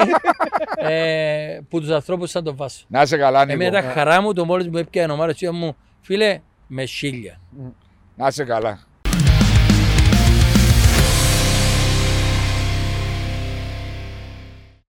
[0.77, 2.85] ε, που τους ανθρώπους σαν τον Βάσο.
[2.89, 3.63] Να είσαι καλά, Νίκο.
[3.63, 7.41] Εμένα τα χαρά μου το μόλις μου έπιανε ο Μάρος και μου φίλε με χίλια.
[8.17, 8.79] Να είσαι καλά.